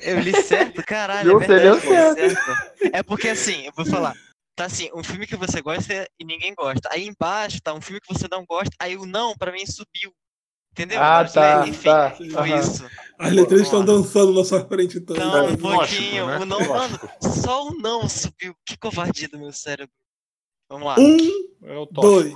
[0.02, 1.30] Eu li certo, caralho.
[1.30, 2.52] Deu é certo, verdade, li certo.
[2.94, 4.14] É porque assim, eu vou falar.
[4.56, 6.90] Tá assim, um filme que você gosta e ninguém gosta.
[6.92, 10.14] Aí embaixo tá um filme que você não gosta, aí o não, pra mim, subiu.
[10.72, 11.02] Entendeu?
[11.02, 12.12] Ah, Mas, tá, né, Enfim, tá.
[12.12, 12.60] foi Aham.
[12.60, 12.90] isso.
[13.20, 15.16] As letrinhas estão dançando na sua frente, então.
[15.18, 15.24] Né?
[15.24, 16.28] um lógico, pouquinho.
[16.28, 16.38] né?
[16.38, 18.56] O não, mano, só o não subiu.
[18.66, 19.94] Que covardia do meu cérebro.
[20.70, 20.96] Vamos lá.
[20.98, 21.18] Um,
[21.66, 22.34] É dois.